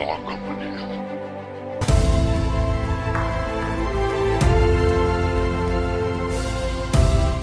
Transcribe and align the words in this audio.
lock 0.00 0.32
up 0.32 0.40
in 0.48 0.60
here. 0.60 0.80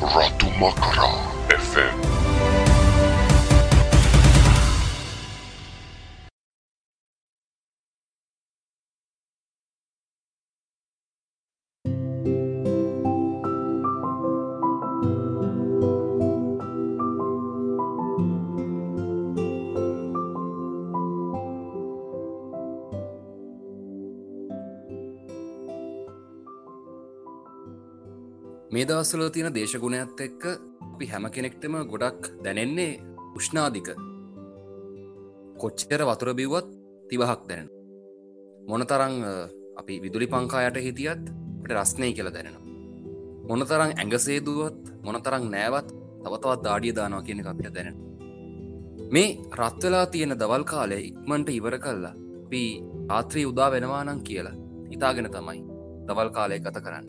Ratu 0.01 0.47
Makara 0.59 1.11
FM. 1.49 2.06
දවස්සල 28.87 29.23
තියෙන 29.35 29.53
දේශගුණයක්ත් 29.55 30.19
එක්ක 30.25 30.43
අපි 30.93 31.05
හැම 31.11 31.25
කෙනෙක්ටම 31.35 31.73
ගොඩක් 31.91 32.29
දැනෙන්නේ 32.43 32.99
උෂ්නාධික 33.37 33.89
කොච්චර 35.61 36.01
වතුර 36.09 36.29
බිව්වත් 36.39 36.69
තිවහක් 37.09 37.41
දැනෙන. 37.49 37.67
මොනතරං 38.67 39.15
අපි 39.79 39.93
විදුලි 40.03 40.27
පංකායට 40.33 40.79
හිටියත් 40.85 41.23
ට 41.63 41.71
රස්නය 41.75 42.09
කියල 42.15 42.29
දැනෙන 42.35 42.55
මොනතරං 43.49 43.91
ඇඟසේදුවත් 43.91 44.81
මොනතරං 45.03 45.51
නෑවත් 45.53 45.91
තවතවත් 46.23 46.63
දාඩිය 46.63 46.95
දානවා 46.95 47.25
කියන 47.27 47.45
අපිට 47.45 47.75
දැනෙන 47.75 47.97
මේ 49.13 49.29
රත්වෙලා 49.59 50.05
තියෙන 50.13 50.39
දවල් 50.41 50.63
කාලේ 50.71 51.01
ඉක්මන්ට 51.09 51.49
ඉවර 51.49 51.79
කල්ලා 51.85 52.15
අපි 52.45 52.63
ආත්‍රී 53.09 53.45
උදා 53.51 53.69
වෙනවානං 53.71 54.25
කියලා 54.27 54.57
හිතාගෙන 54.91 55.31
තමයි 55.35 55.61
දවල් 56.07 56.29
කාලය 56.35 56.59
ගත 56.59 56.77
කරන්න. 56.85 57.05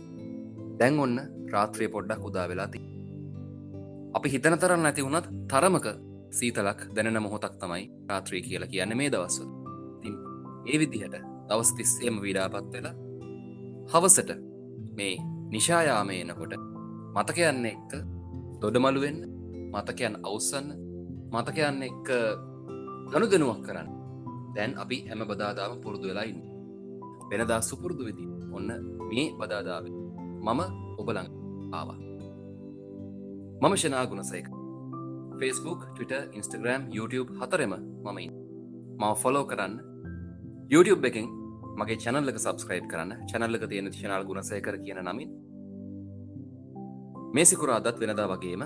දැන් 0.78 1.05
ඔන්න 1.05 1.38
රාත්‍රය 1.52 1.88
පොඩ්ඩක් 1.88 2.27
උදා 2.28 2.46
වෙලාති 2.48 2.80
අපි 4.14 4.28
හිතන 4.28 4.58
තරන්න 4.58 4.82
නැති 4.82 5.06
වුණත් 5.06 5.28
තරමක 5.50 5.86
සීතලක් 6.30 6.80
දැනෙන 6.94 7.22
මොහොතක් 7.22 7.55
තමයි 7.60 7.84
රාත්‍රී 8.08 8.42
කියලා 8.42 8.72
කියන්න 8.72 8.96
මේ 8.96 9.10
දවස්ව 9.10 9.46
ඒ 10.66 10.78
විදිහට 10.78 11.16
දවස් 11.48 11.70
තිස්සේම 11.74 12.16
විඩාපත් 12.22 12.72
වෙලා 12.72 12.94
හවසට 13.92 14.30
මේ 14.96 15.14
නිශායාමය 15.50 16.20
එනකොට 16.22 16.55
මතකයන්න 17.16 17.66
එක්ක 17.66 17.92
දොඩමළුවෙන් 18.60 19.18
මතකයන් 19.72 20.14
අවස්සන්න 20.22 20.68
මතකයන්න 21.33 21.83
එක්ක 21.83 22.08
ගනු 23.10 23.27
දෙනුවක් 23.27 23.60
කරන්න. 23.62 23.88
දැන් 24.55 24.72
අපි 24.77 24.96
හැම 25.08 25.22
බදාදාම 25.24 25.80
පුරුදු 25.83 26.08
වෙලායින්න 26.08 26.40
වෙනදා 27.30 27.60
සුපුරුදු 27.62 28.02
විදි 28.08 28.24
ඔන්න 28.52 28.68
මේ 29.08 29.27
බදාදාව 29.33 29.84
මම 30.46 30.60
ඔබලං 31.00 31.28
ආවා. 31.72 31.98
මම 33.62 33.74
ශනා 33.83 34.06
ගුණසයක 34.11 34.47
Facebook 35.41 35.80
Twitter 35.97 36.22
Instagram 36.38 36.83
YouTube 36.97 37.30
හතරෙම 37.41 37.74
මමයි 38.06 38.28
මව 39.00 39.12
ෆොලෝ 39.22 39.44
කරන්න. 39.50 39.74
YouTube 40.72 41.05
එකෙන් 41.11 41.28
මගේ 41.80 41.98
චැනල්ලක 42.05 42.39
සබස්ක්‍රයිබ් 42.44 42.86
කරන්න. 42.92 43.12
චැනල්ලක 43.30 43.69
තියෙන 43.70 43.92
ශනල් 43.92 44.24
ගුණසයකර 44.30 44.77
කියන 44.84 45.00
නමින්. 45.08 45.30
මේසිකුරා 47.36 47.78
අදත් 47.80 48.00
වෙනදා 48.02 48.28
වගේම 48.33 48.62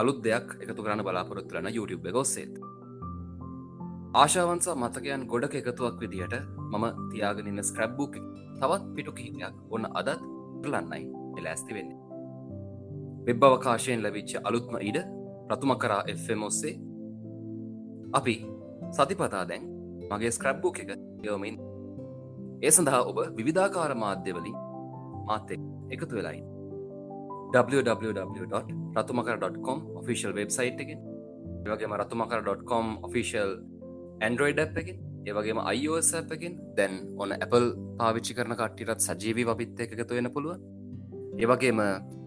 අලුත් 0.00 0.18
දෙයක් 0.26 0.48
එකතු 0.62 0.82
කරන්න 0.84 1.04
බලාපොරොත්තුරන 1.06 1.68
YouTube 1.78 2.12
ගොස්සේත් 2.16 2.54
ආශාවන්සා 4.20 4.76
මතකයන් 4.82 5.22
ගොඩක 5.32 5.54
එකතුවක් 5.60 5.96
විදිහට 6.02 6.34
මම 6.72 6.84
තියාගෙනන්න 7.10 7.62
ස්ක්‍රබ්බුක් 7.70 8.14
තවත් 8.60 8.84
පිටු 8.94 9.12
කිහිපයක් 9.18 9.54
ඔන්න 9.74 9.84
අදත් 10.00 10.20
කරලන්නයි. 10.62 11.21
එලෑස්ති 11.38 11.74
වෙන්නේ. 11.74 11.98
වෙබ් 13.26 13.44
අවකාශයෙන් 13.44 14.02
ලැවිච්ච 14.02 14.36
අලුත්ම 14.44 14.76
ඉඩ 14.80 14.98
රතුම 15.50 15.78
කරා 15.78 16.04
එම් 16.06 16.42
ඔස්සේ. 16.42 16.80
අපි 18.12 18.46
සතිපතා 18.90 19.48
දැන් 19.48 19.62
මගේ 20.10 20.30
ස්ක්‍රබ්බුක් 20.30 20.78
එක 20.80 20.90
යෝමින් 21.24 21.58
ඒ 22.62 22.70
සඳහා 22.70 23.02
ඔබ 23.02 23.16
විවිධාකාර 23.36 23.94
මාධ්‍යවලින් 23.94 24.56
මාත්‍ය 25.28 25.54
එකතු 25.90 26.14
වෙලයි 26.18 26.42
www.රතුමකර.com 27.54 29.78
ඔෆිසිල් 30.00 30.32
වෙබ්සයිට් 30.32 30.80
එකෙන් 30.84 31.00
වගේම 31.66 31.92
රතුමකර.com 31.94 32.86
ඔෆිසිල් 33.02 33.50
ඇන්ඩරෝයිඩ් 34.20 34.78
එකෙන් 34.82 34.96
ඒවගේම 35.26 35.58
අයිෝස 35.64 36.14
එකෙන් 36.18 36.54
දැන් 36.76 36.92
ඔන්න 37.16 37.32
Apple 37.38 37.68
පාවිච්චි 37.98 38.34
කරන 38.36 38.54
කට්ටිටත් 38.54 39.00
සජීවී 39.08 39.46
පපිත්ත 39.50 39.80
එකතු 39.86 40.14
වෙන 40.14 40.30
පුළුව 40.36 40.54
ඒවගේම 41.42 41.80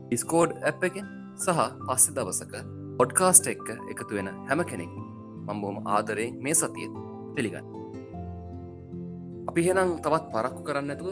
ඩිස්කෝඩ් 0.08 0.52
ඇ් 0.68 0.74
එකෙන් 0.88 1.08
සහ 1.44 1.60
පස්සෙ 1.88 2.12
දවසක 2.16 2.54
පොඩ්කාස්ට 2.98 3.46
එක්ක 3.52 3.68
එකතු 3.92 4.18
වෙන 4.18 4.30
හැම 4.50 4.62
කෙනෙක් 4.70 4.94
මම්බෝම 5.48 5.78
ආදරයෙන් 5.96 6.34
මේ 6.44 6.56
සතිය 6.60 6.88
පිළිගන්න. 7.36 7.68
අපි 9.50 9.62
හෙනම් 9.68 9.92
තවත් 10.04 10.26
පරක්කු 10.34 10.62
කරන්න 10.68 10.94
ඇතුව 10.94 11.10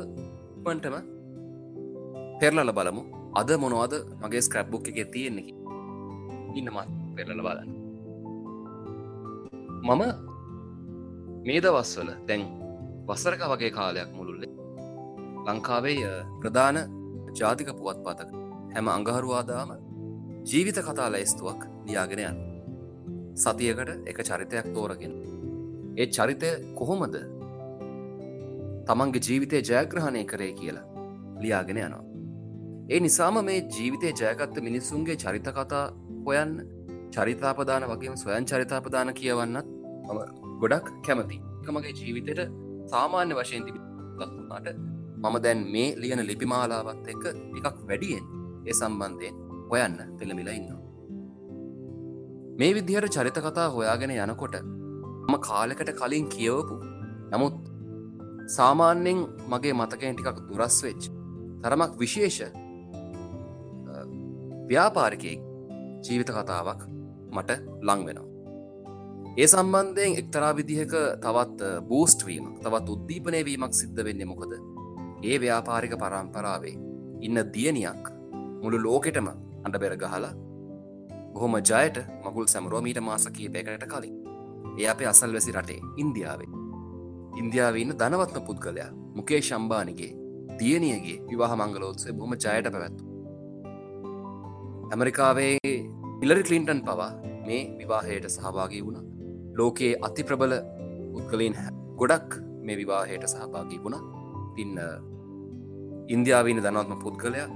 පන්ටම 0.64 0.96
පෙරලල 2.40 2.72
බලමු. 2.80 3.04
අද 3.40 3.50
මොනවද 3.62 3.94
මගේ 4.22 4.46
ස්ක්‍රප්බුක් 4.48 4.88
එක 4.92 5.00
තියෙන්නේ 5.14 5.56
ඉන්නමත් 6.58 6.90
පෙරලල 7.16 7.42
බලන්න. 7.48 7.70
මම 9.88 10.04
මේ 11.46 11.64
දවස්වල 11.66 12.12
දැන් 12.28 12.44
වස්සරක 13.08 13.42
වගේ 13.52 13.72
කාලයක් 13.78 14.12
මුළුල්ලේ 14.18 14.52
ලංකාවේ 15.48 16.12
ප්‍රධාන 16.42 16.78
ජාතික 17.34 17.70
පුවත් 17.74 18.00
පතක 18.06 18.32
හැම 18.74 18.88
අඟහරුවාදාම 18.88 19.70
ජීවිත 20.46 20.80
කතා 20.80 21.10
ලැස්තුවක් 21.12 21.62
ලියාගෙන 21.88 22.22
යන්න. 22.22 22.40
සතියකට 23.36 24.10
එක 24.10 24.18
චරිතයක් 24.22 24.68
තෝරගෙන. 24.76 25.14
ඒ 25.98 26.08
චරිතය 26.08 26.50
කොහොමද 26.76 27.16
තමන්ගේ 28.88 29.24
ජීවිතය 29.28 29.62
ජයග්‍රහණය 29.64 30.24
කරේ 30.26 30.54
කියලා 30.54 30.86
ලියාගෙන 31.42 31.80
යනවා. 31.80 32.04
ඒ 32.90 33.00
නිසාම 33.00 33.38
මේ 33.46 33.60
ජීවිතය 33.70 34.14
ජයගත්ත 34.14 34.62
මිනිස්සුන්ගේ 34.62 35.18
චරිත 35.18 35.48
කතා 35.50 35.86
හොයන්න 36.26 36.54
චරිතාපදාන 37.12 37.84
වගේම 37.86 38.16
ස්වයන් 38.16 38.46
චරිතාපදාන 38.46 39.14
කියවන්නත් 39.14 39.68
මම 40.06 40.20
ගොඩක් 40.62 40.88
කැමති 41.06 41.38
මගේ 41.70 41.94
ජීවිතයට 41.94 42.42
සාමාන්‍ය 42.88 43.34
වශයෙන් 43.34 43.64
තිබට 43.66 43.84
මම 45.24 45.36
දැන් 45.44 45.60
මේ 45.74 45.90
ලියන 46.02 46.22
ලිපිමාලාවත් 46.30 47.06
එක 47.14 47.24
එකක් 47.58 47.78
වැඩියෙන් 47.90 48.26
ඒ 48.68 48.74
සම්බන්ධයෙන් 48.80 49.36
හොයන්න 49.70 49.96
පෙළමිලා 50.20 50.56
ඉන්නවා. 50.60 50.82
මේ 52.60 52.72
විදිහට 52.78 53.16
චරිත 53.16 53.38
කතා 53.46 53.68
හොයාගෙන 53.76 54.16
යනකොට 54.16 54.56
ම 55.30 55.34
කාලෙකට 55.48 55.92
කලින් 56.00 56.28
කියවපු 56.36 56.76
නමුත් 57.32 57.56
සාමාන්‍යෙන් 58.58 59.20
මගේ 59.52 59.74
මතකයෙන් 59.80 60.16
ටිකක් 60.18 60.44
දුරස් 60.50 60.78
වෙච්ච 60.86 61.04
තරමක් 61.64 61.94
විශේෂ 62.02 62.40
ව්‍යාපාරිකයෙක් 64.70 65.40
ජීවිත 66.06 66.30
කතාවක් 66.38 66.82
මට 67.36 67.52
ලං 67.88 68.02
වෙනවා. 68.08 68.28
ඒ 69.42 69.48
සම්බන්ධයෙන් 69.48 70.20
එක්තරා 70.22 70.52
විදිහක 70.60 70.94
තවත් 71.24 71.60
බූස්ට් 71.90 72.28
වීම 72.28 72.46
තවත් 72.64 72.88
උද්දීපනය 72.96 73.40
වීමක් 73.50 73.74
සිද්ධ 73.82 74.04
වෙන්න 74.08 74.28
මොකද? 74.32 74.54
ඒ 75.24 75.38
ව්‍යාපාරික 75.40 75.94
පරම්පරාවේ 76.02 76.76
ඉන්න 77.22 77.40
දියනියක් 77.54 78.04
මුළු 78.64 78.78
ලෝකෙටම 78.86 79.28
අඩ 79.66 79.76
බෙර 79.84 79.94
ගහලා 80.02 80.34
බොහොම 81.34 81.56
ජයට 81.62 81.98
මගුල් 82.26 82.48
සැමරෝමීට 82.48 83.00
මාස 83.02 83.26
කීපයකට 83.38 83.86
කලින්. 83.94 84.16
ඒ 84.80 84.88
අපේ 84.94 85.08
අසල් 85.08 85.32
වැසි 85.36 85.56
රටේ 85.58 85.80
ඉන්දියාවේ. 85.98 86.50
ඉන්දියාවන්න 87.42 87.94
ධනවත්ම 88.02 88.46
පුද්ගලයා 88.50 88.90
මුකේ 89.18 89.40
ශම්බානිගේ 89.42 90.12
දියනියගේ 90.60 91.18
විවාහ 91.30 91.54
මංගලෝත්සේ 91.56 92.16
බොහම 92.20 92.36
ජයට 92.36 92.70
පැවැත්තු 92.74 93.04
ඇමරිකාවේ 94.92 95.54
ඉලරි 96.24 96.44
කලින්ටන් 96.44 96.84
පවා 96.88 97.12
මේ 97.48 97.62
විවාහයට 97.80 98.28
සහභාගී 98.30 98.84
වුණ. 98.86 99.00
ලෝකයේ 99.58 99.96
අති 100.02 100.28
ප්‍රබල 100.28 100.54
උත්කලින් 101.18 101.56
ගොඩක් 102.00 102.38
මේ 102.66 102.78
විවාහයට 102.78 103.26
සහභාගී 103.28 103.82
වුණ. 103.84 103.98
තින්න 104.56 104.78
ඉන්දියාවීන 106.08 106.60
දනවත්ම 106.64 107.00
පුද්ගලයා 107.04 107.48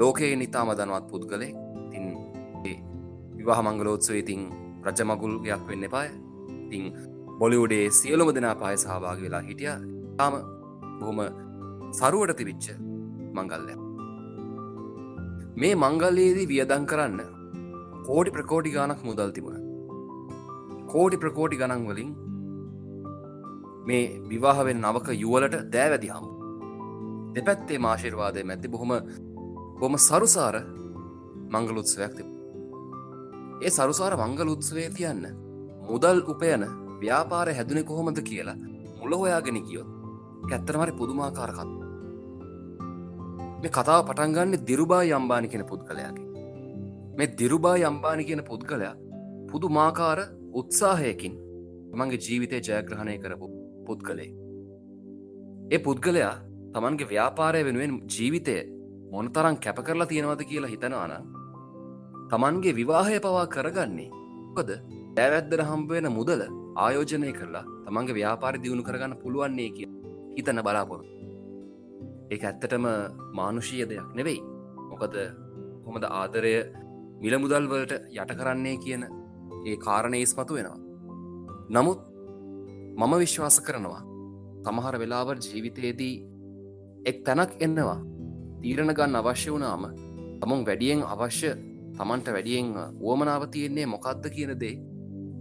ලෝකයේ 0.00 0.36
නිතාම 0.36 0.68
දනවත් 0.78 1.06
පුද්ගලේ 1.12 1.52
තින් 1.92 2.04
විවාහ 3.36 3.60
මංගලෝත්සව 3.66 4.14
ඉතින් 4.22 4.42
රජමගුල්ගයක් 4.86 5.62
වෙන්න 5.70 5.86
පාය 5.94 6.08
තිං 6.70 6.84
බොලිවුඩේ 7.40 7.86
සියලුම 7.98 8.30
දෙනා 8.36 8.54
පාය 8.62 8.76
සහභාග 8.76 9.20
වෙලා 9.26 9.42
හිටිය. 9.48 9.74
තාම 10.18 10.34
බොහොම 11.00 11.20
සරුවට 11.98 12.36
තිවිච්ච 12.40 12.66
මංගල්ලය 13.36 13.74
මේ 15.60 15.74
මංගල්ලයේදී 15.84 16.48
වියදං 16.52 16.84
කරන්න 16.90 17.20
කෝඩි 18.08 18.34
ප්‍රකෝඩි 18.36 18.74
ගානක් 18.76 19.02
මුදල් 19.08 19.32
තිබුණ. 19.36 19.62
කෝඩි 20.92 21.22
ප්‍රකෝඩි 21.22 21.60
ගණන් 21.60 21.88
වලින් 21.90 22.12
මේ 23.88 24.04
විවාහවෙන් 24.30 24.78
නවක 24.84 25.08
යුවලට 25.24 25.56
දෑවැදි 25.74 26.12
හම් 26.16 26.39
දෙපැත්තේ 27.34 27.78
මාශිර්වාදය 27.78 28.44
මැති 28.44 28.68
බොහොම 28.68 28.92
බොම 29.80 29.94
සරුසාර 29.98 30.56
මංගලුත්සවයක් 31.52 32.12
තිබ 32.14 32.28
ඒ 33.60 33.70
සරුසාර 33.70 34.14
මංගල 34.16 34.48
උත්සවේ 34.48 34.88
තියන්න 34.90 35.24
මුදල් 35.82 36.18
උපයන 36.28 36.62
ව්‍යාපාර 37.00 37.48
හැදුනේ 37.50 37.84
කොහොමද 37.84 38.18
කියලා 38.22 38.58
මුල 39.00 39.12
හොයාගෙන 39.14 39.58
කියොත් 39.62 39.88
ඇත්තරමරි 40.48 40.92
පුදුමාකාරකත් 40.92 41.70
මේ 43.62 43.70
කතාව 43.70 44.02
පටන්ගන්න 44.04 44.64
දිරුබා 44.64 45.02
යම්බානි 45.10 45.48
කියෙන 45.48 45.64
පුද්ගලයාගේ. 45.64 46.26
මේ 47.16 47.32
දිරුබා 47.38 47.76
යම්බානි 47.82 48.24
කියන 48.24 48.42
පුද්ගලයා 48.42 48.94
පුදු 49.50 49.68
මාකාර 49.70 50.20
උත්සාහයකින් 50.54 51.34
මගේ 51.94 52.18
ජීවිතය 52.18 52.60
ජයග්‍රහණය 52.62 53.16
කරපු 53.18 53.46
පුද්ගලේ 53.86 54.30
ඒ 55.70 55.80
පුද්ගලයා 55.80 56.36
තමන්ගේ 56.74 57.10
ව්‍යාපාරය 57.12 57.60
වෙනුවෙන් 57.68 57.94
ජීවිතය 58.14 58.56
මොනතරං 59.12 59.56
කැප 59.64 59.78
කරලා 59.86 60.10
තියෙනවද 60.10 60.42
කියලා 60.50 60.72
හිතනවාන 60.74 61.14
තමන්ගේ 62.30 62.76
විවාහය 62.78 63.20
පවා 63.24 63.46
කරගන්නේ 63.54 64.10
කොද 64.56 64.70
ඇවැද්දර 65.18 65.62
හම්බවෙන 65.70 66.08
මුදල 66.18 66.42
ආයෝජනය 66.76 67.32
කරලා 67.38 67.64
තමන්ගේ 67.86 68.18
ව්‍යාපාරි 68.18 68.62
දියුණු 68.64 68.86
කරගන්න 68.88 69.20
පුළුවන්නේ 69.22 69.70
කිය 69.76 69.88
හිතන්න 70.36 70.62
බලාපොරු 70.66 71.04
ඒ 72.30 72.38
ඇත්තටම 72.40 72.86
මානුෂීය 73.38 73.86
දෙයක් 73.90 74.10
නෙවෙයි. 74.18 74.40
මොකද 74.90 75.14
හොමද 75.86 76.04
ආදරය 76.10 76.54
මිල 77.22 77.34
මුදල්වලට 77.44 77.92
යට 78.14 78.32
කරන්නේ 78.38 78.76
කියන 78.84 79.02
ඒ 79.66 79.76
කාරණය 79.86 80.18
ඉස්මතු 80.22 80.54
වෙනවා. 80.56 80.78
නමුත් 81.74 82.00
මම 82.98 83.12
විශ්වාස 83.22 83.56
කරනවා 83.66 84.02
සමහර 84.64 84.94
වෙලාවට 85.02 85.48
ජීවිතයේදී 85.50 86.14
එක් 87.04 87.24
තැනක් 87.26 87.52
එන්නවා 87.66 87.98
තීරණ 88.62 88.94
ගන්න 88.98 89.20
අවශ්‍ය 89.20 89.50
වනාම 89.54 89.84
තමුන් 90.40 90.64
වැඩියෙන් 90.68 91.02
අවශ්‍ය 91.14 91.50
තමන්ට 91.98 92.28
වැඩියෙන් 92.36 92.68
වුවමනාව 93.02 93.46
තියෙන්නේ 93.54 93.86
මොකක්ද 93.94 94.24
කියන 94.36 94.52
දේ 94.62 94.74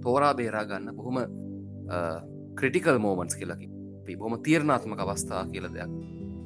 තෝරා 0.03 0.33
බේරා 0.39 0.65
ගන්න 0.69 0.95
බොහොම 0.97 1.17
ක්‍රටිකල් 2.59 2.99
මෝමන්ස් 3.05 3.35
කියලකි 3.39 3.67
බොහොම 4.21 4.35
තීරණාත්මක 4.45 5.01
අවස්ථා 5.05 5.43
කියල 5.51 5.67
දෙයක්. 5.75 5.91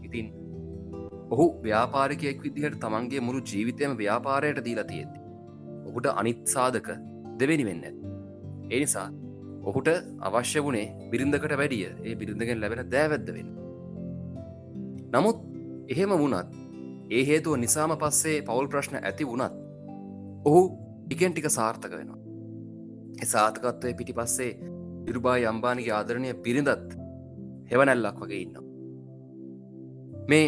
ඉතින් 0.06 0.28
ඔහු 1.34 1.46
ව්‍යාපාරිකයෙක් 1.66 2.44
විදිහට 2.46 2.80
තමන්ගේ 2.84 3.26
මුළු 3.28 3.42
ජීවිතයම 3.52 3.98
ව්‍යාපාරයට 4.02 4.66
දීලා 4.68 4.90
තියෙද්දි 4.92 5.20
ඔහුට 5.88 6.08
අනිත් 6.20 6.42
සාධක 6.56 6.90
දෙවෙනි 7.40 7.66
වෙන්න 7.70 7.84
එනිසා 8.70 9.08
ඔහුට 9.70 9.90
අවශ්‍ය 10.28 10.60
වනේ 10.68 10.88
බිරිඳකට 11.12 11.54
වැඩිය. 11.62 11.90
ඒ 12.08 12.16
බිරිඳගෙන් 12.16 12.62
ලැබෙන 12.62 12.92
දෑවැද්ද 12.94 13.30
වෙන්න. 13.38 13.63
නමුත් 15.14 15.40
එහෙම 15.88 16.14
වුණත් 16.14 16.54
ඒ 17.12 17.24
හේතුව 17.26 17.58
නිසාම 17.58 17.94
පස්සේ 18.02 18.38
පවුල් 18.42 18.68
ප්‍රශ්න 18.68 18.98
ඇති 19.00 19.28
වුණත් 19.28 19.56
ඔහු 20.46 20.62
ටිකෙන් 21.06 21.34
ටික 21.34 21.50
සාර්ථක 21.50 21.94
වෙනවා. 21.94 22.20
එසාතකත්වය 23.22 23.94
පිටි 23.94 24.14
පස්සේ 24.14 24.52
ඉරුබා 25.10 25.38
යම්බානිගේ 25.44 25.94
ආදරණය 25.98 26.34
පිරිඳත් 26.46 26.96
හෙවනැල්ලක් 27.72 28.22
වගේ 28.24 28.42
ඉන්න 28.46 28.56
මේ 30.30 30.48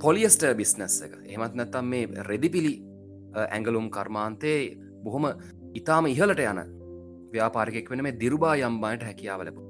පොලියස්ට 0.00 0.44
බිස්නස් 0.60 1.00
එක 1.06 1.16
එහමත් 1.24 1.54
නැත්තම් 1.54 1.90
මේ 1.94 2.26
රෙදිපිලි 2.28 2.74
ඇංගලුම් 3.46 3.90
කර්මාන්තයේ 3.90 4.60
බොහොම 5.04 5.26
ඉතාම 5.74 6.06
ඉහලට 6.06 6.44
යන 6.44 6.62
ව්‍යාපාරිකෙක් 7.34 7.90
වෙන 7.90 8.04
මේ 8.06 8.18
දිරුබා 8.22 8.54
යම්බායට 8.62 9.06
හැකියාව 9.08 9.44
ලැබ 9.44 9.60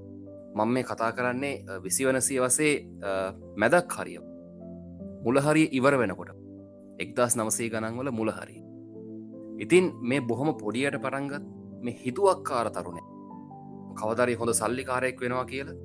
මං 0.54 0.68
මේ 0.68 0.84
කතා 0.84 1.12
කරන්නේ 1.12 1.80
විසිවනසය 1.82 2.34
වසේ 2.38 2.74
මැදක් 3.56 3.92
හරිය. 3.94 4.20
මුලහරිය 5.24 5.68
ඉවර 5.72 5.98
වෙනකොට. 5.98 6.40
එක්දස් 6.98 7.34
නවසේ 7.36 7.68
ගණන්වල 7.72 8.10
මුලහරි 8.12 8.56
ඉතින් 9.58 9.86
මේ 10.02 10.20
බොහොම 10.22 10.50
පොඩියට 10.54 10.96
පටන්ගත් 10.96 11.44
මේ 11.82 11.96
හිතුවක්කාර 11.96 12.68
තරුණේ 12.70 13.06
කවදරි 13.98 14.34
හොඳ 14.34 14.52
සල්ලිකාරයෙක් 14.52 15.22
වෙනවා 15.22 15.44
කියලා 15.44 15.78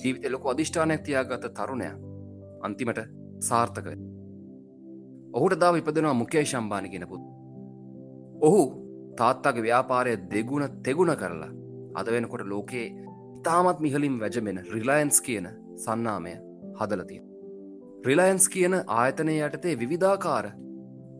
ජීවිත 0.00 0.26
ලොක 0.30 0.46
අධිෂ්ඨානයක් 0.46 1.02
තියාගත 1.02 1.46
තරුණය 1.52 1.88
අන්තිමට 2.62 3.00
සාර්ථක 3.40 3.88
ඔහුට 5.34 5.56
දා 5.60 5.72
විපදෙනවා 5.72 6.14
මුකේ 6.14 6.44
ශම්බානි 6.44 6.92
කෙනපුත් 6.94 7.22
ඔහු 8.42 8.62
තාත්තගේ 9.18 9.66
ව්‍යාපාරය 9.66 10.14
දෙගුණ 10.30 10.66
තෙගුණ 10.82 11.14
කරලා 11.16 11.52
අද 11.94 12.12
වෙනකොට 12.14 12.44
ලෝකයේ 12.46 12.86
ඉතාමත් 13.40 13.78
මිහලින් 13.80 14.16
වැජමෙන 14.20 14.58
රිලයින්ස් 14.72 15.18
කියන 15.26 15.46
සන්නාමය 15.84 16.32
හදලතිය. 16.80 17.20
රිලයින්ස් 18.06 18.46
කියන 18.54 18.74
ආයතනය 18.98 19.34
යටතේ 19.46 19.78
විවිධාකාර 19.82 20.46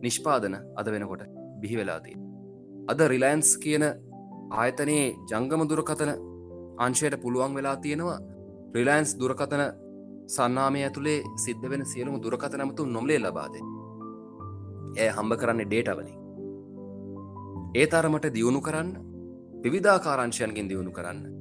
නිෂ්පාදන 0.03 0.55
අද 0.79 0.87
වෙනකොට 0.93 1.23
බිහිවෙලාතිය. 1.61 2.15
අද 2.91 2.99
රිලයින්ස් 3.13 3.49
කියන 3.63 3.85
ආයතනයේ 4.59 5.07
ජංගම 5.31 5.63
දුරකතන 5.71 6.11
අංශයට 6.85 7.17
පුළුවන් 7.23 7.57
වෙලා 7.57 7.75
තියෙනවා 7.85 8.19
රිලයින්ස් 8.77 9.17
දුරකතන 9.19 9.65
සන්නාමය 10.35 10.85
ඇතුළේ 10.85 11.19
සිද්ධ 11.45 11.67
වෙන 11.71 11.85
සියලුම 11.85 12.21
දුරකතනමතු 12.23 12.89
නොම්ලේ 12.95 13.19
ලබාද. 13.19 13.53
ඇය 15.01 15.09
හම්බ 15.17 15.41
කරන්නේ 15.41 15.69
ඩේටවලින්. 15.69 16.17
ඒ 17.75 17.85
තරමට 17.87 18.33
දියුණු 18.37 18.61
කරන්න 18.61 18.89
විවිධාකාරංශයන්ගෙන් 19.63 20.69
දියුණු 20.69 20.97
කරන්න 20.97 21.40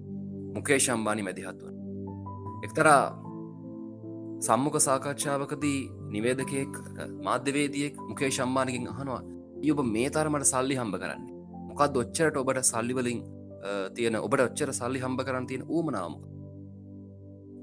මුකේ 0.55 0.79
ශම්බානි 0.79 1.23
මැදිහත්වන. 1.23 1.75
එක්තරා 2.65 3.03
සම්මුක 4.41 4.77
සාකච්ඡාවකදී 4.87 5.81
නිවේදකයෙක් 6.15 6.73
මාධ්‍යවේදියෙක් 7.27 7.95
මුකේ 8.09 8.31
ශම්බානකින් 8.31 8.89
අහනවා 8.95 9.23
ඔබ 9.73 9.81
මේ 9.95 10.09
තරමට 10.11 10.51
සල්ලි 10.53 10.81
හම්බ 10.81 10.97
කරන්නේ? 11.03 11.35
මොකක් 11.69 11.83
දොච්චරට 11.95 12.37
ඔබට 12.37 12.65
සල්ලිවලින් 12.65 13.21
තියෙන 13.95 14.17
ඔබට 14.17 14.43
ඔච්චර 14.47 14.73
සල්ලි 14.73 14.99
හම්බ 15.05 15.21
කරන්න 15.27 15.47
තියෙන 15.47 15.65
ඌමනාම 15.69 16.15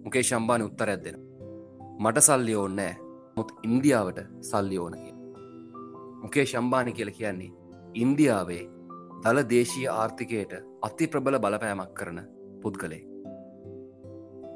මුකේ 0.06 0.24
ශම්බාන 0.24 0.66
උත්තර 0.68 0.90
ඇදෙන 0.90 1.18
මට 2.00 2.22
සල්ලි 2.22 2.56
ඕන්නෑ 2.56 2.94
මුත් 3.38 3.50
ඉන්දියාවට 3.64 4.20
සල්ලි 4.42 4.78
ඕන 4.78 4.96
කිය 5.04 5.16
මුකේ 6.22 6.46
ශම්බානි 6.46 6.94
කියල 6.94 7.12
කියන්නේ 7.18 7.52
ඉන්දියාවේ 7.96 8.64
දළ 9.24 9.44
දේශීය 9.52 9.90
ආර්ථිකයට 9.94 10.54
අති 10.88 11.08
ප්‍රබල 11.08 11.40
බලපෑමක් 11.40 11.94
කරන 12.00 12.20
පුද්ගලේ 12.62 13.04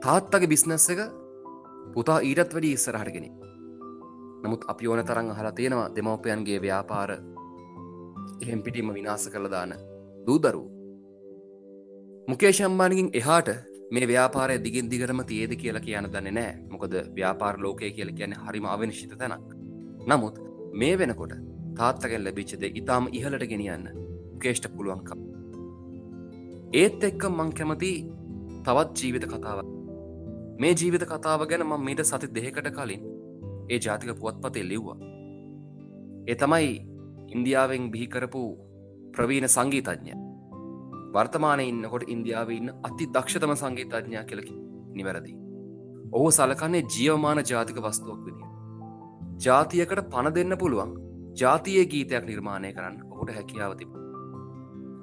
තාත්තගේ 0.04 0.52
බිස්නස් 0.54 0.90
එක 0.94 1.02
පුතා 1.94 2.20
ඊටත් 2.22 2.54
වැඩි 2.56 2.74
ඉස්සරහටගෙන 2.78 3.28
නමුත් 4.44 4.68
අපි 4.68 4.88
ඕන 4.88 5.04
තරං 5.06 5.34
අහලා 5.34 5.56
තියෙනවා 5.58 5.90
දෙමවපයන්ගේ 5.96 6.62
ව්‍යාපාර 6.62 7.12
එහෙම් 8.42 8.62
පිටිම 8.66 8.94
විනාස 8.94 9.28
කළ 9.34 9.50
දාන 9.50 9.74
දූදරු 10.28 10.64
මුකේශම්බානකින් 12.28 13.10
එහාට 13.14 13.50
මේ 13.92 14.08
ව්‍යාපාරය 14.08 14.56
දිගින් 14.64 14.90
දිගරම 14.92 15.20
තියේද 15.30 15.54
කියලා 15.56 15.84
කියන 15.86 16.06
දන්න 16.12 16.36
නෑ 16.36 16.52
මොකද 16.72 16.94
ව්‍යාපාර 17.16 17.56
ලෝකය 17.60 17.90
කියල 17.92 18.12
කියන 18.14 18.36
හරිම 18.44 18.66
අවිනිශ්ිත 18.66 19.16
තැනක්. 19.18 19.50
නමුත් 20.08 20.36
මේ 20.74 20.94
වෙනකොට 20.98 21.34
තාත්තකෙන් 21.78 22.24
ලැබිච්චද 22.24 22.64
ඉතාම 22.72 23.10
ඉහලට 23.12 23.44
ගෙනියන්න 23.52 23.90
කේෂ්ට 24.40 24.68
පුළුවන්කම්. 24.76 25.20
ඒත් 26.74 27.04
එක්ක 27.04 27.24
මං 27.28 27.50
කැමති 27.52 27.92
තවත් 28.66 29.00
ජීවිත 29.00 29.26
කතාව 29.26 29.58
මේ 30.60 30.74
ජීවිත 30.74 31.04
කතාව 31.04 31.42
ගැන 31.50 31.64
ම 31.66 31.74
මීට 31.88 32.04
සති 32.04 32.28
දෙකට 32.30 32.70
කලින් 32.78 33.04
ඒ 33.70 33.80
ජාතික 33.80 34.12
පුවත්පතේ 34.16 34.64
ලිව්වා. 34.64 34.98
ඒ 36.28 36.36
තමයි 36.36 36.70
ඉන්දියාවෙන් 37.34 37.92
බිහිකරපු 37.94 38.44
ප්‍රවීණ 39.16 39.48
සංගීතඥ 39.48 40.16
වර්තමානය 41.14 41.66
ඉන්නකොට 41.66 42.06
ඉන්දියාව 42.08 42.50
ඉන්න 42.52 42.72
අති 42.84 43.10
දක්ෂතම 43.10 43.54
සංගීතඥා 43.56 44.24
කෙලකි 44.24 44.56
නිවැරදි. 44.96 45.34
ඔහු 46.12 46.32
සලකන්නේ 46.32 46.84
ජියවමාන 46.94 47.44
ජාතික 47.52 47.78
වස්තුවක් 47.80 48.24
විදිිය 48.26 48.50
ජාතියකට 49.46 50.02
පණ 50.10 50.34
දෙන්න 50.36 50.58
පුළුවන් 50.58 50.96
ජාතිය 51.36 51.84
ගීතයක් 51.86 52.26
නිර්මාණය 52.26 52.74
කරන්න 52.74 52.98
ඔහුට 53.12 53.36
හැකියාව 53.36 53.78
තිබ 53.80 53.92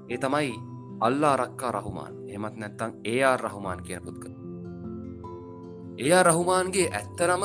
ඒ 0.08 0.18
තමයි 0.24 0.52
අල්ලා 1.00 1.36
රක්කා 1.36 1.72
රහුමාන්. 1.72 2.14
එමත් 2.34 2.56
නැත්තං 2.56 2.92
ඒආ 3.04 3.36
රහුමාන් 3.36 3.82
කියන 3.86 4.02
පුද්ග 4.06 4.24
එයා 5.98 6.22
රහුමාන්ගේ 6.22 6.88
ඇත්තරම 6.90 7.44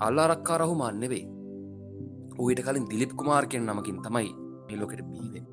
අල්ලාරක්කා 0.00 0.58
රහුමාන් 0.58 1.00
නෙවෙයි. 1.00 1.26
ඌට 2.38 2.60
කලින් 2.66 2.86
දිලිප් 2.90 3.12
කුමාර් 3.18 3.46
කියෙන් 3.46 3.66
නමකින් 3.66 3.98
තමයි 4.02 4.30
එලොකට 4.72 5.02
බීවේ 5.10 5.44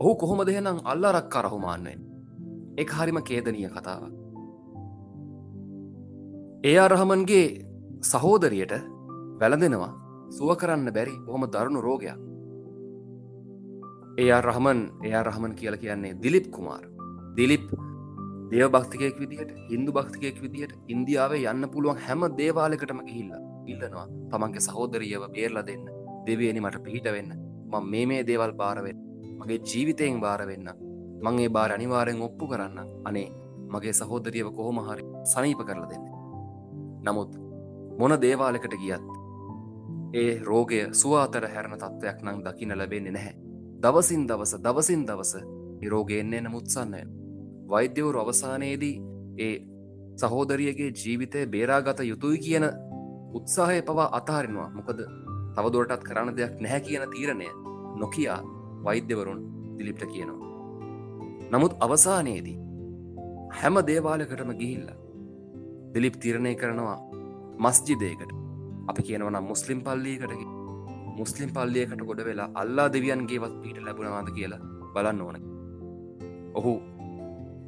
ඔහු 0.00 0.14
කොහොම 0.16 0.40
දෙහෙනම් 0.46 0.78
අල්ලාරක්කා 0.84 1.42
රහුමාන්වෙන් 1.42 2.00
එක 2.80 2.90
හරිම 2.90 3.18
කේදනීය 3.28 3.70
කතාවක්. 3.74 4.12
එයා 6.64 6.88
රහමන්ගේ 6.88 7.46
සහෝදරියට 8.02 8.74
වැළඳෙනවා. 9.40 9.92
සුව 10.36 10.50
කරන්න 10.60 10.92
බැරි 10.96 11.14
බොහොම 11.26 11.44
දරුණු 11.52 11.80
රෝගයක්. 11.80 12.18
එයා 14.22 14.38
රහමන් 14.42 14.78
එයා 15.08 15.22
රහමන් 15.22 15.52
කියල 15.58 15.74
කියන්නේ 15.82 16.16
දිලිප් 16.22 16.46
කුමාර්. 16.54 16.84
දිලිප් 17.36 17.66
දේව 18.52 18.70
භක්තිකයෙක් 18.76 19.20
විදිහට 19.22 19.52
හින්දු 19.70 19.92
භක්තිකයෙක් 19.98 20.40
විදිහට 20.44 20.72
ඉන්දියාවේ 20.94 21.44
යන්න 21.52 21.68
පුළුවන් 21.74 22.00
හැම 22.06 22.24
දේවාලකටම 22.40 23.02
ගිහිල්ල 23.08 23.30
ඉල්ලනවා. 23.72 24.06
තමන්ගේ 24.32 24.64
සහෝදරියව 24.66 25.28
බේරලා 25.36 25.64
දෙන්න 25.70 25.86
දෙවියනි 26.26 26.64
මට 26.64 26.82
පිහිට 26.86 27.08
වෙන්න. 27.16 27.30
ම 27.72 27.90
මේ 27.92 28.04
මේ 28.10 28.26
දේවල් 28.30 28.56
බාරවෙන්න 28.62 29.00
මගේ 29.40 29.62
ජීවිතයෙන් 29.70 30.20
බාරවෙන්න 30.26 30.68
මංගේ 31.24 31.48
බාර 31.56 31.78
අනිවාරයෙන් 31.78 32.26
ඔප්පු 32.28 32.52
කරන්න. 32.52 32.78
අනේ 33.08 33.28
මගේ 33.72 33.98
සහෝදරියව 34.02 34.54
කොහොමහරි 34.58 35.10
සනීප 35.32 35.66
කරලා 35.68 35.90
දෙන්න. 35.92 36.06
නමුත් 37.06 37.42
මොන 38.00 38.20
දේවාලකට 38.24 38.80
ගියත් 38.84 39.06
ඒ 40.14 40.30
රෝගය 40.48 40.86
සුවාතර 41.02 41.52
හැරණ 41.54 41.82
තත්ත්වයක් 41.84 42.24
නං 42.24 42.42
දකින 42.46 42.80
ලැබෙන්නේ 42.80 43.14
නැහැ. 43.18 43.47
දවසින් 43.78 44.26
දවස 44.26 44.52
දවසින් 44.58 45.06
දවස 45.06 45.32
නිරෝගයෙන්නේ 45.80 46.40
නමුත්සන්නය 46.40 47.02
වෛද්‍යවරු 47.68 48.20
අවසානයේදී 48.20 48.94
ඒ 49.38 49.54
සහෝදරියගේ 50.16 50.90
ජීවිතය 50.94 51.46
බේරාගත 51.46 52.00
යුතුයි 52.02 52.38
කියන 52.38 52.66
උත්සාහය 53.32 53.82
පවා 53.82 54.08
අතහරිනවා 54.12 54.68
මොකද 54.70 55.02
තවදුරටත් 55.56 56.02
කරන්න 56.04 56.36
දෙයක් 56.36 56.60
නැහැ 56.60 56.80
කියන 56.80 57.04
තීරණය 57.14 57.50
නොකයා 57.96 58.40
වෛද්‍යවරුන් 58.84 59.40
දිලිප්ට 59.78 60.04
කියනවා. 60.06 60.48
නමුත් 61.52 61.78
අවසානයේදී 61.80 62.58
හැම 63.52 63.76
දේවාලකටම 63.86 64.52
ගිහිල්ල 64.60 64.88
දිලිප් 65.94 66.16
තීරණය 66.16 66.54
කරනවා 66.54 66.98
මස්ජිදයකට. 67.58 68.30
අපි 68.88 69.02
කියනවනම් 69.02 69.44
මුස්ලිම් 69.44 69.80
පල්ලියකටකි 69.80 70.57
මුස්ලිම් 71.18 71.50
පල්ලියකට 71.56 72.02
ගොඩ 72.08 72.20
වෙලා 72.28 72.48
අල්ලා 72.62 72.88
දෙවියන්ගේවත් 72.94 73.54
පීට 73.62 73.78
ලැබුණවාද 73.86 74.30
කියලා 74.36 74.60
බලන්න 74.94 75.20
ඕන. 75.26 75.36
ඔහු 76.58 76.72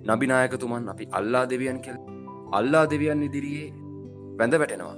නබිනායකතුමන් 0.08 0.88
අපි 0.92 1.08
අල්ලා 1.18 1.44
දෙවියන් 1.52 1.80
කෙල් 1.84 1.98
අල්ලා 2.58 2.84
දෙවියන් 2.92 3.22
ඉදිරියේ 3.28 3.68
වැඳ 4.38 4.54
වැටෙනවා. 4.60 4.96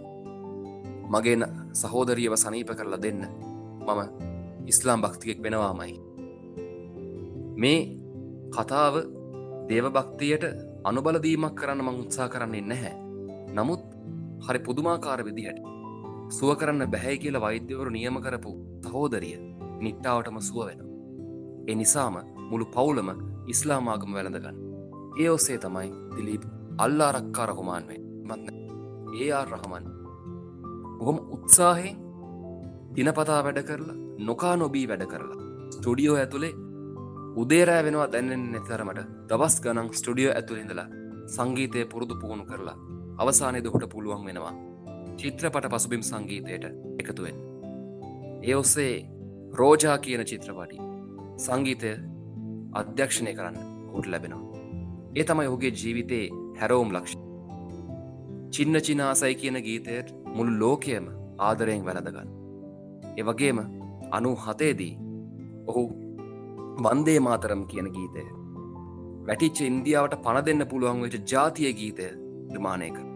මගේ 1.12 1.36
සහෝදරියව 1.80 2.34
සනීප 2.44 2.70
කරලා 2.78 3.02
දෙන්න. 3.04 3.22
මම 3.86 4.00
ඉස්ලාම් 4.72 5.02
භක්තියෙක් 5.04 5.42
වෙනවාමයි. 5.44 5.96
මේ 7.62 7.80
කතාව 8.54 8.94
දේවභක්තියට 9.68 10.44
අනුබලදීමක් 10.84 11.54
කරන්න 11.58 11.84
මං 11.86 12.00
උත්සා 12.04 12.28
කරන්නේ 12.28 12.64
නැහැ. 12.70 12.94
නමුත් 13.56 13.82
හරි 14.46 14.58
පුදුමාකාර 14.66 15.20
විදිහට 15.26 15.58
සුව 16.32 16.50
කරන්න 16.56 16.90
බැහැ 16.90 17.16
කියලා 17.16 17.40
වෛද්‍යවරු 17.40 17.90
නියම 17.90 18.16
කරපු 18.20 18.52
සහෝදරිය 18.84 19.36
නිට්ටාවටම 19.80 20.38
සුව 20.40 20.60
වෙන. 20.66 20.80
එ 21.68 21.74
නිසාම 21.74 22.16
මුළු 22.50 22.66
පවුලම 22.68 23.10
ඉස්ලාමාගම 23.46 24.12
වැළඳගන්න. 24.12 24.58
ඒ 25.18 25.28
ඔස්සේ 25.28 25.58
තමයි 25.58 25.90
දිලීප් 26.16 26.44
අල්ලා 26.78 27.10
රක්කා 27.12 27.46
රහුමාන්වේ 27.46 28.00
මත්න 28.28 28.56
ඒ 29.16 29.28
ආ 29.32 29.44
රහමන් 29.44 29.84
බොහොම 30.98 31.18
උත්සාහයෙන් 31.36 31.96
දිනපතා 32.96 33.40
වැඩ 33.44 33.60
කරලා 33.62 33.98
නොකා 34.20 34.54
නොබී 34.56 34.86
වැඩ 34.88 35.06
කරලා 35.06 35.38
ස්ටඩියෝ 35.70 36.16
ඇතුළේ 36.16 36.54
උදේරෑ 37.36 37.84
වෙනවා 37.84 38.08
දැන්නෙන් 38.12 38.44
නැතරමට 38.52 39.00
දවස් 39.28 39.56
ගනං 39.60 39.92
ස්ටඩියෝ 39.92 40.34
ඇතුළිඳලා 40.34 40.88
සංගීතය 41.28 41.84
පුරුදු 41.86 42.16
පුහුණු 42.16 42.44
කරලා 42.44 42.76
අවසානය 43.18 43.64
දුහට 43.64 43.86
පුළුවන් 43.92 44.24
වෙනවා 44.24 44.54
චිත්‍රපට 45.22 45.66
පසුබිම් 45.72 46.02
සංගීතයට 46.02 46.64
එකතුවෙන්. 47.00 47.36
ඒ 48.42 48.54
ඔස්සේ 48.54 48.94
රෝජා 49.58 49.98
කියන 49.98 50.22
චිත්‍රපටි 50.30 50.78
සංගීතය 51.44 51.92
අධ්‍යක්ෂණය 52.80 53.34
කරන්න 53.34 53.58
හුට 53.92 54.06
ලැබෙනවා. 54.06 54.62
ඒ 55.16 55.24
තමයි 55.24 55.46
ඔහුගේ 55.50 55.72
ජීවිතයේ 55.82 56.26
හැරෝම් 56.60 56.94
ලක්ෂ. 56.96 57.14
චින්න 58.50 58.80
චිනාසයි 58.88 59.34
කියන 59.34 59.58
ගීතයට 59.68 60.10
මුළු 60.34 60.56
ලෝකයම 60.62 61.06
ආදරයෙන් 61.48 61.86
වැළඳගන්න. 61.86 62.34
එවගේම 63.16 63.62
අනු 64.10 64.34
හතේදී 64.44 64.94
ඔහු 65.66 65.86
වන්දේ 66.84 67.18
මාතරම් 67.28 67.64
කියන 67.70 67.92
ගීතය. 67.96 68.26
වැටිච්ච 69.26 69.64
ඉන්දියාවට 69.70 70.20
පණ 70.26 70.46
දෙන්න 70.46 70.68
පුළුවන් 70.68 71.06
වෙච 71.06 71.16
ජාතිය 71.32 71.72
ගීතය 71.80 72.12
නිර්මාණය 72.50 72.92
කර. 72.96 73.11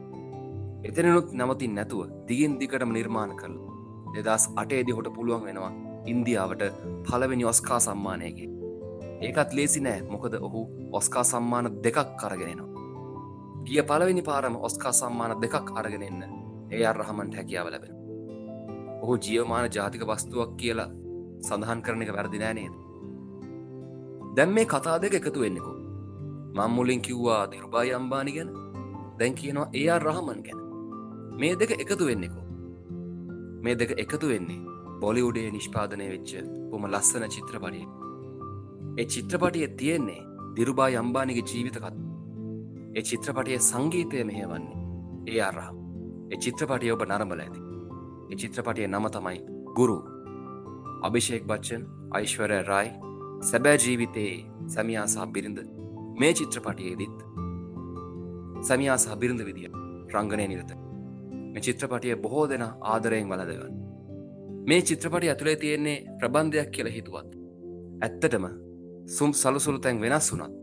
එතනනුත් 0.85 1.33
නැවතින් 1.33 1.75
නැතුව 1.75 2.11
දිගින් 2.29 2.59
දිකටම 2.61 2.93
නිර්මාණ 2.93 3.33
කරල 3.37 3.57
දෙදස් 4.17 4.45
අටේදි 4.57 4.93
හොට 4.93 5.09
පුළුවන් 5.15 5.45
වෙනවා 5.49 5.73
ඉන්දියාවට 6.07 6.63
පලවෙනි 7.05 7.45
ඔස්කා 7.45 7.81
සම්මානයගේ 7.81 8.49
ඒකත් 9.21 9.53
ලේසි 9.53 9.81
නෑ 9.81 10.03
මොකද 10.05 10.35
ඔහු 10.41 10.63
ඔස්කා 10.93 11.25
සම්මාන 11.25 11.71
දෙකක් 11.85 12.17
කරගෙනෙනවා 12.21 12.87
ගිය 13.67 13.83
පලවෙනි 13.83 14.23
පාරම 14.23 14.57
ඔස්කා 14.61 14.93
සම්මාන 14.93 15.37
දෙකක් 15.43 15.71
අරගෙනන්න 15.75 16.23
ඒ 16.71 16.85
අර්රහමන්ට 16.87 17.39
හැකියාව 17.39 17.71
ලැබෙන 17.71 17.95
ඔහු 19.03 19.15
ජියවමාන 19.19 19.71
ජාතික 19.75 20.03
වස්තුවක් 20.07 20.57
කියලා 20.57 20.91
සඳහන් 21.41 21.81
කරන 21.83 22.03
එක 22.03 22.13
වැරදි 22.13 22.39
නෑනේද 22.39 22.87
දැම් 24.37 24.53
මේ 24.53 24.67
කතා 24.67 25.01
දෙක 25.01 25.15
එකතු 25.15 25.41
වෙන්නෙකු. 25.41 25.73
මංමුලින් 26.57 27.01
කිව්වා 27.01 27.49
දිරුබායි 27.51 27.93
අම්බානි 27.95 28.33
ගැන 28.37 28.51
දැන් 29.19 29.35
කියනවා 29.35 29.69
ඒ 29.73 29.99
රහමන් 29.99 30.41
ගැන. 30.45 30.66
මේ 31.41 31.57
දෙක 31.61 31.71
එකතු 31.83 32.05
වෙන්නෙකු. 32.09 32.41
මේ 33.65 33.75
දෙක 33.81 33.91
එකතු 34.03 34.29
වෙන්නේ 34.29 34.65
බොලිවුඩේ 35.01 35.51
නිෂ්පාදනය 35.57 36.07
වෙච්ච 36.13 36.31
බොම 36.71 36.85
ලස්සන 36.93 37.25
චිත්‍රපටිය. 37.35 37.87
ඒ 38.99 39.07
චිත්‍රපටිය 39.13 39.69
තියෙන්නේ 39.81 40.27
දිරුබා 40.57 40.89
යම්බානිගේ 41.01 41.47
ජීවිතකත්. 41.51 41.97
ඒ 42.97 43.03
චිත්‍රපටිය 43.09 43.59
සංගීතය 43.71 44.25
මෙහවන්නේ 44.31 44.79
ඒ 45.33 45.41
අරහම් 45.49 45.77
ඒ 46.33 46.39
චිත්‍රපටිය 46.43 46.93
ඔබ 46.95 47.05
නරඹල 47.09 47.43
ඇති. 47.45 47.61
ඒ 48.31 48.37
චිත්‍රපටිය 48.41 48.89
නම 48.89 49.11
තමයි 49.17 49.41
ගුරු. 49.77 49.99
අභිෂේක් 51.07 51.45
බච්චන් 51.51 51.83
යිශ්වරය 52.21 52.61
රයි 52.71 52.89
සැබෑ 53.51 53.83
ජීවිතයේ 53.85 54.35
සැමියා 54.75 55.07
සහ 55.07 55.29
බිරිඳ. 55.35 55.61
මේ 56.21 56.33
චිත්‍රපටියේදිත් 56.39 57.17
සැමියා 58.69 58.99
සහ 59.05 59.21
බිරිඳ 59.21 59.47
විදිිය 59.49 59.71
රංගනය 60.15 60.49
නිරත. 60.49 60.86
මේ 61.57 61.63
චිත්‍රපටිය 61.63 62.17
බොහෝ 62.17 62.49
දෙන 62.49 62.63
ආදරයෙන් 62.63 63.29
වලදගන්න. 63.29 63.77
මේ 64.69 64.81
චිත්‍රපටි 64.83 65.29
ඇතුළේ 65.29 65.57
තියෙන්නේ 65.57 65.95
ප්‍රබන්ධයක් 66.19 66.71
කියල 66.71 66.89
හිතුවත්. 66.89 67.31
ඇත්තටම 68.03 68.45
සුම් 69.09 69.33
සලසුළු 69.33 69.79
තැන් 69.79 70.01
වෙනස් 70.01 70.29
වුනත් 70.33 70.55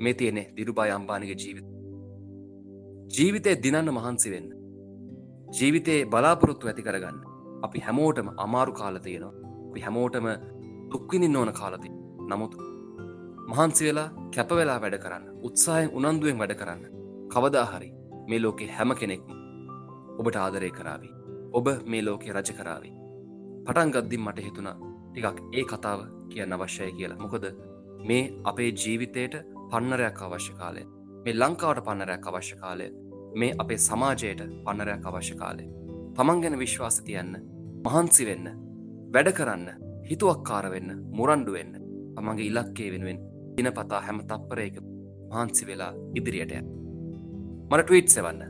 මේ 0.00 0.14
තියනෙ 0.14 0.44
දිරුබා 0.56 0.86
අම්පානික 0.94 1.32
ජීවිත. 1.36 1.66
ජීවිතය 3.16 3.54
දිනන්න 3.64 3.92
මහන්සි 3.92 4.30
වෙන්න. 4.30 4.48
ජීවිතයේ 5.58 6.06
බලාපොරොත්තු 6.06 6.72
ඇති 6.72 6.82
කරගන්න 6.82 7.20
අපි 7.62 7.84
හැමෝටම 7.86 8.32
අමාරු 8.38 8.72
කාල 8.72 8.98
තියෙනවා 8.98 9.34
අපි 9.68 9.84
හැමෝටම 9.86 10.30
දුක්විනින් 10.92 11.36
ඕන 11.36 11.52
කාලති 11.52 11.92
නමුත් 12.30 12.58
මහන්සි 13.50 13.84
වෙලා 13.84 14.08
කැපවෙලා 14.34 14.80
වැඩ 14.80 14.98
කරන්න 15.04 15.30
උත්සාහයෙන් 15.42 15.94
උනන්දුවෙන් 15.98 16.42
වැඩ 16.42 16.58
කරන්න 16.58 16.82
කවදාහරි 17.34 17.94
මේ 18.28 18.42
ලෝකෙ 18.42 18.72
හැම 18.78 18.98
කෙනෙක්ම 19.00 19.41
ඔබට 20.18 20.36
ආදරය 20.36 20.70
කරාවී. 20.70 21.12
ඔබ 21.52 21.66
මේ 21.86 22.02
ලෝකෙ 22.02 22.32
රජ 22.32 22.50
කරාවී. 22.58 22.94
පටන් 23.66 23.92
ගද්දිම් 23.94 24.24
මට 24.26 24.44
හිතුණා 24.46 24.76
ටිකක් 24.80 25.38
ඒ 25.52 25.64
කතාව 25.64 26.00
කියන්න 26.30 26.56
අවශ්‍යය 26.56 26.90
කියලා 26.98 27.22
මොකද 27.24 27.44
මේ 28.08 28.24
අපේ 28.44 28.70
ජීවිතයට 28.74 29.34
පන්නරයක් 29.70 30.22
අවශ්‍ය 30.22 30.52
කාලය 30.60 30.84
මේ 31.24 31.34
ලංකාවට 31.34 31.84
පන්නරයක් 31.86 32.26
අවශ්‍ය 32.28 32.56
කාලය 32.56 32.88
මේ 33.34 33.52
අපේ 33.58 33.78
සමාජයට 33.80 34.42
පන්නරයක් 34.64 35.06
අවශ්‍ය 35.06 35.34
කාලේ. 35.34 35.68
තමන් 36.16 36.42
ගැන 36.42 36.58
විශ්වාස 36.58 36.96
තියන්න 37.06 37.36
මහන්සි 37.84 38.26
වෙන්න 38.28 38.48
වැඩ 39.14 39.30
කරන්න 39.38 39.68
හිතුවක්කාර 40.10 40.66
වෙන්න 40.72 40.90
මුරන්ඩු 41.18 41.52
වෙන්න 41.56 41.74
තමන්ගේ 42.16 42.48
ඉලක්කේ 42.50 42.90
වෙනුවෙන් 42.92 43.20
දින 43.56 43.68
පතා 43.76 44.00
හැම 44.06 44.18
තප්පරයක 44.30 44.76
මහන්සි 45.30 45.66
වෙලා 45.68 45.92
ඉදිරියට 46.18 46.52
මට 47.70 47.82
ට්වීට් 47.82 48.14
සෙවන්න 48.14 48.42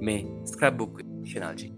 මේ 0.00 0.26
ස්ක්‍රබ්බුක් 0.44 1.00
ශනාජී 1.24 1.72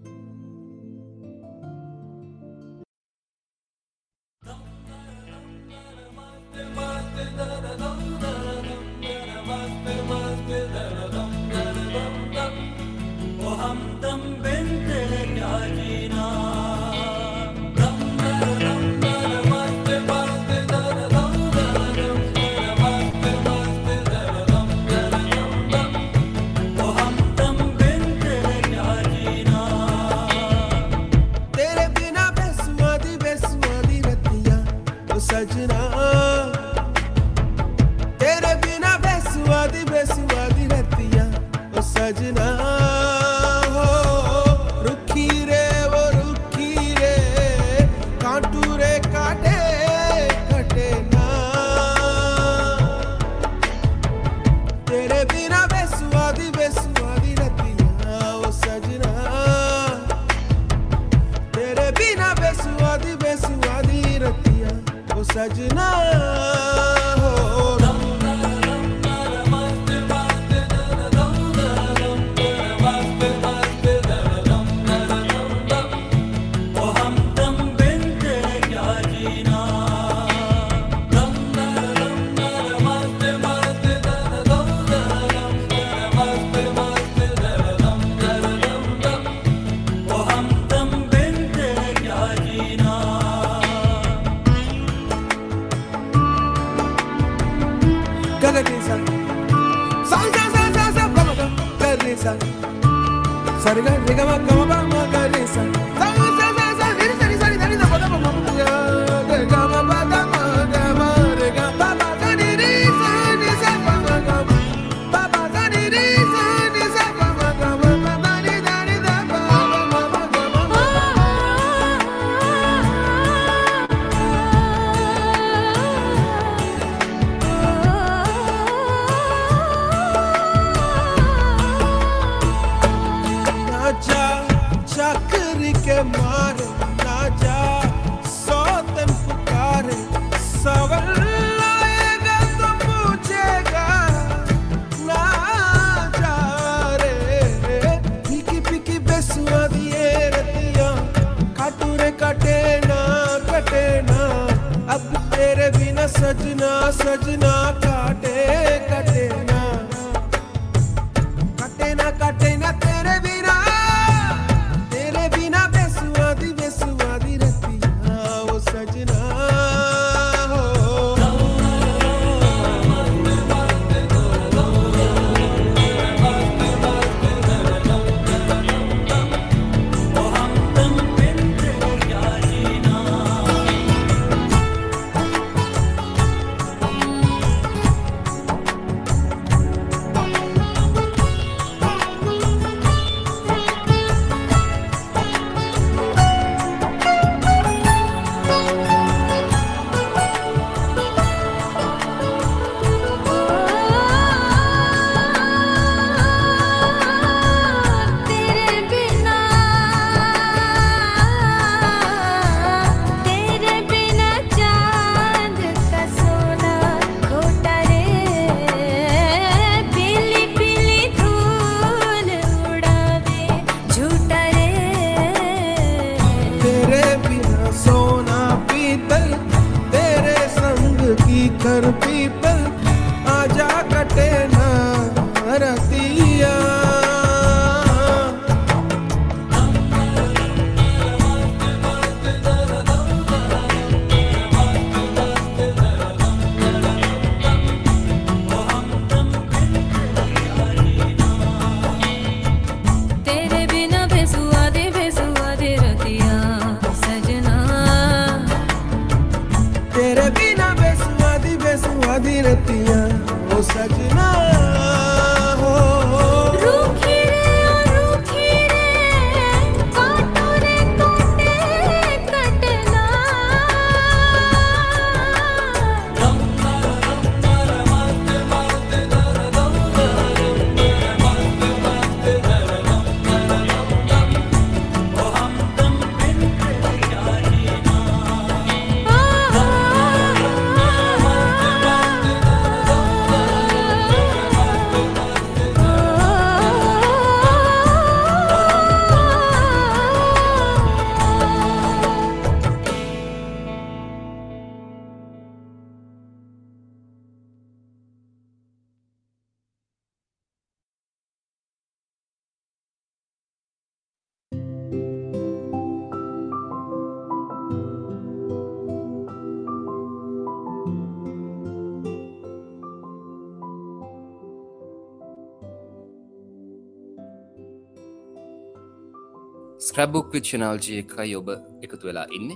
ට්‍රැබුක් 329.99 330.27
වික්ෂනාල්ජය 330.33 330.93
එකයි 331.01 331.33
ඔබ 331.37 331.49
එකතු 331.85 332.07
වෙලා 332.07 332.27
ඉන්න. 332.37 332.51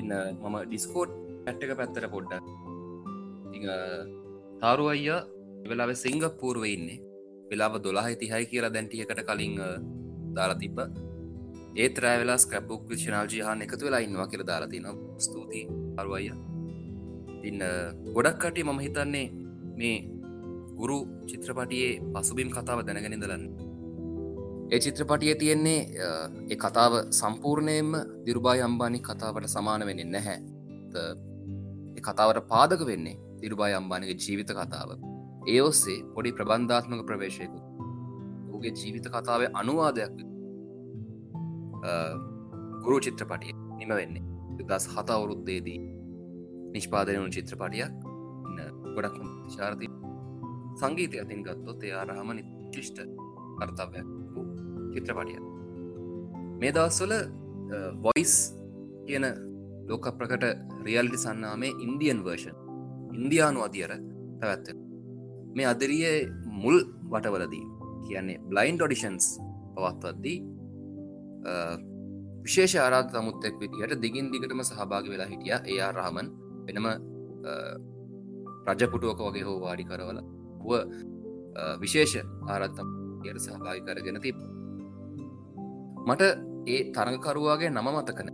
ඉන්න 0.00 0.12
මම 0.42 0.54
ඩිස්කෝට් 0.68 1.10
ඇට්ටක 1.48 1.72
පැත්තර 1.80 2.06
පොඩ්ඩ 2.14 2.46
තාරු 4.62 4.86
අයියා 4.92 5.18
වෙලාව 5.70 5.92
සිංගපූර්ව 6.04 6.64
ඉන්නේ. 6.70 6.96
වෙලාව 7.50 7.76
දොලාහි 7.86 8.16
තිහයි 8.22 8.48
කියලා 8.52 8.72
දැන්ටියකට 8.76 9.20
කලින් 9.28 9.54
දාලා 10.38 10.58
තිබ 10.62 10.80
ඒ 11.76 11.88
ත්‍රෑවෙලා 11.96 12.38
ස්ක්‍රබ්බුක් 12.44 12.88
වික්ෂනාල්ජී 12.90 13.44
හා 13.46 13.56
එකතු 13.66 13.84
වෙලා 13.88 14.00
ඉන්නවා 14.06 14.30
කියල 14.32 14.46
දාලාතින 14.50 14.88
ස්තුතියි 15.26 15.64
අරු 16.00 16.16
අයිය. 16.18 16.36
ඉන්න 17.48 17.60
ගොඩක් 18.16 18.40
කටේ 18.42 18.68
මම 18.68 18.80
හිතන්නේ 18.86 19.26
මේ 19.80 19.96
ගුරු 20.80 20.98
චිත්‍රපටියේ 21.28 21.92
පසුබිම් 22.14 22.56
කතාව 22.56 22.86
දැනගෙනදලන්න 22.88 23.44
ඒ 24.72 24.78
චිත්‍රපටිය 24.78 25.34
තියෙන්නේ 25.34 25.78
ඒ 26.50 26.56
කතාව 26.64 26.92
සම්පූර්ණයෙන්ම 27.18 27.92
දිරුබායි 28.26 28.62
අම්බානි 28.66 28.98
කතාවට 29.08 29.48
සමාන 29.54 29.84
වෙන්නේ 29.88 30.10
නැහැ. 30.14 30.38
කතාවට 32.06 32.40
පාදක 32.52 32.84
වෙන්නේ 32.90 33.16
දිරුබායි 33.42 33.74
අම්බානගේ 33.80 34.16
ජීවිත 34.24 34.52
කතාව. 34.60 34.90
ඒ 35.52 35.60
ඔස්සේ 35.62 35.98
පොඩි 36.14 36.32
ප්‍රබන්ධාත්මක 36.38 37.02
ප්‍රවේශයකු. 37.08 37.58
ගේ 38.62 38.72
ජීවිත 38.80 39.08
කතාවේ 39.16 39.50
අනුවාදයක් 39.60 40.16
ගුරු 42.84 43.00
චිත්‍රපටිය 43.06 43.56
නිම 43.80 43.96
වෙන්නේ. 43.98 44.24
දස් 44.68 44.86
හත 44.94 45.08
අවුරුද්දේදී 45.16 45.78
නිෂ්පාදනයු 46.74 47.28
චිත්‍රපටියක්. 47.36 47.92
ගොඩක් 48.94 49.20
ශාර්ති 49.56 49.92
සංගීතය 50.80 51.16
අතින් 51.22 51.44
ගත්තොත් 51.46 51.82
එයා 51.82 52.08
රහම 52.08 52.30
නිශිෂ්ට 52.38 52.98
අර්ථවයක් 53.62 54.19
චිත්‍රපටිය. 54.94 55.38
මේ 56.60 56.72
දවස්වල 56.76 57.12
වොයිස් 58.04 58.34
කියන 59.06 59.26
ලෝක 59.88 60.06
ප්‍රකට 60.18 60.44
රියල්ටි 60.86 61.18
සන්නාමේ 61.24 61.72
ඉන්දියන් 61.86 62.18
වර්ෂන් 62.26 62.56
ඉන්දයානු 63.18 63.60
අධියර 63.66 63.92
පැවැත්ව 64.40 64.78
මේ 65.56 65.68
අදරියේ 65.72 66.16
මුල් 66.62 66.78
වටවලදී 67.12 67.64
කියන්නේ 68.06 68.38
බ්ලයින්් 68.50 68.76
ඩොඩිෂන්ස් 68.78 69.26
පවත්වද්දී 69.76 70.38
විශේෂ 72.44 72.74
ආරාධ 72.84 73.10
තමුත්තෙක් 73.14 73.54
විදිහට 73.62 73.96
දිගින් 74.04 74.26
දිගටම 74.34 74.62
සහභාග 74.70 75.04
වෙලා 75.12 75.30
හිටිය 75.32 75.56
එයා 75.72 75.90
රහමන්. 75.98 76.28
වෙනම 76.66 76.86
රජපුටුවක 78.68 79.20
වගේ 79.26 79.44
හෝ 79.48 79.58
වාඩි 79.64 79.84
කරවල 79.90 80.18
හුව 80.62 80.72
විශේෂ 81.82 82.14
ආරත්තම් 82.54 82.88
යට 83.28 83.38
සහභාගි 83.46 83.80
කරගෙන 83.86 84.18
තිබ 84.24 84.36
මට 86.00 86.22
ඒ 86.66 86.80
තරඟකරුවාගේ 86.92 87.70
නම 87.70 87.88
මතකන 87.90 88.28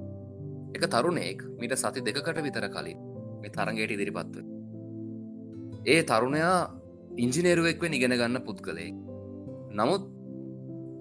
එක 0.75 0.85
තරුණෙක් 0.89 1.41
මිට 1.61 1.75
සති 1.75 2.01
දෙකට 2.03 2.43
විතර 2.43 2.67
කලින් 2.69 2.99
මේ 3.41 3.51
තරගයට 3.51 3.91
ඉදිරිපත්ව 3.91 4.37
ඒ 5.87 6.01
තරුණයා 6.03 6.59
ඉංජිනේරුවෙක්වෙන් 7.17 7.95
ඉගෙන 7.95 8.13
ගන්න 8.13 8.39
පුද්ගලයෙක්. 8.43 8.97
නමුත් 9.73 10.05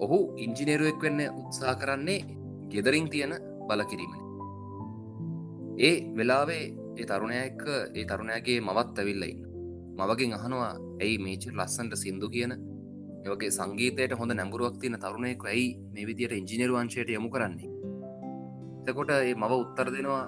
ඔහු 0.00 0.18
ඉංජිනේරුවෙක් 0.36 1.00
වෙන්න 1.02 1.20
උත්සා 1.32 1.74
කරන්නේ 1.74 2.26
ගෙදරින් 2.68 3.08
තියෙන 3.08 3.32
බලකිරීමන 3.68 4.22
ඒ 5.78 5.94
වෙලාවේ 6.16 6.64
ඒ 6.96 7.06
තරුණය 7.06 7.36
එක්ක 7.40 7.62
ඒ 7.94 8.04
තරුණයගේ 8.04 8.60
මවත් 8.60 8.98
ඇවිල්ලයින්න 8.98 9.44
මවගෙන් 9.98 10.36
අහනවා 10.38 10.72
ඇයි 11.00 11.18
මේචර් 11.18 11.54
ලස්සන්ට 11.54 11.96
සිින්දු 11.96 12.28
කියන 12.28 12.52
ඒවගේ 13.26 13.50
සංගීතයට 13.50 14.12
හොඳ 14.14 14.32
නැඹුරුවක් 14.32 14.76
තියන 14.80 14.96
තරුණයෙක් 15.02 15.44
ඇයි 15.44 15.68
මේ 15.92 16.06
විදියට 16.06 16.32
ඉංජිනරුවංශයට 16.32 17.10
යොමු 17.10 17.28
කරන්නේ? 17.28 17.70
එතකොට 18.80 19.10
ඒ 19.10 19.34
මව 19.34 19.52
උත්තර 19.54 19.88
දෙනවා 19.90 20.24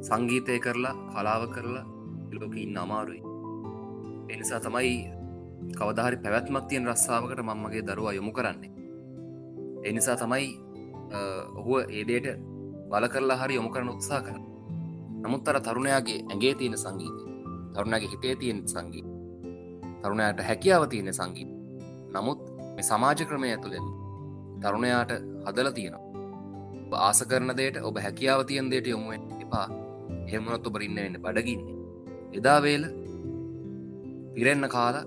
සංගීතය 0.00 0.58
කරලා 0.60 0.94
කලාව 1.10 1.42
කරලා 1.54 1.86
ලෝක 2.32 2.54
ඉන්න 2.56 2.78
අමාරුයි. 2.78 3.22
එනිසා 4.28 4.60
තමයි 4.60 4.94
කවදාහරි 5.74 6.22
පැවැත්මක් 6.22 6.68
තියෙන් 6.68 6.86
රස්සාාවකට 6.86 7.42
මම්මගේ 7.42 7.82
දරුවා 7.82 8.12
යොමු 8.12 8.32
කරන්නේ. 8.32 8.72
එනිසා 9.82 10.16
තමයි 10.16 10.46
ඔහුව 11.58 11.90
ඒදේට 11.90 12.38
බල 12.90 13.04
කරලා 13.08 13.40
හරි 13.42 13.54
යොමු 13.54 13.70
කරන 13.70 13.88
උත්සා 13.88 14.22
කර 14.22 14.38
නමුත් 15.22 15.48
අර 15.48 15.60
තරුණයාගේ 15.60 16.20
ඇගේ 16.30 16.54
තියෙන 16.54 16.78
සංගීත 16.78 17.18
තරුණගේ 17.74 18.08
හිතේ 18.08 18.34
තියෙන 18.36 18.60
සංගී 18.68 19.07
තරුණයට 20.02 20.40
හැකියාව 20.48 20.86
තියෙන 20.88 21.14
සංගීත. 21.14 21.50
නමුත් 22.14 22.40
මේ 22.74 22.88
සමාජ 22.90 23.20
ක්‍රමය 23.24 23.50
ඇතුළෙන් 23.50 23.86
තරුණයාට 24.62 25.12
හදල 25.46 25.70
තියෙනවා. 25.72 26.04
ආස 26.98 27.20
කරන 27.30 27.56
දේට 27.56 27.76
ඔබ 27.82 27.98
හැකියාව 27.98 28.46
තියන් 28.46 28.70
දේට 28.70 28.86
යොමුුවෙන් 28.86 29.22
එපා. 29.42 29.66
හෙමනොත් 30.32 30.66
ඔබ 30.66 30.80
ඉන්න 30.80 30.96
වෙන්න 30.96 31.20
බඩගින්නේ. 31.24 31.76
එදාවේල 32.32 32.84
පිරෙන්න 34.34 34.68
කාලා 34.74 35.04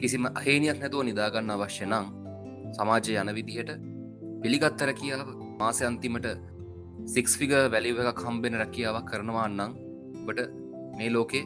කිසිම 0.00 0.24
අහේනියක් 0.30 0.78
නැතුව 0.80 1.02
නිදාගන්න 1.08 1.54
අවශ්‍ය 1.54 1.86
නං 1.86 2.06
සමාජය 2.76 3.16
යන 3.22 3.30
විදිහට 3.38 3.70
පිළිගත්තර 4.42 4.90
කියාව 5.00 5.28
මාසය 5.60 5.84
අන්තිමට 5.88 6.26
සික්ස් 7.06 7.32
ෆිග 7.38 7.52
වැලිව 7.74 8.00
එක 8.02 8.18
කම්බෙන 8.20 8.58
රැකියාවක් 8.62 9.06
කරනවා 9.10 9.44
අන්නම් 9.48 9.76
බට 10.26 10.48
මේ 10.98 11.10
ලෝකේ 11.10 11.44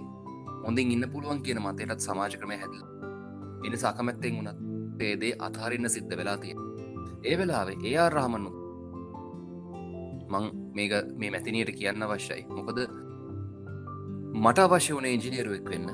හොඳින් 0.65 0.93
ඉන්න 0.95 1.07
පුළුවන් 1.13 1.43
කියන 1.47 1.61
මතයටත් 1.65 2.07
සමාජ 2.07 2.37
ක්‍රමය 2.41 2.57
හැදල. 2.63 2.83
එනි 3.67 3.77
සකමැත්තෙන් 3.83 4.37
වුණත් 4.39 4.61
පේදේ 4.99 5.33
අතාරන්න 5.47 5.91
සිද්ධ 5.97 6.17
වෙලා 6.21 6.37
තිය 6.43 6.55
ඒ 7.25 7.35
වෙලාවේ 7.41 7.79
ඒ 7.85 7.97
ආරාමන්නු 8.05 8.51
මං 10.33 10.47
මේක 10.77 10.93
මේ 11.21 11.31
මැතිනයට 11.31 11.73
කියන්න 11.79 12.07
අවශ්‍යයි. 12.07 12.45
මොකද 12.57 12.79
මට 14.45 14.59
අවශ්‍ය 14.67 14.95
වන 14.97 15.11
ඉංජිනේරුවෙක් 15.15 15.67
වෙන්න. 15.73 15.91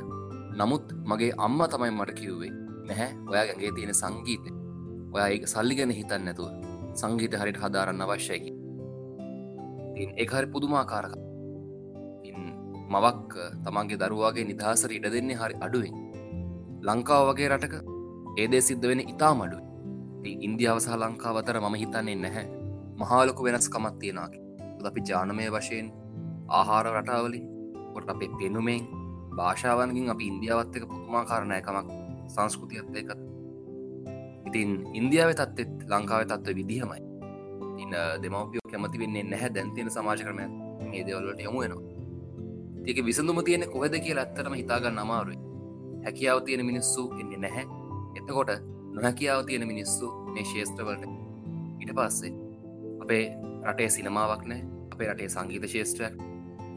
නමුත් 0.59 0.95
මගේ 1.11 1.33
අම්ම 1.47 1.61
තමයි 1.73 1.91
මට 1.99 2.19
කිව්වේ 2.21 2.53
නැහැ 2.89 3.11
ඔයාගගේ 3.31 3.73
තියෙන 3.77 3.95
සංගීතය. 4.03 4.51
ඔයා 5.15 5.29
ඒ 5.29 5.47
සල්ලි 5.53 5.75
ගැන 5.79 5.93
හිතන්න 5.99 6.25
නැතුව 6.27 6.49
සංගීත 7.01 7.35
හරිට 7.41 7.59
හදාරන්න 7.63 8.05
අවශ්‍යයකි 8.05 8.53
ඒහරි 10.23 10.47
පුදුමාකාරක 10.55 11.13
මවක් 12.97 13.35
තමන්ගේ 13.65 14.01
දරුවාගේ 14.03 14.49
නිදහසර 14.51 14.91
ඉඩ 14.99 15.07
දෙන්නේ 15.15 15.39
හරි 15.41 15.57
අඩුවෙන්. 15.67 15.95
ලංකාව 16.87 17.23
වගේ 17.31 17.49
රටක 17.53 17.75
ඒදේ 18.43 18.63
සිද්ධ 18.69 18.87
වෙන 18.91 19.01
ඉතා 19.13 19.33
මඩු 19.41 19.59
ඉන්දියාව 20.47 20.79
සහ 20.85 20.97
ලංකාවතර 21.03 21.57
මම 21.61 21.77
හිතන්නේ 21.83 22.17
නැහැ. 22.25 22.47
මහාලොකු 23.01 23.47
වෙනස් 23.47 23.69
කමත් 23.75 23.99
තියෙනකි 24.01 24.39
අපි 24.89 25.01
ජානමය 25.09 25.47
වශයෙන් 25.55 25.89
ආහාර 26.59 26.87
රටාවලින් 26.93 27.47
ොට 27.97 28.11
අපේ 28.13 28.31
පෙනුමෙන් 28.39 28.83
භාෂාවන්ගින් 29.39 30.13
අපි 30.15 30.25
ඉන්දියාවත් 30.33 30.77
එක 30.77 30.87
පුතුමාකාරණයකමක් 30.91 31.91
සංස්කෘතියත් 32.35 32.97
එකත් 33.01 33.21
ඉතින් 34.49 34.71
ඉන්දියාව 35.01 35.35
තත්ත්ෙත් 35.41 35.73
ලංකාව 35.93 36.23
තත්ව 36.31 36.57
විදිහමයි. 36.61 37.01
ඉන්න 37.83 37.95
දෙමවපියෝ 38.23 38.71
කැමති 38.73 39.03
වෙන්නේ 39.03 39.25
නැහැ. 39.33 39.51
දැන්තියෙන 39.55 39.91
සමාජ 39.91 40.21
කරම 40.25 40.41
මේ 40.91 41.03
දෙවල්ලට 41.07 41.47
යමුවෙනවා 41.49 41.96
ඒක 42.87 43.05
විසඳුම 43.05 43.45
තියෙන 43.45 43.69
කොහෙද 43.71 43.95
කියලා 44.01 44.25
ඇත්තරම 44.25 44.55
හිතාගන්න 44.55 44.99
අමාරුයි. 44.99 45.39
හැකියාව 46.05 46.41
තියෙන 46.43 46.67
මිනිස්සු 46.67 47.11
එන්නේ 47.21 47.39
නැහැ. 47.39 47.67
එතකොට 48.17 48.51
නොහැකියාව 48.93 49.45
තියෙන 49.47 49.67
මිනිස්සු 49.67 50.11
මේ 50.33 50.45
ශේෂත්‍රවලට 50.45 51.05
ඉට 51.81 51.93
පස්සේ 51.95 52.33
අපේ 53.03 53.25
රටේ 53.65 53.89
සිනමාවක් 53.89 54.45
නෑ 54.45 54.63
අපේ 54.93 55.09
රටේ 55.13 55.29
සංගීත 55.29 55.67
ශේෂත්‍රයක් 55.69 56.15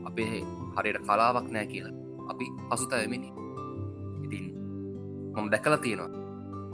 අපේ 0.06 0.42
හරියට 0.76 1.00
කලාවක් 1.02 1.48
නෑ 1.52 1.68
කියලා 1.68 1.94
අපි 2.28 2.46
පසුතයමිනි 2.70 3.30
ඉතින් 4.26 4.46
මම 5.34 5.48
දැකලා 5.52 5.78
තියෙනවා 5.78 6.10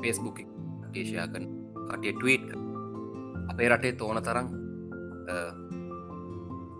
පේස්බුක් 0.02 0.40
ඒෂයා 0.94 1.28
කන 1.28 1.46
කටිය 1.90 2.14
ටීට් 2.14 2.50
අපේ 3.50 3.70
රටේ 3.70 3.94
තෝන 3.94 4.22
තරම් 4.24 4.48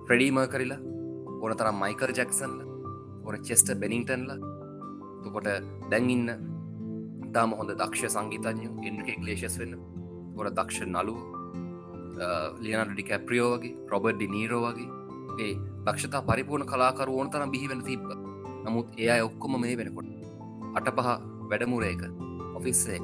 ෆ්‍රඩීම 0.08 0.42
කරලා 0.52 0.80
ඕන 1.42 1.56
තරම් 1.60 1.78
මයිකර් 1.84 2.12
ජැක්සන්ල 2.18 2.56
ඕන 3.26 3.36
චෙස්ට 3.48 3.70
බෙනිින්ටන්ල 3.82 4.32
තුකොට 5.24 5.48
දැන්ඉන්න 5.92 6.30
තාම 7.34 7.56
හොඳ 7.60 7.72
දක්ෂ 7.82 8.16
සංගීතඥ 8.16 8.68
ඉන්ඩ්‍රක 8.90 9.24
ලේශස් 9.28 9.58
වෙන්න. 9.62 9.76
ගොඩ 10.36 10.54
දක්ෂ 10.60 10.88
නලු 10.88 11.16
ලියනට 12.64 12.94
ඩිකැප්‍රියෝ 12.94 13.50
වගේ 13.56 13.76
රොබර් 13.92 14.14
ඩි 14.16 14.28
නීරෝ 14.36 14.62
වගේ 14.66 14.90
ඒ 15.40 15.54
දක්ෂතා 15.86 16.26
පරිපූර්ණ 16.30 16.70
කලාකර 16.72 17.10
ඕන 17.10 17.30
තරම් 17.30 17.52
බිහිවෙන 17.52 17.84
තිබ්බ. 17.90 18.08
නමුත් 18.66 18.88
ඒ 18.98 19.22
ඔක්කොම 19.22 19.62
මේ 19.62 19.78
වෙනකොට 19.78 20.10
අට 20.78 20.88
පහ 20.98 21.10
වැඩමුරේක 21.50 22.02
ඔෆිස්සේ 22.58 23.00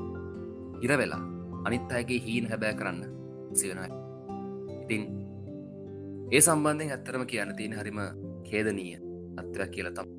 ඉර 0.82 0.92
වෙලා 0.98 1.24
අනිත් 1.66 1.92
අයගේ 1.92 2.20
හීන 2.26 2.50
හැබෑ 2.52 2.74
කරන්න 2.80 3.02
සිවනයි 3.54 3.90
ඉතින් 4.84 5.04
ඒ 6.32 6.42
සම්බන්ධයෙන් 6.42 6.92
ඇත්තරම 6.92 7.24
කියන්න 7.26 7.50
තියෙන 7.56 7.74
හරිම 7.74 8.00
කේදනීය 8.46 8.98
අත්වයක් 9.38 9.72
කියල 9.72 9.88
තම් 9.92 10.12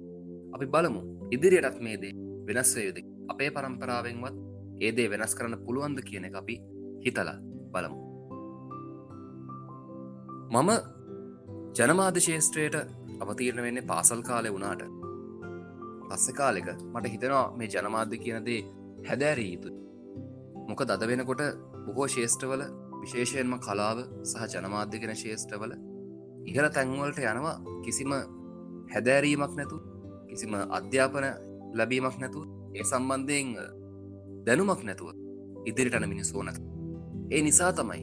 අපි 0.55 0.67
බලමු 0.67 1.01
ඉදිරියටත් 1.31 1.79
මේ 1.81 2.01
දේ 2.01 2.13
වෙනස්වයුද 2.49 2.99
අපේ 3.29 3.51
පරම්පරාවෙන්වත් 3.51 4.35
ඒදේ 4.81 5.07
වෙනස් 5.11 5.35
කරන්න 5.35 5.63
පුළුවන්ද 5.67 6.03
කියන 6.09 6.27
එක 6.29 6.35
අපි 6.35 6.57
හිතලා 7.05 7.37
බලමු. 7.73 7.99
මම 10.53 10.71
ජනමාධ 11.77 12.21
ශේෂත්‍රයට 12.21 12.77
අවතීරණ 13.21 13.65
වෙන්නේ 13.67 13.89
පාසල් 13.91 14.21
කාලෙ 14.23 14.53
වුණාට. 14.55 14.83
පස්ස 16.09 16.27
කාලෙක 16.33 16.69
මට 16.87 17.13
හිතනවා 17.15 17.47
මේ 17.57 17.69
ජනමාධ්‍ය 17.69 18.19
කියනදේ 18.25 18.59
හැදෑරී 19.09 19.49
යුතු 19.55 19.71
මොක 20.69 20.85
දද 20.85 21.09
වෙනකොට 21.11 21.43
බොහෝ 21.87 22.09
ශේෂ්ඨවල 22.09 22.67
විශේෂයෙන්ම 23.01 23.57
කලාව 23.61 23.99
සහ 24.25 24.45
ජනමාධ්‍ය 24.53 25.03
කෙන 25.03 25.15
ශේෂ්ඨවල 25.17 25.75
ඉහළ 26.47 26.69
තැන්වලට 26.69 27.19
යනවා 27.25 27.57
කිසිම 27.85 28.13
හැදෑරීමක් 28.93 29.55
නැතු 29.59 29.79
කිසිම 30.29 30.55
අධ්‍යාපන 30.79 31.27
ලැබීමක් 31.75 32.17
නැතු 32.19 32.45
ඒ 32.75 32.85
සම්බන්ධයෙන් 32.85 33.51
දැනුමක් 34.47 34.83
නැතුව 34.83 35.09
ඉදිරිටන 35.67 36.09
මිනිස්සෝනක 36.09 36.59
ඒ 37.31 37.43
නිසා 37.43 37.73
තමයි 37.73 38.03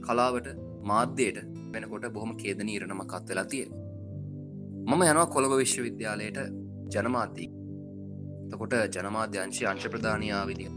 කලාවට 0.00 0.48
මාධ්‍යයට 0.82 1.38
වෙනකොට 1.72 2.08
බොහොම 2.12 2.32
කේදනීරණම 2.36 3.02
කත් 3.06 3.28
වෙලා 3.28 3.46
තිය 3.46 3.64
මම 4.88 5.02
යනවා 5.02 5.26
කොළඹ 5.26 5.54
විශ්වවිද්‍යාලයට 5.56 6.38
ජනමාධ්‍යී 6.92 7.50
තකොට 8.50 8.74
ජනමාධ්‍යංශය 8.94 9.66
අංශ 9.66 9.88
ප්‍රධානයාවිදිය 9.88 10.70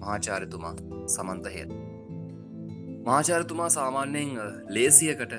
මහාචාරතුමා 0.00 0.74
සමන්තහය 1.08 1.62
මහාචාරතුමා 3.06 3.70
සාමාන්‍යයෙන් 3.70 4.32
ලේසියකට 4.68 5.34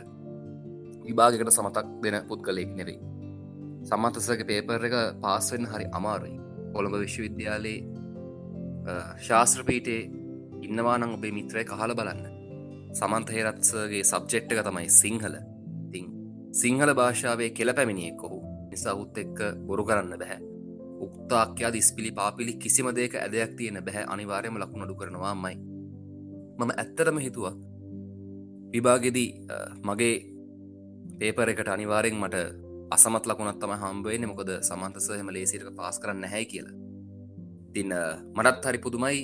විභාගකට 1.09 1.51
සමතක් 1.57 1.87
දෙන 2.03 2.15
පුද්ගලයෙක් 2.29 2.71
නෙවෙයි. 2.79 2.99
සම්මතසක 3.89 4.41
පේපර් 4.49 4.85
එක 4.87 4.95
පාස්වෙන් 5.23 5.65
හරි 5.71 5.85
අමාරුයි. 5.99 6.35
කොළඹ 6.73 6.95
විශ්වවිද්‍යාලයේ 7.03 7.79
ශාස්ත්‍රපීටේ 9.27 10.01
ඉන්නවානං 10.67 11.07
ඔබේ 11.15 11.33
මිත්‍රය 11.37 11.63
කහල 11.71 11.93
බලන්න. 11.99 12.25
සමන්තහේරත්සගේ 12.99 14.03
සබ්ජෙක්්ක 14.11 14.51
තමයි 14.67 14.89
සිංහල. 15.01 15.35
තිං 15.93 16.05
සිංහල 16.61 16.91
භාෂාවේ 16.99 17.49
කෙල 17.57 17.73
පැමිණියෙක් 17.79 18.23
ඔහු. 18.27 18.39
නිසා 18.71 18.95
උත් 19.03 19.17
එක්ක 19.23 19.39
බොරු 19.67 19.83
කරන්න 19.89 20.13
බැහැ. 20.21 20.39
උක්තාක්‍යයා 21.05 21.73
දිස්පිලි 21.73 22.11
පාපිලි 22.19 22.53
කිසිම 22.63 22.87
දේක 22.95 23.13
ඇදයක් 23.15 23.51
තියෙන 23.57 23.77
බැහැ. 23.85 24.05
අනිවාරයම 24.13 24.55
ලකුණඩු 24.63 24.95
කරනවාමයි 24.99 25.57
මම 26.59 26.71
ඇත්තරම 26.81 27.17
හිතුවා 27.25 27.55
විභාගෙදී 28.73 29.29
මගේ 29.87 30.15
පේපර 31.19 31.49
එකට 31.51 31.67
අනිවාරෙන් 31.67 32.15
මට 32.15 32.37
අසමත් 32.91 33.25
ලකුණත් 33.27 33.59
තම 33.61 33.73
හම්බුවේන 33.81 34.25
මොකද 34.31 34.51
සමන්තසහම 34.61 35.29
ලේසිරක 35.35 35.69
පාස් 35.75 35.99
කරන්න 35.99 36.21
නැහැ 36.23 36.45
කියලා. 36.45 36.75
තින්න 37.73 37.93
මටත් 38.35 38.65
හරි 38.65 38.79
පුදුමයි 38.85 39.19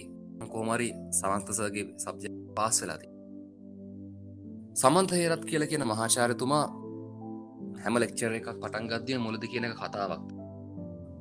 කෝමරි 0.54 0.90
සමන්තසගේ 1.12 1.86
සබ්ජ 1.98 2.26
පාස් 2.56 2.82
වෙලාති 2.82 3.08
සමන්ත 4.76 5.12
හේරත් 5.12 5.44
කියල 5.46 5.64
කියන 5.68 5.84
මහාචාරතුමා 5.88 6.66
හැම 7.84 8.00
ලෙක්චර 8.04 8.34
එකක් 8.40 8.50
පටන්ගදදිය 8.62 9.18
මුලද 9.18 9.44
කියන 9.52 9.68
කතාවක්. 9.74 10.24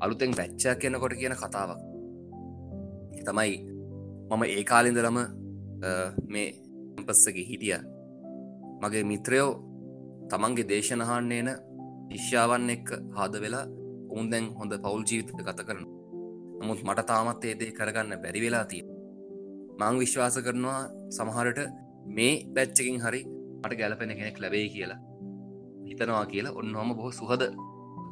අලුතෙන් 0.01 0.33
පැච්චා 0.39 0.75
කියනකොට 0.75 1.15
කියන 1.21 1.35
කතාවක්. 1.35 1.81
තමයි 3.27 3.53
මම 4.31 4.43
ඒ 4.47 4.65
කාලින්දලම 4.65 5.19
මේ 6.29 6.49
පස්සක 7.07 7.37
හිටිය. 7.51 7.79
මගේ 8.83 9.05
මිත්‍රයෝ 9.05 9.51
තමන්ගේ 10.31 10.69
දේශනහන්නේන 10.71 11.51
විශ්‍යාවන් 12.11 12.71
එක්ක 12.71 12.89
හාද 13.17 13.35
වෙලා 13.45 13.67
උන් 14.11 14.31
දැන් 14.33 14.47
හොඳ 14.59 14.73
පවුල් 14.85 15.05
ජීවිත 15.11 15.39
ගත 15.41 15.61
කරන 15.69 15.87
නමුත් 16.59 16.81
මට 16.89 17.07
තාමත් 17.07 17.45
ඒදේ 17.45 17.77
කරගන්න 17.79 18.21
බැරි 18.23 18.45
වෙලා 18.45 18.65
තිය 18.73 18.85
මං 19.79 19.99
විශ්වාස 19.99 20.37
කරනවා 20.41 20.83
සමහරට 21.11 21.59
මේ 22.09 22.35
බැච්චකින් 22.55 23.01
හරි 23.01 23.21
මට 23.61 23.79
ගැලපෙන 23.79 24.11
කෙනෙක් 24.11 24.39
ලැබේ 24.41 24.69
කියලා. 24.69 25.01
හිතනවා 25.87 26.27
කියලා 26.27 26.53
ඔන්නහොම 26.53 26.91
බොහෝ 26.97 27.13
සුහද 27.13 27.43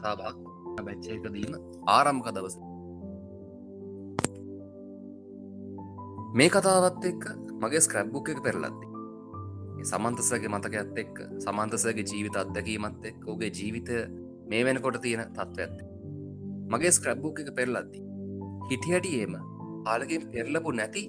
කතාබක් 0.01 0.39
බැච්චයකදීම 0.79 1.55
ආරම්භක 1.87 2.29
දවස. 2.37 2.57
මේ 6.35 6.51
කතාවත් 6.51 7.05
එක්ක 7.05 7.25
මගේ 7.61 7.85
ස්ක්‍රැබ්බුක් 7.87 8.29
එක 8.29 8.43
පෙරලද්දි 8.43 8.92
සමන්තසගේ 9.85 10.49
මතකඇත් 10.49 10.99
එක්ක 11.05 11.17
සමන්තසගේ 11.39 12.07
ජීවිත 12.11 12.37
අත්දැකීමත් 12.37 13.09
එක් 13.11 13.27
ඔගේ 13.27 13.51
ජීවිතය 13.59 13.99
මේ 14.49 14.63
වෙනකොට 14.65 15.01
තියෙන 15.03 15.25
තත්ත්ව 15.31 15.61
ඇත්ත 15.61 15.79
මගේ 16.71 16.93
ස්ක්‍රැබ්බුක් 16.93 17.43
එක 17.43 17.51
පෙරලද්දි 17.57 18.05
හිටියටියේම 18.71 19.35
ආලකින් 19.87 20.29
පෙරලපු 20.33 20.73
නැති 20.73 21.05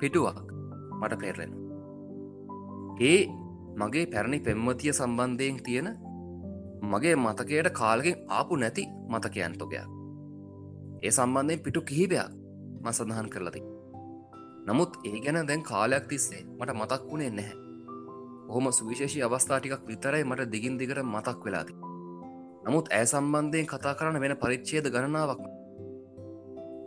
පිටුවක් 0.00 0.38
මට 1.00 1.20
පෙරලෙන 1.20 1.52
ඒ 3.00 3.20
මගේ 3.76 4.06
පැරණි 4.06 4.38
පෙම්මතිය 4.40 4.92
සම්බන්ධයෙන් 4.92 5.58
තියෙන 5.62 5.88
මගේ 6.82 7.16
මතකයට 7.16 7.68
කාලකින් 7.72 8.16
ආපු 8.28 8.56
නැති 8.56 8.84
මතකයන් 9.08 9.54
තොගයක්. 9.58 9.86
ඒ 11.02 11.10
සම්බන්ධයෙන් 11.10 11.60
පිටු 11.60 11.80
කිහිපයක් 11.82 12.30
ම 12.82 12.86
සඳහන් 12.90 13.28
කරලති 13.30 13.62
නමුත් 14.66 14.92
ඒ 15.04 15.20
ගැන 15.20 15.48
දැන් 15.48 15.62
කාලයක් 15.62 16.04
තිස්සේ 16.08 16.42
මට 16.50 16.74
මතක් 16.74 17.02
වුණේ 17.08 17.30
නැහැ. 17.30 17.67
ඔහොම 18.48 18.70
සුවිශේෂී 18.72 19.22
අවස්ථාටිකක් 19.22 19.84
විතරයි 19.86 20.24
මට 20.24 20.48
දිගින් 20.52 20.78
දිගට 20.80 21.02
මතක් 21.04 21.38
වෙලාති 21.44 21.74
නමුත් 22.64 22.86
ඇය 22.90 23.06
සම්බන්ධයෙන් 23.06 23.66
කතා 23.66 23.94
කරන්න 23.94 24.20
වෙන 24.20 24.36
පරිච්චේද 24.36 24.90
ගණනාවක් 24.94 25.42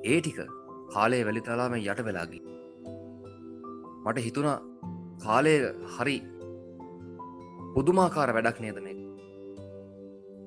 ඒ 0.05 0.19
ටික 0.19 0.39
කාලේ 0.93 1.21
වැලිතලාම 1.25 1.77
යට 1.79 2.03
වෙලාගී 2.03 2.43
මට 4.03 4.25
හිතුණා 4.27 4.57
කාලය 5.23 5.55
හරි 5.95 6.17
පුදුමාකාර 7.73 8.33
වැඩක් 8.35 8.59
නේද 8.59 8.83
මේ 8.85 8.97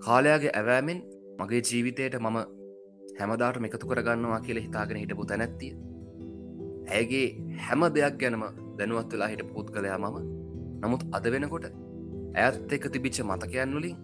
කාලයාගේ 0.05 0.53
ඇවෑමෙන් 0.55 1.01
මගේ 1.39 1.63
ජීවිතයට 1.69 2.17
මම 2.19 2.39
හැමදාට 3.19 3.59
එකතු 3.69 3.87
කරගන්නවා 3.87 4.41
කියල 4.41 4.59
හිතාගෙන 4.59 5.01
හිටපු 5.01 5.27
තැනැත්තිය. 5.27 5.73
ඇයගේ 6.89 7.27
හැම 7.59 7.87
දෙයක් 7.95 8.19
ගැනම 8.21 8.45
දැනුවත් 8.79 9.13
වෙලා 9.13 9.29
හිට 9.29 9.45
පුත් 9.53 9.71
කළයා 9.71 9.99
මම 9.99 10.34
නමුත් 10.85 11.03
අද 11.13 11.25
වෙනකොට 11.27 11.67
ඇත් 12.37 12.73
එක 12.73 12.85
තිබිච්ච 12.93 13.19
මතකයන් 13.23 13.71
වලින් 13.73 13.97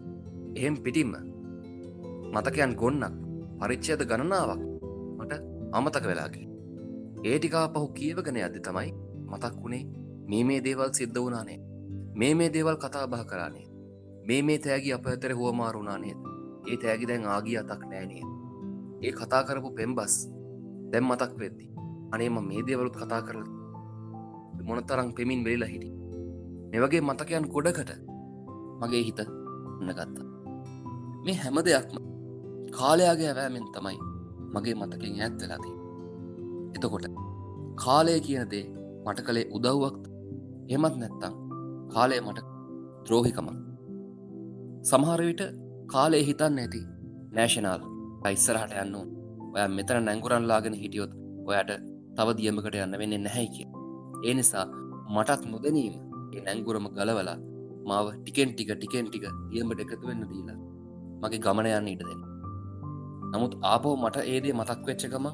එහෙම් 0.54 0.76
පිටිම්ම 0.76 1.12
මතකයන් 2.32 2.72
ගොන්නක් 2.74 3.16
පරිච්චයද 3.60 4.02
ගණනාවක් 4.02 4.62
මට 5.18 5.32
අමතක 5.72 6.04
වෙලාගේ 6.04 6.46
ඒටිකා 7.24 7.66
පහු 7.68 7.86
කියවගෙන 7.92 8.38
අද 8.38 8.56
තමයි 8.58 8.92
මතක් 9.26 9.54
වුණේ 9.56 9.84
මේ 10.26 10.44
මේ 10.44 10.60
දේවල් 10.60 10.92
සිද්ධ 10.92 11.20
වනානේ 11.20 11.60
මේ 12.14 12.34
මේ 12.34 12.50
දේවල් 12.50 12.76
කතා 12.76 13.06
බහ 13.06 13.24
කරන්නේ 13.26 13.68
මේ 14.26 14.42
මේ 14.42 14.58
තෑගි 14.58 14.92
අප 14.92 15.06
ඇතර 15.06 15.32
හුවමාරුණානේද 15.34 16.18
ඒ 16.66 16.76
තෑගි 16.76 17.06
දැන් 17.06 17.24
ආගිය 17.26 17.58
අතක් 17.58 17.82
නෑනේ 17.84 18.24
ඒ 19.02 19.12
කතා 19.12 19.42
කරපු 19.44 19.70
පෙම්බස් 19.74 20.14
දැම් 20.92 21.04
මතක් 21.04 21.32
වෙද්දි 21.38 21.66
අනේම 22.12 22.36
මේ 22.42 22.66
දේවලුත් 22.66 22.96
කතා 22.96 23.22
කරල 23.22 23.48
මොනතරං 24.64 25.10
පෙමින් 25.14 25.44
වෙලා 25.44 25.68
හිටි 25.68 25.99
මෙවගේ 26.72 27.00
මතකයන් 27.00 27.48
ගොඩකට 27.48 27.90
මගේ 28.80 29.02
හිත 29.02 29.20
නගත්තා 29.80 30.26
මේ 31.24 31.34
හැම 31.34 31.58
දෙයක්ම 31.66 31.96
කාලයාගේ 32.70 33.28
ඇවෑමෙන් 33.28 33.66
තමයි 33.74 33.98
මගේ 34.54 34.74
මතකින් 34.74 35.20
ඇත් 35.20 35.42
වෙලාදී 35.42 35.76
එතකොට 36.74 37.06
කාලය 37.76 38.20
කියන 38.20 38.46
දේ 38.50 38.64
මට 39.06 39.20
කළේ 39.26 39.46
උදව්වක්ත් 39.52 40.04
එමත් 40.68 40.96
නැත්තම් 40.96 41.34
කාලය 41.94 42.20
මට 42.20 42.40
ද්‍රෝහිකමක්. 43.06 43.48
සමහරවිට 44.82 45.42
කාලේ 45.86 46.22
හිතන්න 46.22 46.58
ඇති 46.58 46.80
නෑෂනල් 47.32 47.82
පයිස්සරහට 48.22 48.76
යන්න 48.82 48.94
ඔය 49.54 49.64
මෙතන 49.68 50.04
නැංගුරන්ලාගෙන 50.04 50.74
හිටියොත් 50.74 51.12
ඔයට 51.46 51.72
තව 52.16 52.28
දියමකට 52.38 52.76
යන්න 52.76 52.98
වෙන්න 53.00 53.16
නැහැ 53.24 53.48
කිය 53.48 53.66
ඒ 54.24 54.34
නිසා 54.34 54.66
මටත් 55.14 55.50
නොදැනීම 55.52 55.94
ඒ 55.94 56.09
නැංගුරම 56.38 56.86
ගලවලා 56.90 57.38
මාව 57.86 58.06
ටිකෙන් 58.16 58.50
ටික 58.52 58.70
ටිකෙන් 58.72 59.06
ටික 59.06 59.24
දියමට 59.50 59.82
එකතු 59.84 60.04
වෙන්න 60.06 60.24
දීලා 60.30 60.58
මගේ 61.22 61.42
ගමන 61.46 61.70
යන්න 61.70 61.88
ඉට 61.88 62.02
දෙන්න. 62.02 62.22
නමුත් 63.32 63.54
ආපෝ 63.64 63.94
මට 63.96 64.26
ඒදේ 64.26 64.54
මතක් 64.54 64.80
වෙච්චකම 64.86 65.26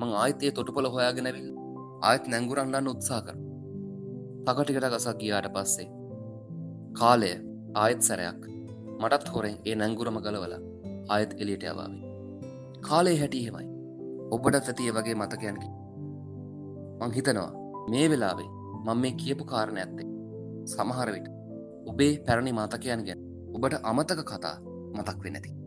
මං 0.00 0.10
ආයිතයේ 0.14 0.52
තොටුපොල 0.52 0.90
හොයාගෙනැවිල් 0.94 1.48
ආයත් 2.02 2.28
නැංගුරන්නන්න 2.28 2.92
උත්සා 2.94 3.22
කර. 3.22 3.36
තකටිකට 4.46 4.86
ගසක් 4.86 5.16
ගියාට 5.20 5.48
පස්සේ 5.54 5.88
කාලය 6.92 7.32
ආයත් 7.74 8.00
සැරයක් 8.02 8.40
මටත් 9.00 9.32
හොරෙන් 9.34 9.56
ඒ 9.64 9.74
නැංගුරම 9.74 10.16
ගලවල 10.24 10.54
ආයත් 11.08 11.32
එලියට 11.42 11.64
යවාවි 11.64 11.98
කාලේ 12.80 13.16
හැටිහෙමයි 13.18 13.66
ඔබට 14.30 14.56
ඇතිය 14.60 14.90
වගේ 14.96 15.14
මතකයන්කි 15.14 15.68
මං 17.00 17.14
හිතනවා 17.16 17.50
මේ 17.90 18.06
වෙලාවේ 18.10 18.48
මං 18.86 18.98
මේ 19.02 19.12
කියපු 19.12 19.44
කාරණ 19.44 19.80
ඇත්තේ 19.82 20.08
සමහරවිට 20.66 21.28
ඔබේ 21.86 22.12
පැරණි 22.26 22.52
මතකයන් 22.52 23.04
ගැන 23.04 23.20
ඔබට 23.54 23.80
අමතක 23.82 24.20
කතා 24.24 24.56
මතක් 24.94 25.18
වෙනැති 25.24 25.59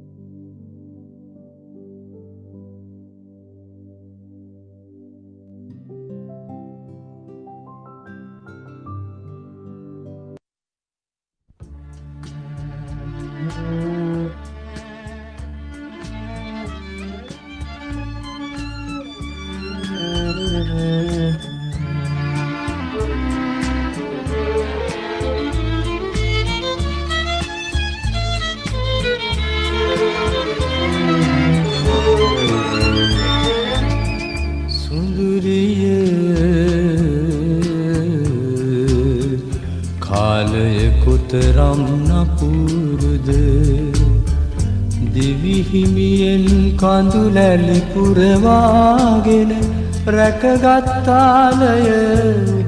රැකගත්තාලය 50.23 51.87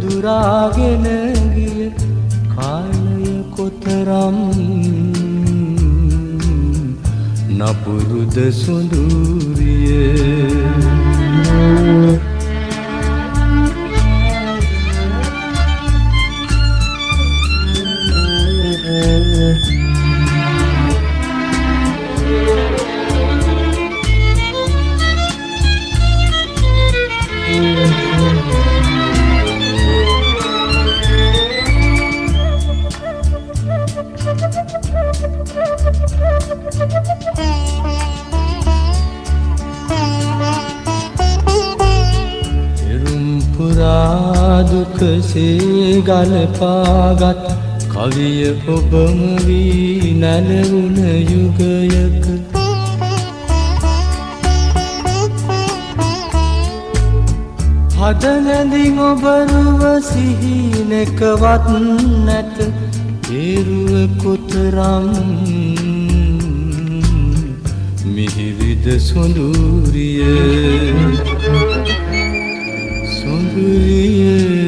දුරාගෙන 0.02 1.06
ගිය 1.56 1.86
කාලය 2.54 3.32
කොතරම් 3.56 4.40
නපුරුද 7.60 8.36
සුඳූරිය. 8.62 9.96
දුකසේ 44.76 46.02
ගලපාගත් 46.08 47.44
කවිය 47.92 48.42
ඔබම 48.76 49.20
වී 49.46 50.12
නැලවුණ 50.22 51.00
යුගයක. 51.32 52.26
හදනැඳින් 58.00 59.00
ඔබරුව 59.10 59.82
සිහිනෙකවත් 60.10 61.70
නැත. 62.28 62.58
ඒරුව 63.32 63.94
කොතරම් 64.24 65.08
මිහිවිද 68.16 68.86
සොඳූරිය? 69.08 70.22
කාලය 73.56 74.65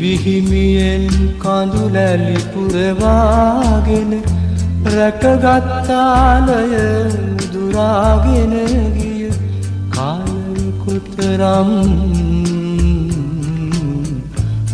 දිවිහිමියෙන් 0.00 1.04
කඳුලැලි 1.42 2.38
පුරවාගෙන 2.52 4.10
රැකගත්තාලය 4.94 6.60
දුරාගෙන 7.52 8.54
ගිය 8.96 9.28
කාලය 9.90 10.64
කොතරම් 10.82 11.70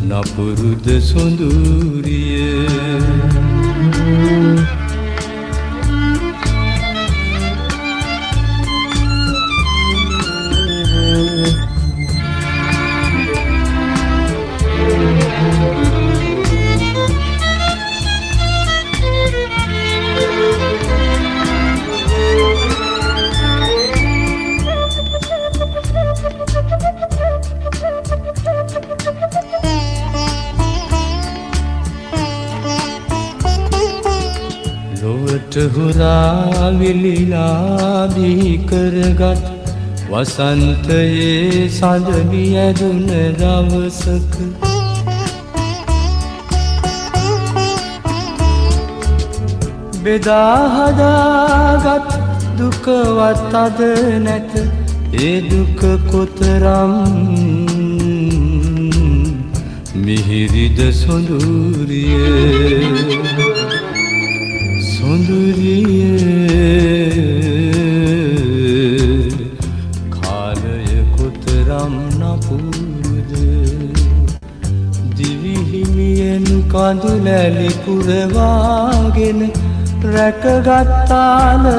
නපුරුද 0.08 0.86
සොඳූරිය. 1.02 3.05
හුරාවිලිලාදී 35.74 38.66
කරගත් 38.66 39.42
වසන්තයේ 40.10 41.70
සඳවි 41.70 42.58
ඇදුන 42.58 43.06
දවසක 43.38 44.34
බෙදාහදාගත් 50.04 52.10
දුකවත් 52.58 53.54
අද 53.54 53.80
නැත. 54.20 54.52
ඒ 55.18 55.42
දුක 55.42 55.80
කොතරම් 56.10 56.92
මිහිරිද 59.96 60.78
සොඳුරියේ? 60.94 62.76
සොඳුරිය 65.06 66.18
කාලය 70.14 70.86
කොතරම් 71.16 71.94
නපුරුද? 72.20 73.32
දිවිහිමියෙන් 75.18 76.46
කඳුලැලි 76.72 77.70
පුරවාගෙන 77.84 79.40
රැකගත්තාලය 80.14 81.76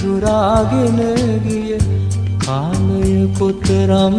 දුරාගෙන 0.00 0.98
ගිය 1.46 1.72
කාලය 2.44 3.16
කොතරම් 3.38 4.16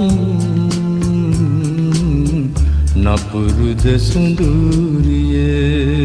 නපුරුද 3.05 3.83
සුඳූරියේ? 4.09 5.98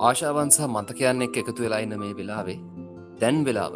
ආශාවන්සහ 0.00 0.60
මතකයන්න 0.66 1.24
එක් 1.24 1.34
එකතු 1.40 1.62
වෙලා 1.64 1.80
ඉන්න 1.84 1.94
මේ 2.02 2.12
වෙලාවේ. 2.18 2.58
දැන් 3.20 3.38
වෙලාව 3.46 3.74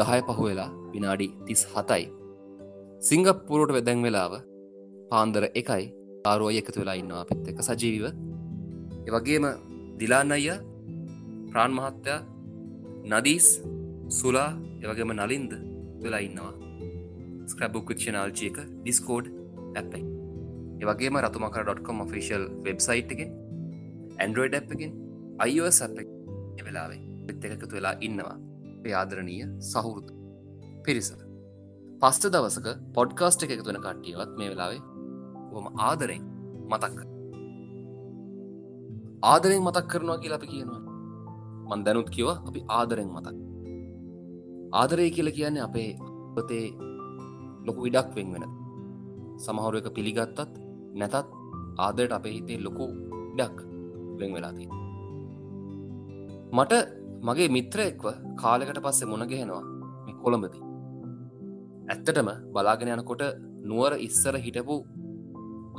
දහය 0.00 0.18
පහු 0.26 0.42
වෙලා 0.48 0.70
විනාඩි 0.92 1.28
තිස් 1.46 1.62
හතයි 1.72 2.04
සිංගප්පුරුවට 3.08 3.72
වෙදැන් 3.76 4.02
වෙලාව 4.06 4.34
පාන්දර 5.10 5.44
එකයි. 5.60 5.84
ආරුවය 6.24 6.58
එකතු 6.60 6.82
වෙලා 6.82 6.98
ඉන්නවා 7.02 7.24
පිත් 7.30 7.48
එක 7.52 7.62
සජීව 7.68 8.04
එවගේම 9.08 9.46
දිලාන්න 10.00 10.36
අයිය 10.36 10.58
ප්‍රාන් 11.50 11.72
මහත්තයා 11.78 12.20
නදීස් 13.12 13.48
සුලා 14.18 14.50
එවගේම 14.84 15.16
නලින්ද 15.16 15.52
වෙලා 16.04 16.22
ඉන්නවා. 16.28 16.54
ස්ක්‍රබුක් 17.50 17.90
වික්ෂනාල්ජයක 17.90 18.56
ඩිස්කෝඩ් 18.76 19.34
ඇපයි 19.76 20.04
එවගේම 20.84 21.24
රතුමකර.කොම් 21.24 22.06
ෆිසිල් 22.14 22.48
වෙබ්සයිට් 22.64 23.12
එකෙන් 23.14 23.30
ඇන්ඩරෝයිඩ් 24.18 24.58
ඇ් 24.58 24.64
එකෙන්. 24.74 25.07
අයිස් 25.38 25.78
අප 25.82 25.98
වෙලාවේ 26.66 27.00
එත් 27.30 27.44
එකතු 27.46 27.74
වෙලා 27.74 27.94
ඉන්නවා. 28.00 28.36
ආදරණීය 28.92 29.46
සහුරුතු 29.70 30.12
පිරිසල 30.84 31.20
පස්ට 32.02 32.30
දවසක 32.34 32.66
පොඩ්කාස්ට 32.96 33.44
එක 33.44 33.52
එකතුවෙන 33.54 33.78
කට්ටියවත් 33.84 34.32
මේ 34.40 34.50
වෙලාවේ 34.52 34.80
හොම 35.52 35.66
ආදරෙන් 35.88 36.24
මතක්ක 36.72 37.00
ආදරෙන් 39.22 39.62
මතක් 39.62 39.86
කරනවා 39.92 40.18
කියලා 40.22 40.40
අපි 40.40 40.48
කියනවා. 40.52 40.82
මන් 41.68 41.84
දැනුත් 41.86 42.10
කිව 42.16 42.28
අපි 42.30 42.60
ආදරෙන් 42.78 43.10
මතක් 43.16 43.36
ආදරය 44.72 45.08
කියල 45.16 45.30
කියන්නේ 45.38 45.66
අපේ 45.68 45.90
පතේ 46.34 46.66
ලොකු 47.66 47.80
ඉඩක් 47.90 48.10
වෙන් 48.16 48.28
වෙන. 48.34 48.44
සමහරු 49.44 49.76
එක 49.82 49.88
පිළිගත්තත් 49.96 50.38
නැතත් 50.94 51.16
ආදරට 51.86 52.18
අපේ 52.18 52.34
හිතේ 52.36 52.58
ලොකු 52.66 52.86
ඉඩක් 53.32 53.56
වෙන් 54.20 54.32
වෙලාතිී 54.36 54.77
මට 56.56 56.72
මගේ 57.22 57.48
මිත්‍ර 57.56 57.80
එක්ව 57.82 58.06
කාලෙකට 58.40 58.78
පස්සේ 58.84 59.08
මුණගහෙනවා 59.10 59.62
මේ 60.04 60.14
කොළඹදී. 60.22 60.62
ඇත්තටම 61.92 62.28
බලාගෙන 62.52 62.92
යනකොට 62.94 63.22
නුවර 63.68 63.92
ඉස්සර 64.06 64.36
හිටපු 64.44 64.76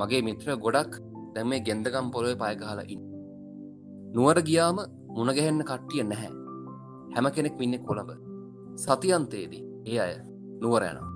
මගේ 0.00 0.22
මිත්‍ර 0.28 0.48
ගොඩක් 0.64 0.92
දැම 1.34 1.48
මේ 1.50 1.64
ගෙන්දකම් 1.68 2.06
පොළොව 2.14 2.38
පයගහලා 2.42 2.86
ඉන්න. 2.94 3.04
නුවර 4.14 4.38
ගියාම 4.48 4.78
මුණගැහෙන්න 5.16 5.62
කට්ටිය 5.70 6.04
නැහැ. 6.04 6.32
හැම 7.14 7.26
කෙනෙක් 7.34 7.58
වින්න 7.60 7.78
කොළඹ. 7.88 8.10
සතියන්තයේදී 8.76 9.64
ඒ 9.86 10.00
අය 10.04 10.14
නුවර 10.62 10.82
යනවා. 10.90 11.10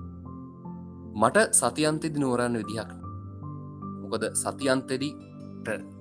මට 1.21 1.37
සතියන්තෙදි 1.59 2.19
නුවරන්න 2.19 2.57
විදිහක් 2.61 2.91
මොකද 4.01 4.23
සතියන්තෙදී 4.35 5.13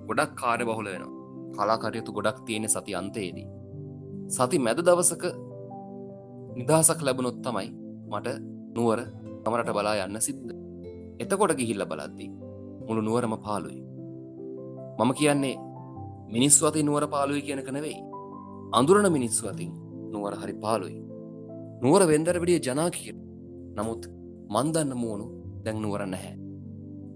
ගොඩක් 0.09 0.33
කාරය 0.41 0.65
බහුල 0.69 0.89
වෙනවා. 0.93 1.14
කලාකටයුතු 1.57 2.17
ගොඩක් 2.17 2.39
තියෙන 2.47 2.69
සති 2.69 2.95
අන්තයේදී. 3.01 3.47
සති 4.29 4.59
මැද 4.59 4.81
දවසක 4.81 5.25
නිදහසක් 6.57 7.01
ලැබුණොත් 7.03 7.39
තමයි 7.45 7.69
මට 8.11 8.29
නුවර 8.77 9.01
තමරට 9.45 9.71
බලා 9.77 9.97
යන්න 10.07 10.21
සිද්ධ. 10.21 10.53
එතකොට 11.19 11.53
ගිහිල්ල 11.59 11.85
බලද්දී 11.91 12.31
මුළු 12.87 13.01
නුවරම 13.03 13.35
පාලුයි 13.47 13.81
මම 14.99 15.11
කියන්නේ 15.19 15.57
මිනිස් 16.35 16.57
වති 16.63 16.83
නුවර 16.83 17.05
පාලුයි 17.09 17.43
කියනක 17.43 17.71
නෙවෙයි. 17.71 17.99
අඳුරන 18.73 19.07
මිනිස්සු 19.13 19.49
අතින් 19.49 19.73
නුවර 20.13 20.35
හරි 20.43 20.55
පාලුයි 20.65 20.99
නුවර 21.83 22.03
වෙන්දර 22.11 22.37
විඩිය 22.43 22.61
ජනා 22.67 22.91
කිය 22.91 23.15
නමුත් 23.77 24.03
මන්දන්න 24.55 24.93
මුවුණු 25.03 25.27
දැන් 25.65 25.79
නුවර 25.83 26.03
නැහැ. 26.07 26.35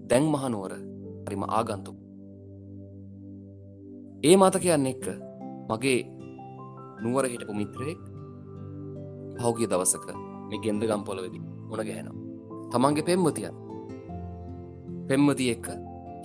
දැන් 0.09 0.25
මහනුවර 0.33 0.73
හරිම 1.25 1.43
ආගන්තු 1.57 1.91
ඒ 4.23 4.35
මත 4.37 4.55
කියන්න 4.59 4.85
එක්ක. 4.85 5.05
මගේ 5.69 5.99
නුවර 7.03 7.25
හිටපු 7.31 7.53
මිත්‍රයෙක් 7.53 8.01
පහුගිය 9.37 9.67
දවසක 9.67 10.07
මේ 10.49 10.59
ගෙන්ද 10.63 10.83
ගම්පොලවෙදි 10.83 11.39
උන 11.71 11.79
ගැහෙනවා. 11.79 12.17
තමන්ගේ 12.71 13.07
පෙම්මතිය 13.09 13.49
පෙම්මති 15.07 15.45
එක්ක 15.53 15.67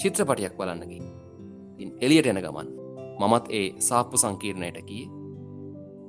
චිත්‍රපටියක් 0.00 0.56
බලන්නකි 0.58 0.98
එලියට 2.00 2.26
එන 2.26 2.40
ගමන් 2.44 2.68
මමත් 3.20 3.46
ඒ 3.50 3.68
සාප්පු 3.80 4.16
සංකීර්ණයට 4.16 4.78
කී 4.88 5.04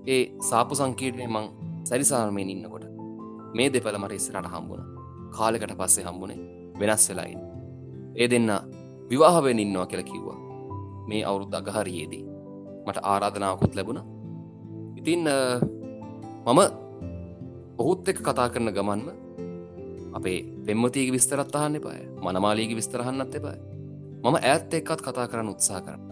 ඒ 0.07 0.23
සාපු 0.49 0.75
සංකීර්ණය 0.75 1.27
මං 1.27 1.45
සැරිසාර්මයෙන් 1.83 2.49
ඉන්නකොට 2.49 2.85
මේ 3.55 3.69
දෙපළ 3.73 3.97
මට 3.97 4.17
ඉස්සරට 4.19 4.47
හම්බුණ. 4.47 4.83
කාලෙකට 5.31 5.77
පස්සේ 5.79 6.05
හම්බුණේ 6.07 6.39
වෙනස් 6.79 7.05
වෙලායින් 7.09 7.41
ඒ 8.15 8.27
දෙන්න 8.31 8.49
විවාහවෙන් 9.09 9.59
ඉන්නවා 9.59 9.85
කියල 9.85 10.03
කිව්වා. 10.03 10.44
මේ 11.09 11.21
අවුරුද් 11.29 11.53
අගහරයේදී. 11.59 12.23
මට 12.87 12.97
ආරාධනාවකුත් 13.11 13.75
ලැබුණ. 13.77 14.01
ඉතින් 14.99 15.21
මම 16.45 16.59
ඔහුත් 17.81 18.09
එක් 18.09 18.19
කතා 18.27 18.49
කරන 18.53 18.71
ගමන්ම 18.77 19.07
අපේ 20.17 20.39
පෙම්මතියක 20.65 21.09
විස්තරත් 21.15 21.55
අහන්න 21.55 21.77
එපාය. 21.79 22.01
මනමාලීක 22.25 22.75
විස්තරහන්නත් 22.79 23.35
එපාය. 23.39 23.59
මම 24.23 24.35
ඇත් 24.51 24.73
එක්කත් 24.73 25.01
කතා 25.07 25.27
කරන්න 25.31 25.53
උත්සා 25.53 25.81
කරන්න 25.85 26.03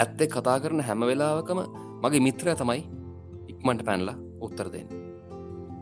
ඇත්ත 0.00 0.20
එක් 0.24 0.30
කතා 0.36 0.58
කරන 0.62 0.80
හැම 0.88 1.00
වෙලාවකම 1.10 1.60
මගේ 2.02 2.24
මිත්‍රය 2.26 2.54
තමයි 2.60 2.82
ඉක්මට 3.52 3.82
පැන්ලා 3.88 4.16
උත්තර 4.46 4.68
දෙන්න. 4.74 4.88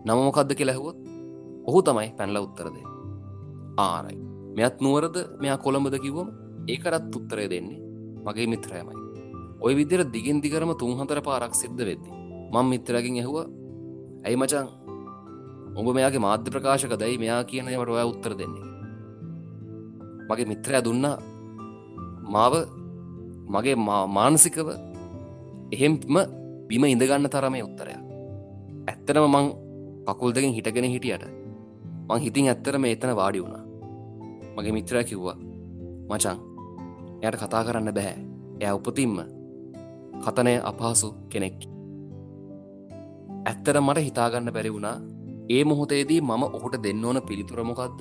නමමොකක්ද 0.07 0.51
කෙලැහුවොත් 0.61 0.99
ඔහු 1.69 1.79
තමයි 1.89 2.11
පැන්ල 2.19 2.37
උත්තරද 2.47 2.77
ආරයි. 3.87 4.19
මෙත් 4.57 4.77
නුවරද? 4.85 5.17
මෙයා 5.43 5.59
කොළඹද 5.65 5.97
කිව්වම 6.05 6.29
ඒකරත් 6.73 7.17
උත්තරය 7.19 7.47
දෙන්නේ 7.53 7.82
මගේ 8.27 8.47
මිත්‍රයමයි. 8.53 8.95
ඔය 9.65 9.73
විදිර 9.79 10.01
දිගින් 10.15 10.39
දිගරම 10.45 10.71
තුන්හතර 10.81 11.19
පාරක් 11.29 11.55
සිද්ධ 11.63 11.83
වෙද්දි 11.89 12.11
මං 12.53 12.67
මිත්‍රකින් 12.73 13.19
ඇහුව 13.23 13.37
ඇයි 14.27 14.37
මචන් 14.41 14.67
ඔබ 15.79 15.87
මෙයාගේ 15.97 16.23
මාධ්‍ය 16.27 16.51
ප්‍රකාශක 16.55 16.95
දයි 17.03 17.17
මෙයා 17.23 17.43
කියනවට 17.51 17.93
ඔය 17.97 18.05
උත්තර 18.13 18.33
දෙන්නේ? 18.41 18.67
මගේ 20.29 20.49
මිත්‍රය 20.53 20.81
දුන්නා. 20.87 21.17
මාව 22.35 22.55
මගේ 23.55 23.77
මානසිකව 24.17 24.69
එහෙම්ම 25.75 25.95
බිම 26.69 26.85
ඉඳගන්න 26.85 27.29
තරමේ 27.35 27.65
උත්තරයක්. 27.69 28.01
ඇත්තනම 28.91 29.27
මං 29.35 29.47
කකුල් 30.07 30.31
දෙකින් 30.37 30.55
හිටගෙන 30.57 30.93
හිටියට 30.95 31.25
මං 32.09 32.23
හිතින් 32.25 32.49
ඇත්තරම 32.53 32.85
එතන 32.85 33.13
වාඩි 33.21 33.43
වුණා. 33.45 33.65
මගේ 34.57 34.75
මිත්‍රය 34.79 35.05
කිව්වා 35.11 35.39
මචං 36.11 36.52
එයට 37.23 37.37
කතා 37.41 37.63
කරන්න 37.67 37.95
බැහැ 37.97 38.17
එය 38.61 38.73
උපතින්ම 38.79 39.17
කතනය 40.25 40.55
අපහසු 40.71 41.09
කෙනෙක්. 41.29 41.59
ඇත්තර 43.47 43.77
මට 43.81 44.07
හිතාගන්න 44.09 44.55
බැරි 44.57 44.73
වුණා 44.75 44.97
ඒ 45.49 45.63
මොහොතේදී 45.65 46.21
මම 46.21 46.43
ඔහුට 46.49 46.77
දෙන්න 46.85 47.05
ඕන 47.05 47.19
පිළිතුරමොකක්ද 47.29 48.01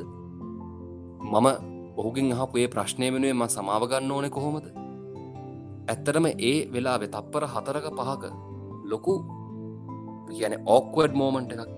මම 1.23 1.47
ඔහුගින් 1.97 2.31
අහපුේ 2.35 2.67
ප්‍රශ්නය 2.67 3.07
වෙනුවේ 3.13 3.33
ම 3.33 3.43
සමාවගන්න 3.47 4.11
ඕනෙ 4.11 4.29
කොහොමද? 4.29 4.65
ඇත්තරම 5.87 6.25
ඒ 6.49 6.57
වෙලාවෙ 6.73 7.07
තප්පර 7.07 7.45
හතරක 7.53 7.85
පහක 7.99 8.23
ලොකු 8.91 9.13
කියන 10.27 10.55
ඕක්වඩ් 10.65 11.13
මෝමන්ට 11.13 11.53
එකක්. 11.55 11.71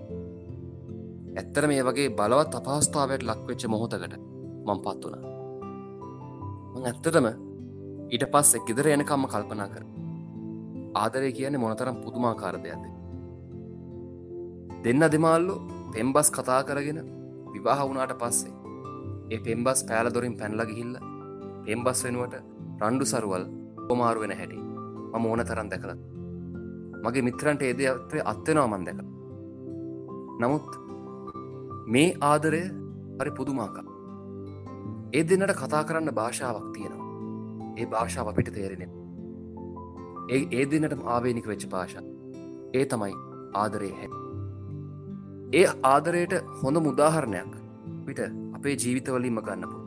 ඇත්තර 1.36 1.64
මේ 1.66 1.86
වගේ 1.88 2.08
බලවත් 2.18 2.58
අපහස්ථාවයට 2.60 3.28
ලක්වෙච්ච 3.28 3.62
මොහොතකට 3.66 4.14
මං 4.66 4.78
පත් 4.84 5.33
වුණ 6.74 6.86
ඇත්තටම 6.88 7.26
ඊට 8.10 8.24
පස් 8.32 8.48
එක්ගෙදර 8.58 8.86
එනකම්ම 8.92 9.24
කල්පනා 9.32 9.68
කර. 9.68 9.84
ආදරය 10.94 11.30
කියන්නේ 11.32 11.62
මොනතරම් 11.64 12.00
පුදුමාකාර 12.04 12.56
දෙයක්ද? 12.64 12.84
දෙන්න 14.84 15.04
දෙමල්ලු 15.12 15.54
පෙම්බස් 15.92 16.28
කතා 16.30 16.58
කරගෙන 16.68 16.98
විවාහ 17.52 17.78
වුණාට 17.82 18.14
පස්සේ 18.18 18.52
ඒ 19.30 19.40
පෙම්බස් 19.46 19.84
පෑල 19.88 20.10
දොරින් 20.14 20.34
පැන්ල 20.40 20.64
ගිහිල්ල 20.70 20.98
පෙම්බස් 21.66 22.04
වෙනුවට 22.06 22.34
රණ්ඩු 22.80 23.06
සරුවල් 23.06 23.44
පොමාරු 23.88 24.24
වෙන 24.24 24.36
හැටි 24.40 24.58
මම 25.12 25.24
ඕන 25.26 25.44
තරන් 25.44 25.70
දැකළ 25.72 25.94
මගේ 27.04 27.26
මිත්‍රන්ට 27.28 27.62
ඒද 27.62 27.80
අත්වේ 27.92 28.28
අත්වෙනවා 28.32 28.68
මන් 28.72 28.86
දැක 28.88 29.00
නමුත් 30.40 30.70
මේ 31.86 32.10
ආදරය 32.30 32.62
හරි 33.18 33.36
පුදුමාකා 33.38 33.83
ඒ 35.14 35.22
දෙන්නට 35.24 35.54
කතා 35.54 35.82
කරන්න 35.84 36.14
භාෂාවක් 36.14 36.66
තියෙනවා. 36.74 37.08
ඒ 37.76 37.86
භාෂාව 37.86 38.28
අපිට 38.28 38.50
තේරෙන 38.54 38.82
ඒ 40.28 40.40
ඒ 40.50 40.64
දෙන්නට 40.70 41.06
ආවේනික 41.06 41.46
වෙච්ච 41.46 41.66
භාෂා. 41.68 42.04
ඒ 42.74 42.84
තමයි 42.86 43.14
ආදරය 43.54 43.90
හැ 43.92 44.08
ඒ 45.52 45.66
ආදරයට 45.84 46.34
හොඳ 46.60 46.82
මුදාහරණයක් 46.86 47.52
පිට 48.06 48.20
අපේ 48.56 48.76
ජීවිතවලින්ම 48.76 49.38
ගන්නපු 49.40 49.78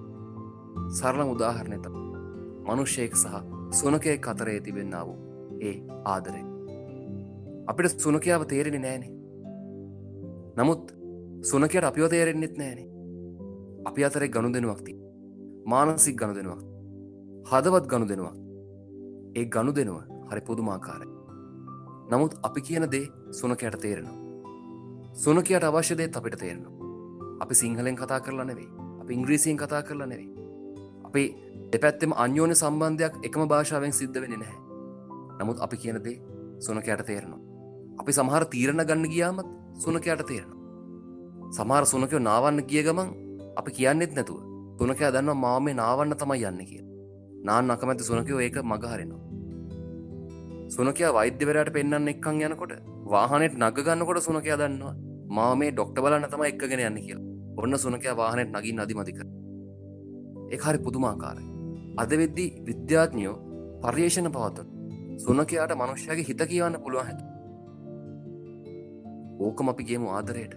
සරල 0.91 1.23
මුදාහරණය 1.25 1.79
තම 1.79 1.97
මනුෂ්‍යයෙක් 2.65 3.17
සහ 3.17 3.41
සුනකයෙක් 3.71 4.27
අතරේ 4.27 4.59
තිබෙන්න්න 4.61 4.95
වූ 5.01 5.17
ඒ 5.61 5.75
ආදරය. 6.05 6.43
අපිට 7.67 7.99
සුනකයාව 7.99 8.45
තේරෙන 8.45 8.79
නෑනේ 8.81 9.11
නමුත් 10.57 10.95
සුනකයට 11.43 11.83
අපිව 11.83 12.07
තේරෙන්න්නෙත් 12.09 12.55
නෑනේ 12.57 12.87
අපි 13.85 14.05
අතරේ 14.05 14.29
ගණු 14.29 14.53
දෙනුවක්ති 14.53 14.95
මානසික් 15.67 16.15
ගණු 16.15 16.39
දෙනුවක් 16.39 16.61
හදවත් 17.51 17.85
ගණු 17.91 18.09
දෙනවා 18.13 18.35
ඒ 19.35 19.45
ගණු 19.47 19.71
දෙනුව 19.73 20.01
හරි 20.29 20.41
පුදුමාකාරය 20.41 21.17
නමුත් 22.09 22.39
අපි 22.41 22.61
කියන 22.61 22.87
දේ 22.87 23.11
සුනකයට 23.31 23.75
තේරෙනවා. 23.75 24.15
සුනකයට 25.13 25.63
අවශ්‍යදේ 25.63 26.09
අපිට 26.15 26.39
තේරෙනවා. 26.39 26.71
අපි 27.39 27.55
සිංහලෙන් 27.55 27.95
කතා 27.95 28.19
කරලා 28.19 28.45
නෙවෙයි. 28.45 28.69
අපි 29.01 29.13
ඉංග්‍රීසියෙන් 29.13 29.57
කතා 29.57 29.83
කරලා 29.83 30.07
නෙවෙයි. 30.07 30.31
අපි 31.03 31.23
දෙපැත්තෙම 31.71 32.13
අන්‍යෝන 32.15 32.55
සම්බන්ධයක් 32.55 33.13
එකම 33.23 33.43
භාෂාවෙන් 33.45 33.93
සිද්ධ 33.93 34.21
වෙන 34.21 34.31
නැහැ. 34.33 34.57
නමුත් 35.39 35.59
අපි 35.59 35.77
කියන 35.77 35.99
දේ 36.03 36.21
සුනකයට 36.59 37.05
තේරෙනවා. 37.05 37.41
අපි 37.99 38.11
සමහර 38.13 38.45
තීරණ 38.45 38.85
ගන්න 38.85 39.09
ගියාමත් 39.09 39.49
සුනකයට 39.75 40.23
තේරෙනවා. 40.23 40.61
සමහර 41.51 41.85
සුනකයෝ 41.85 42.19
නාවන්න 42.19 42.63
කිය 42.63 42.83
ගමන් 42.83 43.09
අපි 43.55 43.71
කියන්නෙත් 43.71 44.15
නැතුව 44.15 44.39
සුනකයා 44.79 45.11
දන්න 45.11 45.37
මාව 45.37 45.59
මේ 45.61 45.73
නාවන්න 45.73 46.15
තමයි 46.15 46.45
යන්න 46.51 46.61
කිය 46.65 46.83
නාන් 47.43 47.73
අකමැති 47.75 48.03
සුනකයෝ 48.03 48.39
ඒක 48.39 48.59
මගහරෙනවා 48.63 49.23
සුනකයා 50.69 51.11
වෛද්‍යවරයට 51.13 51.73
පෙන්න්න 51.73 52.13
එක්කං 52.13 52.45
යනකොට 52.47 52.77
වාහනෙට 53.07 53.57
නගගන්නකොට 53.61 54.21
සුනකයා 54.23 54.57
දන්නවා 54.57 54.95
මා 55.29 55.51
මේ 55.55 55.71
ඩොක්ට 55.71 55.99
බලන්න 56.03 56.29
තම 56.31 56.43
එක්ගෙන 56.43 56.85
යන්න 56.85 57.03
කිය 57.05 57.19
ඔන්න 57.57 57.77
සුනකයා 57.77 58.15
වාහනට 58.15 58.55
නගින් 58.55 58.79
අධිමතික 58.79 59.19
ඒ 60.51 60.57
හරි 60.57 60.79
පුදුමාකාරයි. 60.79 61.47
අද 61.97 62.11
වෙද්දී 62.21 62.49
විද්‍යාඥයෝ 62.67 63.35
පර්යේෂණ 63.83 64.29
පවත්වන 64.31 64.67
සුනකයාට 65.23 65.73
මනුෂ්‍යයාගේ 65.75 66.27
හිත 66.29 66.41
කියවන්න 66.51 66.79
පුළුවන් 66.83 67.07
හැකි 67.07 67.25
ඕකම 69.39 69.71
අපි 69.71 69.87
ගේමු 69.89 70.07
ආදරයට. 70.09 70.53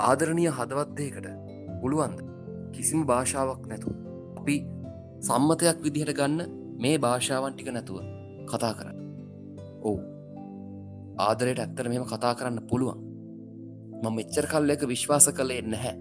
ආදරණය 0.00 0.48
හදවත්දයකට 0.50 1.28
පුළුවන්ද? 1.80 2.18
කිසිම 2.76 3.00
භාෂාවක් 3.10 3.62
නැතු 3.70 3.90
අපි 4.38 4.56
සම්මතයක් 5.20 5.78
විදිහට 5.84 6.16
ගන්න 6.18 6.40
මේ 6.82 6.96
භාෂාවන් 6.98 7.54
ටික 7.54 7.70
නැතුව 7.72 7.98
කතා 8.50 8.72
කරන්න. 8.78 8.98
ඔවු. 9.82 9.98
ආදරයට 11.18 11.60
ඇත්තර 11.60 11.88
මෙම 11.88 12.04
කතා 12.04 12.34
කරන්න 12.38 12.66
පුළුවන්. 12.70 12.98
මම 14.02 14.14
මෙච්චර 14.18 14.46
කල්ලක 14.52 14.82
විශ්වාස 14.92 15.28
කළේ 15.38 15.62
නැහැ. 15.64 15.94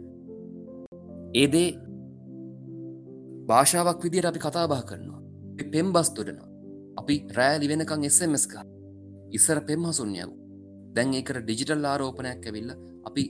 ඒදේ 1.33 1.69
භාෂාවක් 3.49 4.03
විදියට 4.03 4.29
අපි 4.31 4.39
කතාබා 4.39 4.83
කරනවා. 4.89 5.21
පෙම් 5.71 5.87
බස් 5.93 6.09
තුඩනවා 6.11 6.49
අපි 6.99 7.15
රෑලි 7.37 7.67
වෙනකං 7.67 8.03
එස්සමස්ක 8.09 8.53
ඉස්සර 9.31 9.59
පෙම් 9.67 9.81
හසුන්යව 9.87 10.29
දැන් 10.95 11.13
ඒකට 11.13 11.39
ඩිජිටල් 11.41 11.85
ආරෝපනයක් 11.85 12.45
ඇවිල්ල 12.47 12.71
අපි 13.07 13.23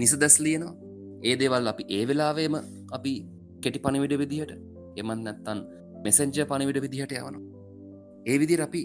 නිස 0.00 0.12
දැස් 0.22 0.36
ලියනවා. 0.44 0.74
ඒ 1.26 1.34
දේවල් 1.40 1.68
අපි 1.72 1.84
ඒ 1.88 2.04
වෙලාවේම 2.08 2.56
අපි 2.96 3.12
කෙටි 3.62 3.78
පණිවිඩ 3.78 4.14
විදිහට 4.22 4.52
එමන් 5.00 5.20
නැත්තන් 5.26 5.60
මෙසෙන්ජ 6.04 6.38
පණිවිඩ 6.50 6.80
විදිහට 6.84 7.14
යවන 7.14 7.36
ඒ 8.26 8.36
විදිර 8.42 8.62
අපි 8.66 8.82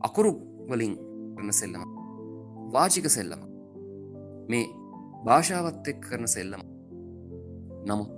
අකුරු 0.00 0.32
වලින් 0.70 0.94
කරන 1.36 1.52
සෙල්ලම 1.52 1.82
වාචික 2.72 3.06
සෙල්ලම 3.08 3.42
මේ 4.48 4.66
භාෂාවත් 5.26 5.88
එක් 5.90 6.00
කරන 6.00 6.26
සෙල්ලම. 6.28 6.62
නමුත් 7.86 8.10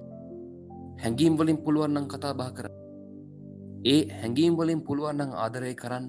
හැඟීම් 1.02 1.34
වලින් 1.38 1.58
පුළුවන්නම් 1.58 2.06
කතා 2.06 2.34
බා 2.34 2.50
කර 2.50 2.66
ඒ 3.84 4.00
හැඟීම් 4.20 4.54
වලින් 4.58 4.80
පුළුවන්නම් 4.80 5.30
ආදරය 5.36 5.74
කරන්න. 5.74 6.06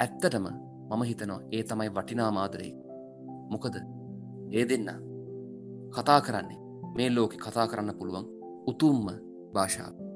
ඇත්තටම 0.00 0.46
මම 0.88 1.02
හිතනවා 1.02 1.40
ඒ 1.52 1.62
තමයි 1.62 1.90
වටිනා 1.90 2.30
මාදරේ 2.30 2.72
මොකද 3.50 3.76
ඒ 4.52 4.64
දෙන්න 4.64 4.88
කතා 5.96 6.20
කරන්නේ. 6.20 6.58
මේ 6.96 7.10
ලෝකෙ 7.14 7.36
කතා 7.36 7.66
කරන්න 7.66 7.98
පුළුවන් 7.98 8.26
උතුම්ම 8.66 9.06
භාෂාව. 9.54 10.07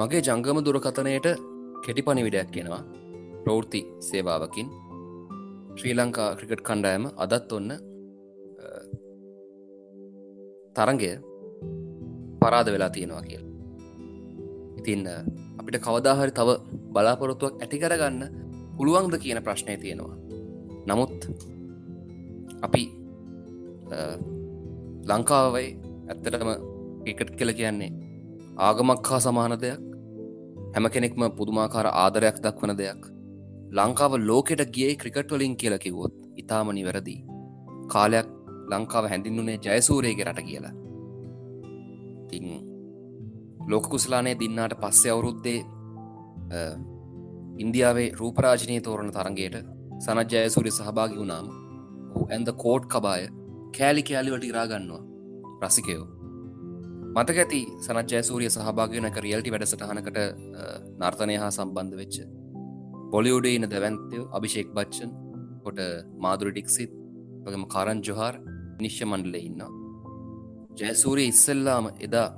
මගේ 0.00 0.20
ජංගම 0.26 0.58
දුරකතනයට 0.66 1.26
කෙටි 1.84 2.02
පණිවිඩයක් 2.04 2.50
කියෙනවා 2.52 2.82
ප්‍රෘති 3.44 3.80
සේවාවකින්. 4.08 4.68
ශ්‍රී 5.78 5.94
ලංකා 5.98 6.28
ක්‍රිකට් 6.38 6.62
කණ්ඩායම 6.68 7.04
අදත් 7.24 7.52
ඔන්න 7.56 7.70
තරගය 10.76 11.10
පරාද 12.40 12.68
වෙලා 12.74 12.90
තියෙනවා 12.94 13.24
කියල්. 13.28 13.44
ඉතින් 14.78 15.00
අපිට 15.60 15.76
කවදාහරි 15.86 16.32
තව 16.38 16.48
බලාපොරොත්තුවක් 16.94 17.60
ඇති 17.62 17.82
කරගන්න 17.82 18.22
පුළුවන්ද 18.76 19.14
කියන 19.24 19.42
ප්‍රශ්නය 19.46 19.76
තියෙනවා. 19.84 20.16
නමුත් 20.88 21.18
අපි 22.66 22.82
ලංකාවයි 25.10 25.68
ඇත්තටම 26.08 26.50
එකට 27.10 27.36
කෙල 27.38 27.52
කියන්නේ 27.60 27.92
ආගමක් 28.66 29.06
හා 29.10 29.20
සමාන 29.26 29.60
දෙයක්. 29.60 29.89
හැම 30.74 30.86
කෙනෙක්ම 30.94 31.22
පුදුමාකාර 31.38 31.86
ආදරයක් 31.92 32.36
දක්වන 32.44 32.72
දෙයක්. 32.80 33.02
ලංකාව 33.78 34.12
ලෝකෙට 34.28 34.62
ගිය 34.76 34.92
ක්‍රිකට්වලින් 35.02 35.56
කියල 35.56 35.76
කිවොත් 35.84 36.14
ඉතාම 36.42 36.70
නිවැරදි. 36.78 37.16
කාලයක් 37.92 38.28
ලංකාව 38.72 39.08
හැඳින්නුනේ 39.12 39.58
ජයසූරයගේ 39.66 40.26
රට 40.28 40.46
කියලා. 40.48 40.74
තිං 42.30 42.46
ලෝක 43.68 43.90
කුසලානේ 43.92 44.38
දින්නාට 44.40 44.74
පස්සේ 44.82 45.12
අවුරුද්දේ 45.14 45.58
ඉන්දියාවේ 47.58 48.08
රූපරාජනය 48.20 48.78
තෝරණ 48.86 49.12
තරගේට 49.16 49.56
සනත් 49.98 50.30
ජයසූරි 50.34 50.70
සහභාගි 50.70 51.20
වුණාම 51.20 51.50
ඔහු 52.12 52.24
ඇන්ද 52.30 52.48
කෝට් 52.64 52.88
කබාය 52.94 53.28
කෑලි 53.76 54.02
කෑලිවට 54.08 54.44
ඉරාගන්නවා. 54.44 55.02
රසිකයෝ 55.64 56.19
මතක 57.10 57.38
ඇති 57.42 57.60
සනත් 57.84 58.10
ජයසූරිය 58.10 58.50
සහභාගනක 58.54 59.16
රියල්ටි 59.24 59.52
වැඩසටහනකට 59.52 60.18
නර්තනය 61.00 61.34
හා 61.42 61.48
සම්බන්ධ 61.50 61.96
වෙච්ච 62.00 62.16
පොලියුඩේ 63.12 63.54
ඉන 63.58 63.66
දැවන්තයෝ 63.72 64.26
අභිෂෙක් 64.38 64.68
බච්චන් 64.76 65.10
කොට 65.64 65.80
මාදුරටික්සිත් 66.24 66.92
වගේම 67.46 67.64
කරන් 67.74 68.02
ජොහාර් 68.08 68.34
නිශ්්‍ය 68.84 69.04
මණ්ඩලෙ 69.06 69.40
ඉන්නවා. 69.48 69.70
ජයසූරිය 70.80 71.26
ඉස්සල්ලාම 71.32 71.88
එදා 72.06 72.28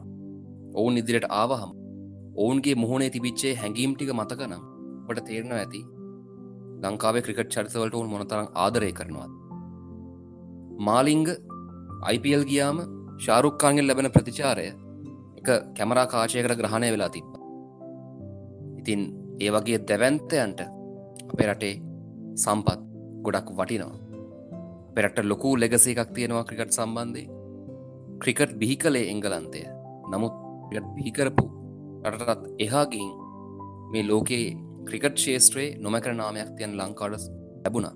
ඔවුන් 0.74 0.96
ඉදිරියට 1.02 1.28
ආවහම 1.32 1.76
ඔවුන්ගේ 2.36 2.76
මුහුණේ 2.76 3.10
තිබිච්චේ 3.10 3.54
හැඟීම් 3.56 3.92
ටික 3.94 4.14
මතකනම් 4.14 4.64
ට 5.06 5.26
තේරෙනවා 5.28 5.60
ඇති 5.60 5.82
ලංකාවේ 6.82 7.24
ක්‍රිකට් 7.28 7.52
චරිතවලට 7.56 7.98
ඔවුන් 7.98 8.10
මොනතරම් 8.14 8.48
ආදරය 8.64 8.90
කරනවා 8.98 9.28
මාලිංග 10.88 11.28
IPL 12.14 12.44
ගියාම 12.50 12.78
ශාරුක්කාන්ගෙන් 13.18 13.86
ලැබෙන 13.86 14.10
ප්‍රතිචාරය 14.10 14.66
එක 15.38 15.48
කැමරා 15.76 16.06
කාශයකට 16.06 16.56
ග්‍රහණය 16.60 16.88
වෙලා 16.94 17.10
තිබ්බ. 17.10 17.30
ඉතින් 18.80 19.00
ඒ 19.40 19.50
වගේ 19.50 19.78
දැවන්තයන්ට 19.88 20.60
අපේ 21.32 21.48
රටේ 21.50 21.74
සම්පත් 22.36 22.80
ගොඩක් 23.24 23.48
වටිනවා. 23.58 24.00
පෙරට 24.94 25.18
ලොකු 25.24 25.56
ලෙගසි 25.56 25.94
එකක් 25.94 26.10
තියෙනවා 26.16 26.44
ක්‍රිකට් 26.44 26.76
සම්බන්ධය 26.78 27.24
ක්‍රිකට් 28.22 28.52
බිහි 28.60 28.76
කළේ 28.76 29.10
එංගලන්තය. 29.12 29.62
නමුත් 30.12 30.34
බිහිකරපු 30.96 31.44
රටටත් 32.04 32.42
එහාගින් 32.64 33.10
මේ 33.92 34.08
ලෝකයේ 34.10 34.56
ක්‍රිකට් 34.88 35.16
ශේෂත්‍රයේ 35.24 35.76
නොමැකර 35.84 36.14
නාමයක් 36.14 36.50
තියන් 36.56 36.76
ලංකාඩස් 36.78 37.24
ලැබුණා. 37.64 37.94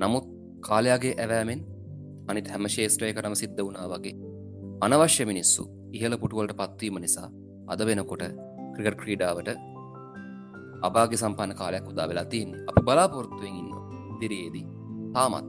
නමුත් 0.00 0.26
කාලයාගේ 0.60 1.14
ඇවෑමෙන් 1.18 1.60
අනිත් 2.28 2.48
හැම 2.52 2.68
ශේෂත්‍රයකටම 2.68 3.34
සිද්ධ 3.42 3.60
වුණා 3.60 3.86
වගේ. 3.92 4.14
අනවශ්‍ය 4.80 5.24
මිනිස්සු 5.30 5.62
ඉහළ 5.92 6.16
පුටුවලට 6.22 6.54
පත්වීම 6.60 6.98
නිසා 7.04 7.28
අද 7.68 7.80
වෙනකොට 7.88 8.24
ක්‍රිකට් 8.74 8.98
ක්‍රීඩාවට 9.02 9.48
අභාග 10.82 11.14
සම්පන්න 11.16 11.54
කාලයක් 11.60 11.88
උදා 11.92 12.08
වෙලා 12.10 12.26
තින් 12.34 12.50
අප 12.70 12.78
බලාපොරොත්තුවෙන් 12.86 13.56
ඉන්න 13.60 13.72
දිරියේදී 14.20 14.66
තාමත් 15.14 15.48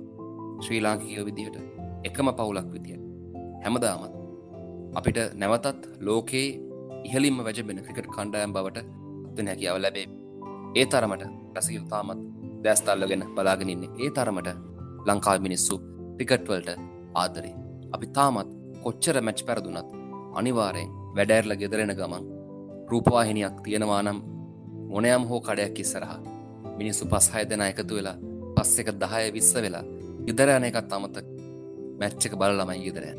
ශ්‍රී 0.65 0.81
ලාංකිකයෝ 0.81 1.25
විදිහට 1.25 1.57
එකම 2.03 2.31
පවුලක් 2.39 2.71
විදිය 2.75 2.97
හැමදාමත් 3.63 4.15
අපිට 4.95 5.19
නැවතත් 5.33 5.83
ලෝකයේ 6.01 6.47
ඉහලින්ම 7.05 7.37
වැජබෙන 7.45 7.83
ක්‍රිකට් 7.85 8.09
කණ්ඩායම් 8.15 8.53
බවට 8.53 8.87
ද 9.35 9.47
හැකියාව 9.47 9.77
ලැබේ. 9.81 10.07
ඒ 10.75 10.85
තරමට 10.85 11.23
රසිල් 11.57 11.83
තාමත් 11.91 12.21
දැස්තල්ලගෙන 12.63 13.23
බලාගෙනන්නේ 13.35 13.89
ඒ 13.99 14.09
තරමට 14.09 14.49
ලංකා 15.07 15.37
මිනිස්සු 15.39 15.75
ක්‍රිකට්වලට 16.19 16.69
ආදරේ. 17.15 17.55
අපි 17.93 18.07
තාමත් 18.15 18.49
කොච්චර 18.83 19.17
මැච් 19.21 19.39
පැරදුනත් 19.47 19.89
අනිවාරයෙන් 20.39 20.89
වැඩෑර්ල 21.15 21.53
ගෙදරෙන 21.61 21.93
ගමන් 21.99 22.25
රූපවාහිනියක් 22.91 23.55
තියෙනවා 23.63 24.01
නම් 24.03 24.19
මොනයම් 24.91 25.23
හෝ 25.29 25.39
කඩයක් 25.41 25.79
ඉස්සරහ 25.83 26.11
මිනිස්සු 26.79 27.07
පස් 27.13 27.27
හය 27.33 27.43
දෙෙන 27.49 27.63
එකතු 27.67 27.93
වෙලා 27.97 28.17
පස්ස 28.55 28.75
එක 28.81 28.89
දහය 29.03 29.23
විස්ස 29.35 29.53
වෙලා 29.65 29.85
ඉදරයන 30.31 30.67
එකත් 30.69 30.93
අමතක් 30.97 31.25
මැච්චක 32.01 32.33
බල 32.41 32.53
ළමයි 32.59 32.85
ඉදරය 32.91 33.11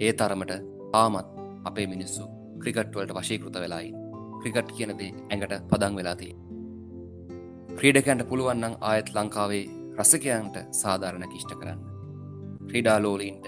ඒ 0.00 0.12
තරමට 0.14 0.52
ආමත් 0.94 1.28
අපේ 1.68 1.86
මිනිස්සු 1.86 2.24
ක්‍රිකට්වලට 2.62 3.16
වශීකෘත 3.18 3.56
වෙලායි 3.64 3.94
ක්‍රිකට් 4.40 4.74
කියනදේ 4.76 5.12
ඇඟට 5.30 5.54
පදං 5.70 6.00
වෙලාතිය 6.00 6.34
ක්‍රීඩකැන්ට 7.78 8.28
පුළුවන්නන් 8.30 8.80
ආයත් 8.82 9.08
ලංකාවේ 9.16 9.64
රසකයන්ට 9.98 10.56
සාධාරණ 10.72 11.28
කිෂ්ට 11.28 11.54
කරන්න. 11.54 11.80
ක්‍රීඩාලෝලීන්ට 12.68 13.46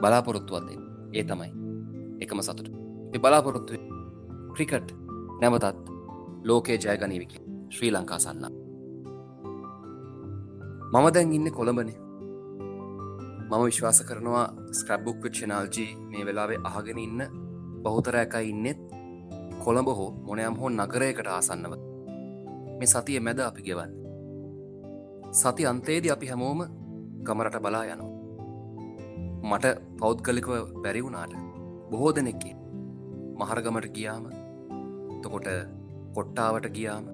බලාපොරොත්තුවත්ද 0.00 0.68
ඒ 1.14 1.24
තමයි 1.24 1.50
එකම 2.20 2.40
සතුට. 2.40 2.70
බලාපොරොත්තුව 3.22 3.80
ක්‍රිකට් 4.54 4.94
නැවතත් 5.40 5.90
ලෝකේ 6.44 6.78
ජයගනීවිකි 6.78 7.42
ශ්‍රී 7.70 7.92
ලංකා 7.92 8.18
සන්න. 8.18 8.44
මම 10.92 11.06
දැන් 11.14 11.32
ඉන්න 11.32 11.52
කොළඹනේ. 11.52 11.98
මම 13.48 13.64
විශ්වාස 13.64 14.02
කරනවා 14.08 14.46
ස්ක්‍රබ්බුක් 14.72 15.22
විච්චනාල්ජී 15.24 15.90
මේ 16.10 16.26
වෙලාවේ 16.26 16.60
අහගෙන 16.64 16.98
ඉන්න 16.98 17.20
බහුතරයකයි 17.82 18.50
ඉන්නෙත් 18.50 18.80
කොළඹ 19.64 19.88
හෝ 19.98 20.10
මොනයම් 20.26 20.56
හෝ 20.60 20.70
නගරයකට 20.70 21.26
ආසන්නව. 21.26 21.74
මේ 22.78 22.92
සතිය 22.92 23.20
මැද 23.20 23.40
අපි 23.40 23.62
ගෙවන්න. 23.62 23.99
සති 25.32 25.66
අන්තේද 25.66 26.10
අපි 26.10 26.26
හැමෝම 26.26 26.60
ගමරට 27.24 27.56
බලා 27.62 27.84
යනවා. 27.86 28.10
මට 29.48 29.66
පෞද්ගලිකව 30.00 30.50
බැරිවුණාට 30.82 31.34
බොහෝ 31.90 32.10
දෙනෙක්කේ 32.16 32.54
මහරගමට 33.38 33.86
ගියාම 33.94 34.24
තකොට 35.22 35.48
කොට්ටාවට 36.14 36.66
ගියාම 36.76 37.06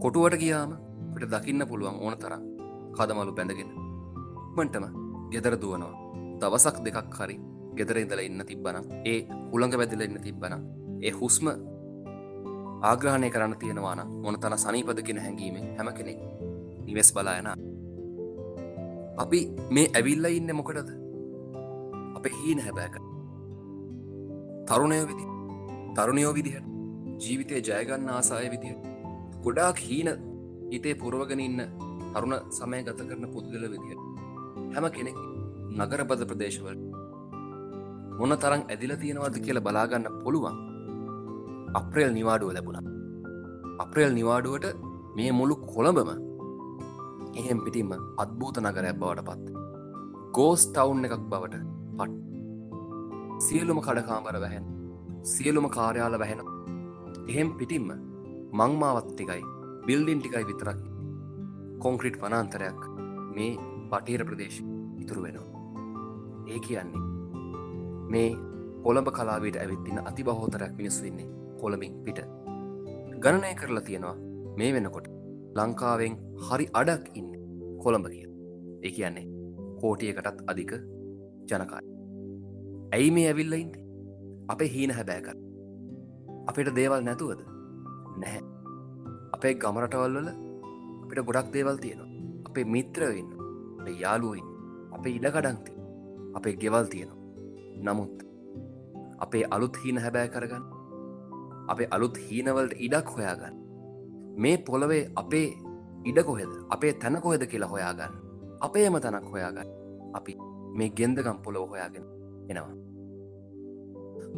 කොටුවට 0.00 0.38
ගියාම 0.38 0.70
පිට 1.14 1.30
දකින්න 1.32 1.66
පුළුවන් 1.68 2.00
ඕන 2.00 2.16
තරම් 2.16 2.42
කදමලු 2.96 3.32
බැඳගෙන. 3.32 3.70
මටම 4.56 4.86
ගෙදර 5.32 5.54
දුවනවා. 5.60 5.94
දවසක් 6.40 6.76
දෙකක් 6.84 7.14
හරි 7.18 7.36
ගෙදර 7.76 7.98
ඉඳල 7.98 8.20
ඉන්න 8.20 8.46
තිබ්බන 8.46 8.76
ඒ 9.04 9.18
හුළඟ 9.50 9.78
වැදිල 9.78 10.06
ඉන්න 10.06 10.22
තිබ්බන 10.22 10.54
ඒ 11.02 11.12
හුස්ම 11.12 11.46
ආග්‍රහණය 12.82 13.30
කරන්න 13.30 13.58
තියෙනවාන 13.58 14.00
මොන 14.22 14.38
තන 14.40 14.58
සනීපදගෙන 14.58 15.18
හැඟීම 15.18 15.56
හැම 15.76 15.90
කෙනෙක් 15.98 16.20
නිවෙස් 16.86 17.10
බලායන 17.16 17.48
අපි 19.22 19.40
මේ 19.74 19.86
ඇවිල්ල 19.98 20.26
ඉන්න 20.30 20.52
මොකටද? 20.60 20.90
අප 22.16 22.26
හීන 22.38 22.60
හැබෑක. 22.66 22.96
තරුණය 24.68 25.00
විදි 25.10 25.24
තරුණයෝ 25.96 26.32
විදිහට 26.38 26.66
ජීවිතය 27.22 27.62
ජයගන්න 27.68 28.10
ආසාය 28.16 28.48
විදිහට 28.54 28.84
ගොඩාක් 29.44 29.78
හීන 29.86 30.10
හිතේ 30.72 30.94
පුරවගෙන 31.02 31.42
ඉන්න 31.46 31.62
තරුණ 32.14 32.36
සමය 32.58 32.82
ගත 32.86 33.08
කරන 33.08 33.26
පුද්ගල 33.34 33.64
විදිහට 33.74 34.02
හැම 34.74 34.86
කෙනෙක් 34.96 35.18
නගරබද 35.78 36.22
ප්‍රදේශවල 36.30 36.76
මොන 38.18 38.32
තරං 38.42 38.62
ඇදිල 38.72 38.92
තියෙනවද 39.02 39.36
කියල 39.46 39.60
බලාගන්න 39.66 40.06
පුළුවන්. 40.22 40.56
අප්‍රේල් 41.80 42.12
නිවාඩුව 42.18 42.52
ලැබුණ. 42.56 42.86
අප්‍රේල් 43.82 44.12
නිවාඩුවට 44.18 44.66
මේ 45.16 45.32
මුළු 45.38 45.54
කොළඹම 45.72 46.10
එහෙම් 47.40 47.58
පිටිම්ම 47.64 47.92
අත්භූත 48.22 48.56
නගරයක් 48.62 48.98
බවට 49.00 49.26
පත්. 49.28 49.46
ගෝස් 50.36 50.62
ටවුන් 50.68 51.06
එකක් 51.06 51.24
බවට 51.32 51.62
පට් 51.98 52.14
සියලුම 53.46 53.80
කඩකාමර 53.86 54.36
වැහැන් 54.44 54.66
සියලුම 55.24 55.66
කාර්යාල 55.76 56.18
වැහෙන. 56.22 56.40
එහෙම් 57.30 57.48
පිටිම්ම 57.58 57.88
මංමාවත් 58.58 59.08
ටිකයි 59.10 59.42
බිල්ඩින් 59.86 60.20
ටිකයි 60.20 60.44
විතරක් 60.50 60.80
කොංක්‍රිට් 61.84 62.20
වනාන්තරයක් 62.22 62.80
මේ 63.36 63.52
පටේර 63.90 64.22
ප්‍රදේශ 64.28 64.58
ඉතුරු 65.02 65.22
වෙනවා. 65.24 65.48
ඒ 66.52 66.60
කියන්නේ 66.66 67.04
මේ 68.12 68.30
කොළඹ 68.84 69.10
කලාවට 69.16 69.60
ඇවිත්තින 69.62 70.00
අති 70.10 70.26
බහෝතරයක් 70.28 70.72
මිනිස් 70.78 71.02
වෙන්නේ 71.04 71.32
කොළමින් 71.60 71.94
පිට. 72.04 72.20
ගණනය 73.22 73.54
කරලා 73.60 73.86
තියෙනවා 73.88 74.16
මේ 74.58 74.72
වෙනකොට 74.74 75.06
ලංකාවෙන් 75.58 76.14
හරි 76.46 76.66
අඩක් 76.80 77.04
ඉන්න 77.18 77.25
කොළඹ 77.86 78.06
කිය 78.14 78.28
ඒ 78.86 78.94
කියන්නේ 78.96 79.26
කෝටියකටත් 79.80 80.46
අධික 80.52 80.72
ජනකාය 81.50 81.84
ඇයි 82.92 83.10
මේ 83.10 83.26
ඇවිල්ල 83.30 83.54
ඉන්න? 83.58 83.72
අපේ 84.52 84.68
හීන 84.74 84.92
හැබෑකර 84.96 85.36
අපිට 86.48 86.70
දේවල් 86.76 87.02
නැතුවද? 87.06 87.40
නැහැ. 88.22 88.42
අපේ 89.36 89.54
ගමරටවල් 89.62 90.16
වල 90.18 90.28
අපිට 91.02 91.20
ගොඩක් 91.28 91.52
දේවල් 91.56 91.80
තියෙනවා. 91.84 92.10
අපේ 92.48 92.64
මිත්‍රවෙන්න 92.74 93.30
අපේ 93.80 93.96
යාලුවයින් 94.02 94.46
අපේ 94.98 95.14
ඉඩකඩන්ති 95.18 95.72
අපේ 96.34 96.56
ගෙවල් 96.62 96.86
තියෙනවා. 96.94 97.20
නමුත් 97.84 98.24
අපේ 99.26 99.44
අලුත් 99.50 99.78
හීන 99.84 99.98
හැබෑ 100.04 100.32
කරගන්න 100.34 100.64
අපේ 101.74 101.88
අලුත් 101.90 102.18
හීනවලට 102.26 102.80
ඉඩක් 102.88 103.14
හොයාගන්න 103.16 103.56
මේ 104.44 104.56
පොළවේ 104.66 105.02
අපේ 105.22 105.48
ඉඩ 106.08 106.20
කොහෙද? 106.28 106.52
අපේ 106.70 106.92
තැන 106.94 107.20
කොහෙද 107.20 107.46
කියලා 107.52 107.70
හොයාගන්න. 107.74 108.12
අපේම 108.60 108.98
තැනක් 109.04 109.30
හොයාගන්න. 109.32 109.68
අපි 110.14 110.36
මේ 110.78 110.90
ගෙන්දගම් 110.98 111.38
පොළොව 111.44 111.70
හොයාගෙන 111.72 112.04
එනවා. 112.50 112.74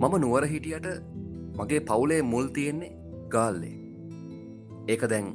මම 0.01 0.15
නුවර 0.23 0.47
හිටියට 0.53 0.89
මගේ 1.59 1.81
පවුලේ 1.89 2.23
මුල් 2.33 2.47
තියෙන්නේ 2.57 2.93
ගාල්ලේ. 3.29 3.77
ඒක 4.89 5.03
දැන් 5.13 5.27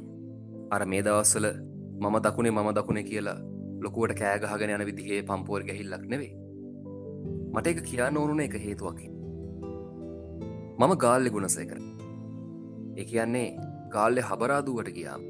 අර 0.70 0.82
මේ 0.86 1.02
දවස්සල 1.02 1.46
මම 1.96 2.16
දකුණේ 2.22 2.52
මම 2.52 2.70
දකුණේ 2.76 3.04
කියලා 3.10 3.38
ලොකුවට 3.82 4.14
කෑගහගෙන 4.20 4.72
යන 4.76 4.86
විදිහේ 4.88 5.20
පම්පුවර් 5.28 5.62
ගැහිල්ලක් 5.68 6.06
නෙවේ 6.12 6.32
මට 7.54 7.66
එක 7.72 7.82
කියන්න 7.88 8.18
ඕනුන 8.20 8.40
එක 8.44 8.56
හේතුවකි 8.64 9.08
මම 10.78 10.94
ගාල්ලෙ 11.04 11.32
ගුණසය 11.34 11.66
කර 11.70 11.78
ඒ 12.96 13.04
කියන්නේ 13.10 13.46
ගාල්ලෙ 13.94 14.26
හබරාදුවට 14.28 14.90
ගියාම 14.96 15.22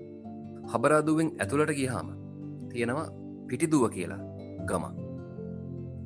හබරාදුවෙන් 0.73 1.31
ඇතුළට 1.39 1.73
ගියාම 1.79 2.09
තියෙනවා 2.71 3.09
පිටිදුව 3.49 3.85
කියලා 3.97 4.21
ගම 4.69 4.85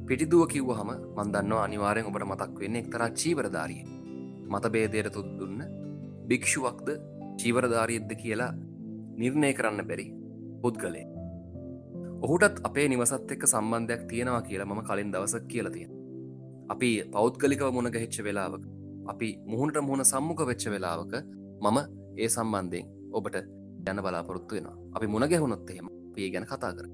පිටිදුව 0.09 0.43
කිව්ව 0.53 0.71
හම 0.75 0.91
මන්දන්න 1.17 1.53
අනිවාරයෙන් 1.59 2.09
ඔබට 2.11 2.27
මතක් 2.27 2.61
වෙන්නේ 2.61 2.83
එක්තරා 2.85 3.11
චීවරධාරිය 3.21 3.83
මත 4.49 4.73
බේදයට 4.75 5.13
තුත් 5.13 5.29
දුන්න 5.39 5.61
භික්ෂුවක්ද 6.29 6.89
චීවරධාරියද්ද 7.41 8.13
කියලා 8.23 8.53
නිර්ණය 9.19 9.53
කරන්න 9.53 9.89
බැරි 9.91 10.07
පුද්ගලේ 10.63 11.07
ඔහුටත් 12.23 12.59
අපේ 12.63 12.87
නිවසත් 12.89 13.33
එක්ක 13.35 13.47
සම්බන්ධයක් 13.47 14.03
තියෙනවා 14.07 14.43
කියලා 14.43 14.69
මම 14.69 14.83
කලින් 14.83 15.13
දවසක් 15.13 15.45
කියලා 15.47 15.73
තියෙන 15.73 15.93
අපි 16.69 16.91
පෞද්ගලිකව 17.13 17.71
මුණ 17.73 17.91
ගැහිච්ච 17.91 18.19
වෙලාවක 18.25 18.65
අපි 19.07 19.29
මුහුණට 19.47 19.79
මුහුණ 19.81 20.05
සම්මුඛ 20.05 20.43
වෙච්ච 20.47 20.65
වෙලාවක 20.71 21.15
මම 21.63 21.79
ඒ 22.17 22.29
සම්බන්ධයෙන් 22.29 22.87
ඔබට 23.13 23.37
යන 23.91 24.03
බලාපොරොත්තු 24.05 24.55
වෙනවා. 24.55 24.77
අපි 24.95 25.07
මුණ 25.13 25.29
ගැහුණොත් 25.33 25.71
එහෙම 25.71 25.89
පිය 26.15 26.31
ගැන 26.33 26.47
කතා 26.47 26.73
කර 26.73 26.87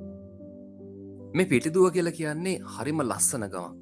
මේ 1.35 1.51
පිටිදුව 1.51 1.87
කියල 1.95 2.11
කියන්නේ 2.19 2.57
හරිම 2.73 3.01
ලස්සන 3.03 3.45
ගමක්. 3.53 3.75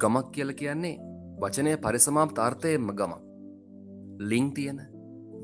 ගමක් 0.00 0.26
කියල 0.34 0.50
කියන්නේ 0.60 1.00
වචනය 1.42 1.72
පරිසමාම් 1.78 2.36
තාර්ථයෙන්ම 2.38 2.92
ගමක්. 2.92 3.22
ලිං 4.20 4.46
තියෙන 4.54 4.78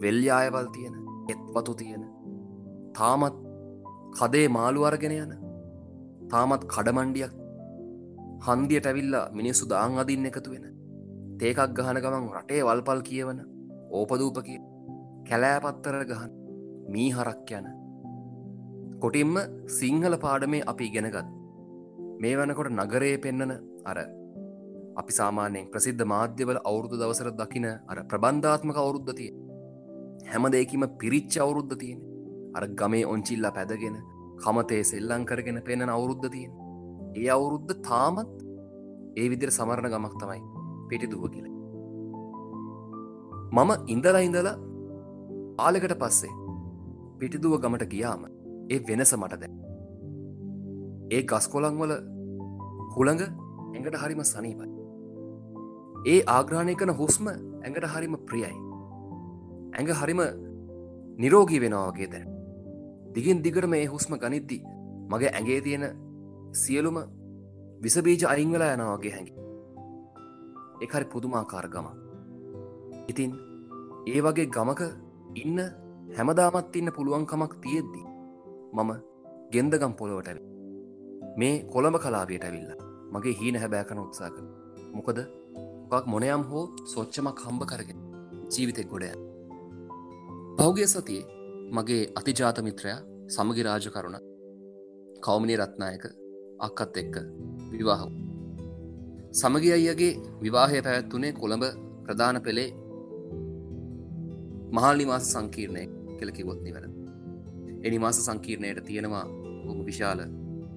වෙල්්‍යායවල් 0.00 0.68
තියෙන 0.74 0.94
එත්වතු 1.28 1.74
තියෙන 1.74 2.02
තාමත් 2.94 3.36
කදේ 4.18 4.48
මාළු 4.48 4.84
අරගෙන 4.84 5.14
යන 5.14 5.32
තාමත් 6.30 6.62
කඩමණ්ඩියක් 6.72 7.34
හන්දියට 8.46 8.86
ඇවිල්ලා 8.86 9.26
මිනිස්සු 9.32 9.68
දාං 9.68 9.98
අදින්න 9.98 10.28
එකතු 10.30 10.52
වෙන 10.52 10.66
තේකක් 11.40 11.60
ගහන 11.76 12.00
ගමන් 12.04 12.28
රටේ 12.34 12.64
වල්පල් 12.68 13.02
කියවන 13.08 13.40
ඕපදූපක 13.92 14.48
කැලෑපත්තර 15.28 15.98
ගහන් 16.10 16.35
මී 16.88 17.10
හරක් 17.16 17.50
යන. 17.58 17.66
කොටින්ම 19.02 19.34
සිංහල 19.78 20.14
පාඩමේ 20.24 20.66
අපි 20.72 20.84
ඉගෙනගත් 20.90 21.16
මේ 22.22 22.36
වනකොට 22.38 22.70
නගරයේ 22.72 23.18
පෙන්නන 23.24 23.52
අර 23.90 23.98
අපි 25.00 25.12
සාමානයෙන් 25.20 25.70
ප්‍රසිද්ධ 25.72 26.04
මාධ්‍යවල 26.12 26.60
අවුරුදු 26.70 27.00
දවසර 27.02 27.30
දකින 27.40 27.66
අර 27.66 27.98
ප්‍රබන්ධාත්මක 28.10 28.78
අවුරුද්ධතිය 28.84 29.32
හැම 30.32 30.46
දෙයකිම 30.54 30.84
පිරිච්ච 31.00 31.34
අවුරුද්ධ 31.44 31.74
තියෙන. 31.82 32.00
අර 32.56 32.64
ගමේ 32.80 33.08
ඔංචිල්ලා 33.14 33.56
පැදගෙන 33.58 33.96
කමතේ 34.42 34.82
සෙල්ලං 34.92 35.26
කරගෙන 35.30 35.58
පෙනෙන 35.68 35.90
අවුරුද්ධ 35.96 36.28
තියෙන. 36.34 36.52
ඒ 37.16 37.28
අවුරුද්ධ 37.36 37.74
තාමත් 37.88 38.32
ඒ 39.20 39.28
විදිර 39.32 39.50
සමරණ 39.58 39.92
ගමක් 39.94 40.14
තමයි 40.22 40.40
පිටි 40.88 41.12
දුව 41.12 41.28
කියල. 41.34 41.46
මම 43.56 43.70
ඉඳලා 43.94 44.26
ඉඳලා 44.28 44.56
ආලකට 45.58 45.94
පස්සේ 46.02 46.45
පිටිදුව 47.18 47.58
ගමට 47.60 47.88
ගියාම 47.88 48.26
ඒ 48.68 48.80
වෙනස 48.88 49.12
මට 49.16 49.40
දැ 49.40 49.52
ඒ 51.10 51.22
ගස්කොලං 51.24 51.78
වල 51.78 51.92
හුළඟ 52.94 53.22
ඇඟට 53.22 53.98
හරිම 54.02 54.22
සනීපයි. 54.24 54.70
ඒ 56.06 56.20
ආග්‍රාණය 56.28 56.74
කන 56.74 56.92
හුස්ම 56.92 57.28
ඇඟට 57.28 57.86
හරිම 57.92 58.16
ප්‍රියයි. 58.24 58.54
ඇඟ 59.72 59.92
හරිම 59.94 60.22
නිරෝගී 61.18 61.60
වෙනවාගේ 61.60 62.08
දැන් 62.08 62.28
දිගින් 63.14 63.42
දිගට 63.42 63.66
මේ 63.66 63.86
හුස්ම 63.86 64.16
ගනිද්දි 64.16 64.58
මගේ 65.10 65.32
ඇගේ 65.32 65.60
තියෙන 65.60 65.84
සියලුම 66.54 66.98
විසබීජ 67.82 68.26
අයිංගලා 68.26 68.72
යනවාගේ 68.74 69.12
හැඟි 69.12 69.32
එකරි 70.82 71.06
පුදුමාකාර 71.12 71.68
ගම 71.68 71.88
ඉතින් 73.08 73.32
ඒ 74.06 74.20
වගේ 74.20 74.46
ගමක 74.48 74.82
ඉන්න 75.36 75.60
හැමදාමත් 76.16 76.76
ඉන්න 76.78 76.90
පුළුවන්කමක් 76.96 77.54
තියෙද්දි 77.62 78.02
මම 78.76 78.90
ගෙන්දගම් 79.52 79.94
පොළොවට 79.98 80.28
ඇවි 80.30 80.42
මේ 81.40 81.56
කොළඹ 81.72 81.96
කලාවයට 82.04 82.44
ඇවිල්ල 82.46 82.70
මගේ 83.14 83.34
හීන 83.40 83.58
හැබෑකන 83.62 84.00
උත්සාක 84.02 84.36
මොකද 84.94 85.18
පක් 85.90 86.04
මොනයම් 86.12 86.44
හෝ 86.50 86.62
සොච්චමක් 86.92 87.42
හම්බ 87.44 87.66
කරගෙන 87.70 88.00
ජීවිතෙක් 88.52 88.88
ගොඩය 88.92 89.10
පෞගිය 90.58 90.86
සතියේ 90.86 91.24
මගේ 91.72 92.00
අතිජාත 92.14 92.62
මිත්‍රයා 92.68 93.00
සමගි 93.28 93.62
රාජකරුණ 93.62 94.16
කෞමිනි 95.20 95.58
රත්නායක 95.58 96.04
අක්කත් 96.60 96.96
එක්ක 97.02 97.16
විවාහ 97.72 98.00
සමගි 99.34 99.70
අයියගේ 99.72 100.12
විවාහය 100.42 100.82
පැවැත්වනේ 100.82 101.32
කොළඹ 101.34 101.68
ප්‍රධාන 102.04 102.40
පෙළේ 102.42 102.70
මහල්නිවාස 104.72 105.30
සංකීර්ණය 105.32 105.86
කෙලකිවොත් 106.20 106.60
නිවර 106.66 106.84
එනිමාස 107.82 108.18
සංකීර්ණයට 108.26 108.80
තියෙනවා 108.88 109.24
බොම 109.64 109.78
විශාල 109.88 110.20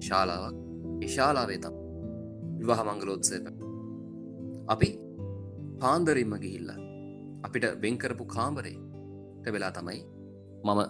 ශාලාවක්. 0.00 0.56
එශාලාවේ 1.02 1.58
තම් 1.64 1.74
විවාහ 2.58 2.80
මංගලෝත්සය 2.86 3.36
අපි 4.66 4.88
පාන්දරින්ම 5.82 6.34
ගිහිල්ල 6.44 6.70
අපිට 7.42 7.66
වෙන්කරපු 7.82 8.24
කාමරේ 8.34 8.78
වෙලා 9.46 9.72
තමයි 9.72 10.00
මම 10.64 10.80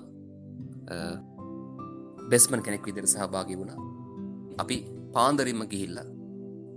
බෙස්මන් 2.31 2.63
කෙනෙක් 2.63 2.87
විදිර 2.87 3.07
සහභාගි 3.07 3.59
වුණා. 3.61 3.81
අපි 4.59 4.77
පාන්දරින්ම 5.15 5.63
ගිහිල්ල 5.73 5.99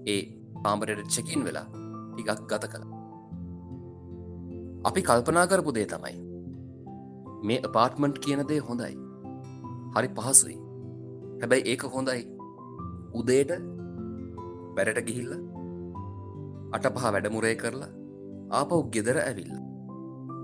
ඒ 0.06 0.22
පාම්බරයට 0.64 1.10
චෙකින් 1.16 1.42
වෙලා 1.48 1.68
ටිකක් 2.10 2.42
ගත 2.52 2.64
කළ. 2.74 2.86
අපි 4.84 5.02
කල්පනා 5.02 5.48
කරපු 5.48 5.72
දේ 5.78 5.88
තමයි 5.88 6.16
මේ 7.44 7.60
අපාර්ට්මන්ට් 7.68 8.20
කියන 8.26 8.44
දේ 8.52 8.60
හොඳයි. 8.68 8.94
හරි 9.96 10.10
පහසුයි. 10.18 10.58
හැබැයි 11.42 11.68
ඒක 11.72 11.86
හොඳයි. 11.96 12.22
උදේට 13.14 13.52
වැඩට 14.78 15.06
ගිහිල්ල 15.08 15.34
අට 16.76 16.88
පහ 16.90 17.06
වැඩමුරේ 17.08 17.56
කරලා 17.56 17.92
ආපව් 18.52 18.78
ගෙදර 18.96 19.18
ඇවිල්ල. 19.22 19.56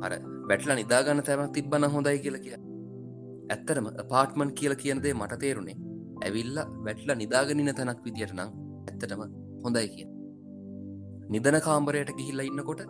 අර 0.05 0.11
වැටල 0.49 0.75
නිදාගන්න 0.81 1.25
තැම 1.27 1.45
තිබ්බන 1.57 1.91
හොඳයි 1.95 2.17
කියල 2.25 2.39
කිය. 2.45 2.57
ඇත්තරම 3.53 3.87
පාර්ට්මන් 4.11 4.55
කියල 4.59 4.75
කියනදේ 4.83 5.13
මට 5.13 5.41
තේරුණේ. 5.45 5.79
ඇවිල්ල 6.23 6.57
වැටල 6.85 7.11
නිදාගනින 7.15 7.75
තැනක් 7.75 7.99
විදියට 8.05 8.33
නම් 8.33 8.49
ඇත්තටම 8.89 9.21
හොඳයි 9.63 9.87
කිය 9.93 10.07
නිදන 11.29 11.57
කාම්බරයට 11.65 12.11
ගිහිල්ල 12.17 12.41
ඉන්නකොට 12.41 12.81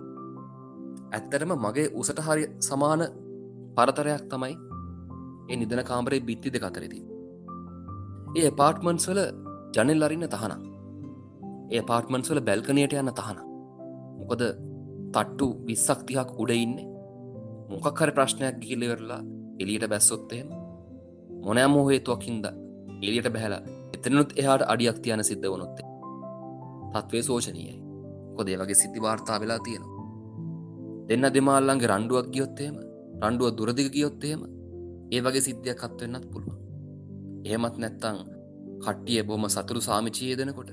ඇත්තටම 1.11 1.51
මගේ 1.57 1.87
උසට 2.01 2.21
හරි 2.27 2.45
සමාන 2.67 3.03
පරතරයක් 3.79 4.25
තමයි 4.33 4.55
ඒ 5.49 5.59
නිදන 5.61 5.83
කාම්බරේ 5.91 6.25
බිත්ති 6.29 6.55
දෙක 6.55 6.67
අතරෙති 6.69 6.99
ඒ 8.37 8.49
පාර්ට්මන්ස් 8.51 9.05
වල 9.09 9.19
ජනෙල් 9.75 10.05
අරින්න 10.05 10.25
තහනම්. 10.33 10.61
ඒ 11.71 11.81
පාර්ට්මන්ස් 11.89 12.29
වල 12.31 12.41
බැල්කනයට 12.47 12.93
යන්න 12.93 13.11
තහනම්. 13.19 13.39
මොකද 14.19 14.41
තට්ටු 15.13 15.47
විස්සක් 15.67 16.03
තිහක් 16.07 16.29
උඩ 16.41 16.51
ඉන්නේ. 16.55 16.87
මොකක් 17.71 18.01
හරි 18.01 18.13
ප්‍රශ්නයක් 18.17 18.59
ගිහිලිවරලා 18.61 19.21
එලියට 19.61 19.85
බැස්සොත්තයෙන් 19.93 20.47
මොනෑම 21.45 21.75
හේතුවක්හින්ද 21.89 22.45
එලියට 23.01 23.29
බැහලා 23.35 23.61
එතනුත් 23.95 24.37
එහාට 24.41 24.63
අඩියක් 24.73 24.97
තියන 25.03 25.23
සිද්ධ 25.29 25.49
වනොත්තේ 25.53 25.87
තත්වේ 26.93 27.23
සෝෂනීයයි 27.23 27.77
කොදේ 28.37 28.59
වගේ 28.61 28.81
සිද්ධි 28.81 29.05
වාර්තා 29.05 29.41
වෙලා 29.41 29.59
තියෙනවා. 29.65 30.05
දෙන්න 31.07 31.33
දෙමාල්ලන්ගේ 31.35 31.89
රණ්ඩුවක් 31.91 32.29
ගියොත්තේම 32.33 32.75
රණ්ඩුව 33.19 33.49
දුරදිග 33.51 33.89
ගියොත්තේම 33.91 34.41
ඒ 35.11 35.21
වගේ 35.21 35.41
සිද්ධියක් 35.41 35.79
කත්වෙන්නත් 35.83 36.25
පුළුවන්. 36.31 36.57
එහෙමත් 37.45 37.75
නැත්තං 37.77 38.17
කට්ටිය 38.83 39.21
බොම 39.23 39.45
සතුරු 39.47 39.81
සාමිචියදනකොට 39.81 40.71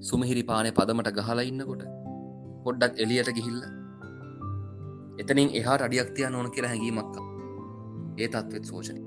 සුමහිරි 0.00 0.42
පානය 0.42 0.70
පදමට 0.70 1.14
ගහලා 1.18 1.44
ඉන්නකොට 1.44 1.82
පොඩ්ඩක් 2.64 2.94
එලියට 2.98 3.30
ගිහිල්ල 3.32 3.60
එතනින් 5.18 5.50
එහාට 5.54 5.82
අඩියක්තිය 5.82 6.28
නොන 6.28 6.50
කියලා 6.50 6.72
හැඟීමක්ක 6.72 7.16
ඒ 8.18 8.28
තත්වත් 8.28 8.64
සෝෂණ 8.64 8.98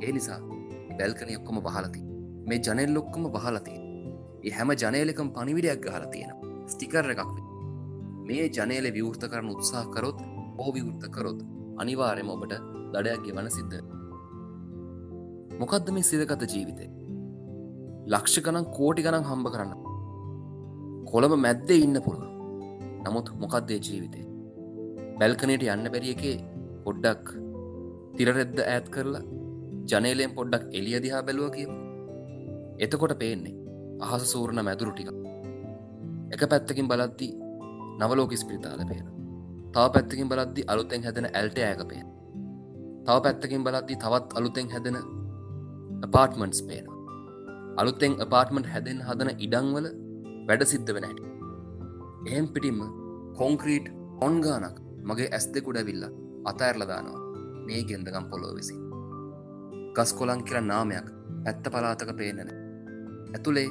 ඒ 0.00 0.12
නිසා 0.12 0.40
බැල්කන 0.98 1.36
ඔක්කොම 1.36 1.60
බහලති 1.60 2.00
මේ 2.46 2.60
ජනෙල් 2.60 2.92
ලොක්කොම 2.94 3.30
බහලති 3.30 3.76
ඒ 4.44 4.52
හැම 4.52 4.70
ජනයලකම් 4.74 5.28
පනිවිඩයක් 5.30 5.80
ගහල 5.84 6.04
තියෙන 6.12 6.32
ස්ටිකර් 6.66 7.10
එකක් 7.12 7.30
වේ. 7.30 7.46
මේ 8.26 8.44
ජනේල 8.48 8.86
විවෘත 8.92 9.24
කරන 9.30 9.50
උත්සාහ 9.54 9.86
කරොත් 9.94 10.18
ඕ 10.58 10.70
විවෘත 10.72 11.04
කරොත් 11.10 11.40
අනිවාරයම 11.82 12.30
ඔබට 12.34 12.54
දඩයක් 12.94 13.22
ගෙවන 13.26 13.48
සිද්ධ 13.56 13.76
මොකක්ද 15.60 15.92
මේ 15.96 16.08
සිදකත 16.08 16.42
ජීවිතය 16.52 16.86
ලක්ෂ 18.06 18.42
ගණන් 18.44 18.66
කෝටි 18.76 19.04
ගණන් 19.04 19.28
හම්බ 19.28 19.46
කරන්න. 19.54 19.72
කොළඹ 21.10 21.34
මැද්දේ 21.44 21.78
ඉන්න 21.84 21.98
පුළුව 22.06 22.24
නමුත් 23.04 23.28
මොකක්දේ 23.42 23.78
ජීවිතය 23.86 24.22
බැල්කනයට 25.20 25.66
යන්න 25.74 25.92
බැරිය 25.94 26.14
එකේ 26.16 26.36
පොඩ්ඩක් 26.84 27.30
තිරරෙද්ද 28.16 28.58
ඈත් 28.64 28.88
කරලා 28.94 29.22
ජනේලයෙන් 29.90 30.34
පොඩ්ඩක් 30.38 30.76
එලිය 30.78 30.98
දිහා 31.04 31.22
බැලුව 31.28 31.50
කියමු. 31.56 31.76
එතකොට 32.84 33.14
පේන්නේ 33.22 33.56
අහස 34.04 34.24
සූරණ 34.32 34.64
මැදුරු 34.68 34.92
ටික. 34.92 35.10
එක 36.34 36.42
පැත්තකින් 36.50 36.90
බලද්දී 36.90 37.32
නවලෝක 38.00 38.32
ස්පිරිතාල 38.42 38.82
පේන 38.90 39.06
තව 39.72 39.86
පැත්තකින් 39.94 40.28
බලද්දි 40.28 40.62
අලුතෙන් 40.66 41.02
හැදෙන 41.02 41.26
ඇල්ට 41.30 41.58
ඇක 41.62 41.82
පේන 41.88 42.06
තව 43.06 43.16
පැත්තකින් 43.24 43.66
බලද්දි 43.66 43.94
තවත් 43.96 44.38
අලුතෙන් 44.38 44.70
හැදෙන 44.70 44.96
පාර්ට්මන්ස් 46.08 46.62
පේන 46.62 46.86
අලුතෙන් 47.76 48.14
අපාර්ට්මන්ට් 48.20 48.66
හැදෙන් 48.66 48.98
හදන 49.00 49.30
ඉඩංවල 49.38 49.86
වැඩ 50.48 50.64
සිද්ධ 50.64 50.92
වෙන 50.94 51.04
හැට. 51.04 51.20
එහෙම් 52.26 52.46
පිටිම්ම 52.48 52.80
කොංක්‍රීට් 53.38 53.86
ඔන්ගානක් 54.20 54.76
මගේ 55.04 55.28
ඇස් 55.30 55.46
දෙකුඩ 55.54 55.78
විල්ල 55.88 56.04
අතඇරලදානවා 56.44 57.20
මේ 57.66 57.82
ගෙන්දගම් 57.90 58.26
පොලෝ 58.30 58.52
විසි 58.58 58.76
ගස් 59.96 60.12
කොලන් 60.18 60.44
කියර 60.44 60.60
නාමයක් 60.62 61.08
ඇත්ත 61.46 61.64
පලාතක 61.72 62.12
පේනන 62.18 62.52
ඇතුළේ 63.34 63.68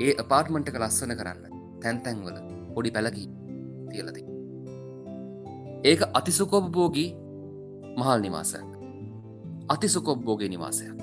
ඒ 0.00 0.14
අපාර්ට්මන්ට් 0.24 0.70
එක 0.70 0.80
ලස්සන 0.82 1.14
කරන්න 1.20 1.60
තැන්තැන්වල 1.82 2.38
පොඩි 2.74 2.94
පැලකි 2.96 3.24
තියලති 3.90 4.22
ඒක 5.84 6.00
අතිසුකොබ්බෝගී 6.14 7.14
මහල් 7.96 8.20
නිවාසයක්. 8.20 8.66
අතිසුකොබ්බෝගේ 9.68 10.48
නිවාසයක්. 10.48 10.94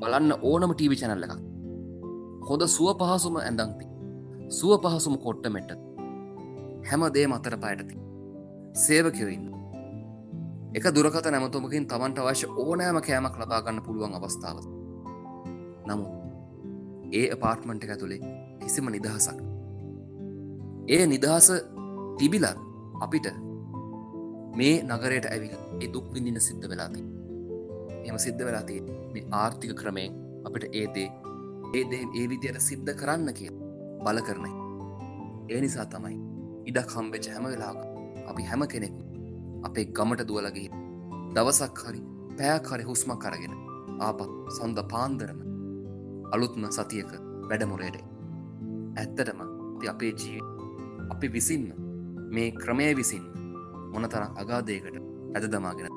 බලන්න 0.00 0.32
ඕනම 0.42 0.72
ටීවි 0.74 0.96
චැනල්ල 0.96 1.24
එකක්. 1.24 1.34
හොඳ 2.42 2.62
සුව 2.68 2.88
පහසුම 2.94 3.36
ඇඳංති 3.38 3.86
සුව 4.50 4.78
පහසුම 4.80 5.18
කොට්ට 5.18 5.48
මෙට්ට. 5.48 5.80
හැම 6.84 7.02
දේ 7.14 7.26
මතර 7.26 7.56
පයටති 7.56 7.96
සේවකයොඉන්න 8.76 9.46
එක 10.74 10.86
දුරකත 10.90 11.26
නැමතුමකින් 11.26 11.86
තමන්ට 11.86 12.18
අවශ්‍ය 12.18 12.46
ඕනෑම 12.56 13.00
කෑමක් 13.00 13.38
ලබාගන්න 13.40 13.82
පුළුවන් 13.82 14.14
අවස්ථාව 14.14 14.60
නමු 15.88 16.06
ඒ 17.12 17.34
පාර්ට්මන්ට් 17.36 17.84
එක 17.84 17.90
ඇතුළේ 17.90 18.20
කිසිම 18.60 18.86
නිදහසක්. 18.88 19.38
ඒ 20.88 21.02
නිදහස 21.06 21.50
තිබිලත් 22.18 22.58
අපිට 23.00 23.45
මේ 24.56 24.76
නගරයට 24.84 25.26
ඇවිල 25.26 25.54
ඒ 25.76 25.88
දුක් 25.94 26.06
විඳින 26.12 26.38
සිද්ධ 26.40 26.66
වෙලාති 26.70 27.02
එම 28.06 28.18
සිද්ධ 28.18 28.42
වෙලාතිය 28.46 28.80
මේ 29.14 29.24
ආර්ථික 29.34 29.72
ක්‍රමයෙන් 29.80 30.14
අපිට 30.46 30.64
ඒදේ 30.72 31.08
ඒදේ 31.74 32.02
ඒ 32.12 32.24
විදියට 32.30 32.60
සිද්ධ 32.60 32.92
කරන්න 32.94 33.34
කිය 33.38 33.50
බල 34.04 34.20
කරනයි 34.22 34.52
ඒ 35.48 35.60
නිසා 35.60 35.86
තමයි 35.88 36.16
ඉඩක් 36.66 36.96
හම්බෙච 36.96 37.28
හැම 37.32 37.46
වෙලාක 37.46 37.78
අපි 38.26 38.48
හැම 38.50 38.66
කෙනෙක් 38.68 38.96
අපේ 39.64 39.86
ගමට 39.92 40.28
දුවලගේ 40.28 40.68
දවසක් 41.34 41.84
හරි 41.84 42.02
පෑක් 42.38 42.72
හරි 42.72 42.84
හුස්මක් 42.84 43.20
කරගෙන 43.22 43.54
ආපත් 44.00 44.34
සොන්ද 44.56 44.84
පාන්දරම 44.92 45.40
අලුත්ම 46.32 46.68
සතියක 46.72 47.16
වැඩමුරේට 47.48 48.02
ඇත්තටම 48.96 49.40
අපේ 49.86 50.12
ජී 50.16 50.40
අපි 51.10 51.28
විසින්න 51.30 51.72
මේ 52.30 52.50
ක්‍රමය 52.54 52.92
විසින් 52.94 53.24
මොනතරම් 53.96 54.42
අගාදයකට 54.42 54.96
ඇද 55.34 55.46
දමාගෙන 55.52 55.95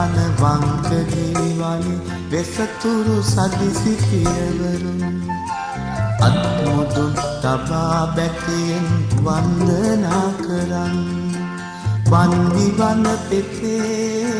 නිවහන 0.00 0.32
වංකදීවනි 0.40 1.94
වෙසතුරු 2.30 3.16
සදිසි 3.22 3.92
පියවරුන් 4.00 5.02
අත්මුදුන් 6.20 7.12
තබා 7.42 8.06
බැතියෙන් 8.08 8.86
වන්දනා 9.18 10.28
කරන්න 10.38 10.96
වන්දිවන 12.06 13.04
පෙතේ 13.28 14.32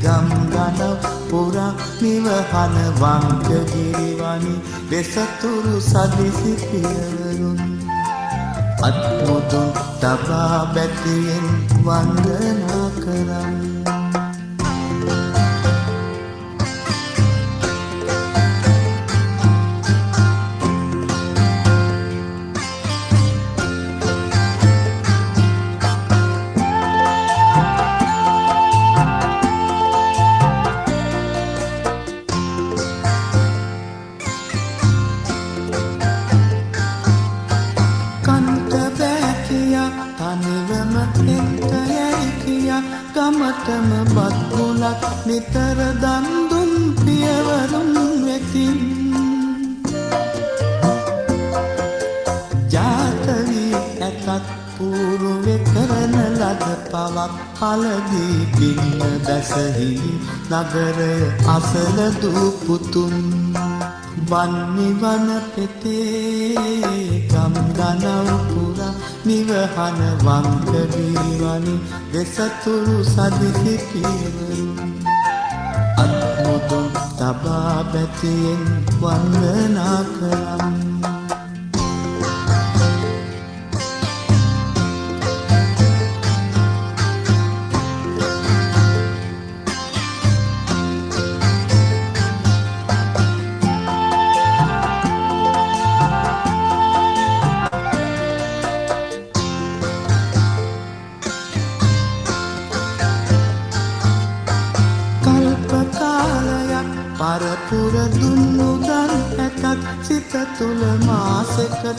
ගම්ගනව 0.00 1.04
පුරා 1.28 1.72
නිවහන 2.00 2.80
වංකගිරිවනි 2.96 4.56
වෙසතුරු 4.90 5.76
සදිසි 5.82 6.56
පියවරුන් 6.62 7.62
අත්මුදුන් 8.82 9.70
තබා 10.00 10.60
බැතියෙන් 10.74 11.48
වන්දනා 11.82 12.84
කරන්න 12.96 13.73
පලදී 57.56 58.38
පින්න 58.54 59.00
දැසහිලි 59.22 60.12
නගරය 60.50 61.14
අසල 61.48 61.98
දූපුතුන්. 62.20 63.16
වන්නිවන 64.24 65.28
පෙතේ 65.52 66.56
ගම්ගනව් 67.24 68.30
පුරා 68.46 68.92
නිවහන 69.24 70.00
වංකවීවනි 70.20 71.74
දෙසතුරු 72.12 72.96
සදිසි 73.04 73.74
පියවරුන් 73.84 75.04
අත්මුදුන් 75.98 76.88
තබා 77.18 77.78
බැතියෙන් 77.92 78.64
වන්දනා 78.96 80.00
කරන්න. 80.10 80.83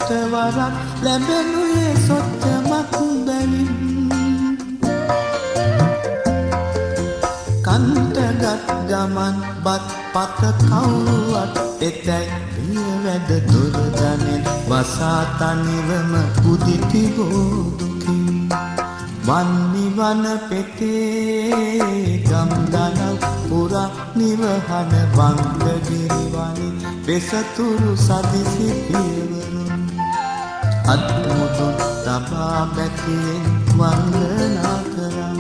මාසකට 0.06 0.32
වරක් 0.32 0.74
ලැබෙනුයේ 1.04 1.94
සොච්චමක් 1.98 2.94
බැවින් 3.26 3.70
කන්ටගත් 7.66 8.44
ගමන් 8.90 9.36
බත් 9.64 9.88
පත 10.14 10.42
කවුරුවත් 10.62 11.54
එතැයි 11.82 12.40
පිය 12.52 12.86
වැඩ 13.04 13.32
දුරදනෙන් 13.48 14.44
වසා 14.70 15.22
තනිවම 15.34 16.14
උදිති 16.46 17.04
බෝදුකින් 17.16 18.50
වන්නිවන 19.24 20.26
පෙතේ 20.50 22.22
ගම්දනල් 22.22 23.18
පුරා 23.44 23.90
නිවහන 24.16 24.94
වංගගිරිවනි 25.16 26.70
වෙසතුරු 27.08 27.92
සදිසි 27.98 28.70
පියවරුන් 28.84 29.35
අත්මුදුන් 30.86 31.76
තබා 32.06 32.62
බැතියෙන් 32.68 33.46
වන්දනා 33.72 34.80
කරම් 34.88 35.40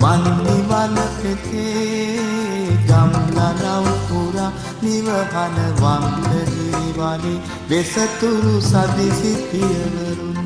වන්නිවන 0.00 0.94
පෙතේ 1.16 2.76
ගම්දනව් 2.82 3.88
පුරා 4.04 4.50
නිවහන 4.82 5.58
වංගගිරිවනි 5.80 7.34
වෙසතුරු 7.70 8.54
සදිසි 8.62 9.34
පියවරුන් 9.48 10.38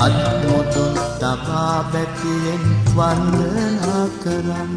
අත්මුතුන් 0.00 0.94
තබා 1.18 1.76
බැතියෙන් 1.92 2.64
වන්දනා 2.90 4.06
කරම් 4.22 4.72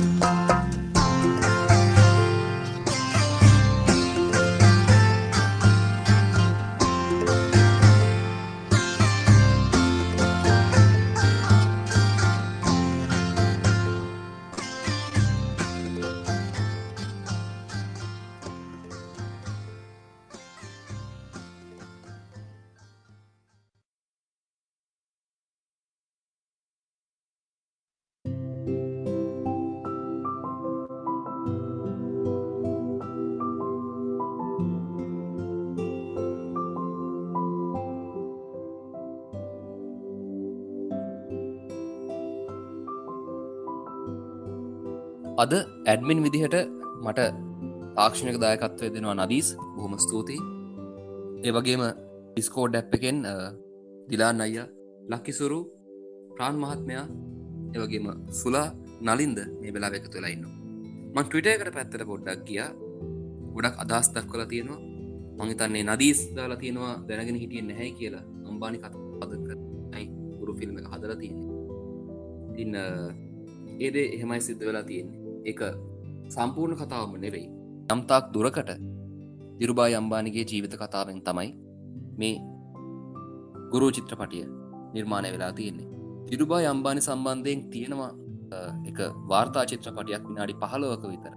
අද 45.43 45.53
ඇඩමින් 45.91 46.19
විදිහට 46.25 46.55
මට 47.05 47.19
තාක්ෂණක 47.97 48.37
දායකත්වය 48.43 48.87
දෙනවා 48.95 49.15
නදීස්. 49.19 49.47
බොහොම 49.75 49.93
ස්තුතියි. 50.05 50.39
ඒ 51.45 51.51
වගේම 51.55 51.83
ඩිස්කෝඩ් 52.33 52.73
ඇප් 52.79 52.93
එකෙන් 52.97 53.17
දිලාන් 54.09 54.43
අයිය 54.45 54.65
ලක්කිසුරු 55.11 55.59
ප්‍රාන් 56.35 56.55
මහත්මයා 56.63 57.05
ඒවගේම 57.75 58.07
සුලා 58.41 58.67
නලින්ද 59.07 59.39
මේ 59.61 59.73
වෙලා 59.75 59.91
එක 59.99 60.07
තුලා 60.13 60.31
ඉන්න 60.35 60.45
මං 61.15 61.25
ටවිටයකට 61.25 61.73
පැත්තට 61.77 62.03
පොඩ්ඩක් 62.11 62.43
ගිය. 62.47 62.61
ගොඩක් 63.55 63.75
අදස් 63.83 64.07
දක්වල 64.15 64.43
තියෙනවා. 64.51 64.79
මංහිතන්නේ 65.39 65.83
නදීස් 65.89 66.19
දාලා 66.37 66.59
තියෙනවා 66.63 66.93
දැනගෙන 67.07 67.41
හිටියෙන් 67.43 67.67
නැහැ 67.69 67.91
කියලා 67.99 68.23
අම්බානි 68.49 68.77
කත 68.83 68.95
පදක 69.19 69.49
යි 69.97 70.05
ගුරු 70.39 70.53
ෆිල්ම් 70.59 70.77
එක 70.79 70.87
හදලා 70.93 71.17
තියෙන්නේ. 71.21 71.49
තින්න 72.55 72.73
ඒදේ 73.85 74.07
එහෙමයි 74.15 74.41
සිද්ධ 74.47 74.63
වෙලා 74.69 74.85
තියෙන්නේ. 74.91 75.20
එක 75.49 75.59
සම්පූර්ණ 76.35 76.79
කතාවම 76.81 77.13
නෙවෙයි. 77.25 77.47
යම්තාක් 77.93 78.25
දුරකට 78.33 78.71
දිරුබා 79.59 79.89
යම්බානිගේ 79.99 80.45
ජීවිත 80.49 80.75
කතාවෙන් 80.81 81.21
තමයි 81.27 81.49
මේ 82.19 82.35
ගුරු 83.71 83.87
චිත්‍රපටිය 83.95 84.45
නිර්මාණය 84.95 85.29
වෙලා 85.35 85.53
තියෙන්නේ. 85.59 85.87
දිරුබා 86.29 86.61
යම්බානි 86.71 87.01
සම්බන්ධයෙන් 87.07 87.61
තියෙනවා 87.73 88.11
එක 88.89 88.99
වාර්තා 89.31 89.65
චිත්‍රපටියක් 89.71 90.23
විනාඩි 90.29 90.55
පහලවක 90.61 91.03
විතර 91.13 91.33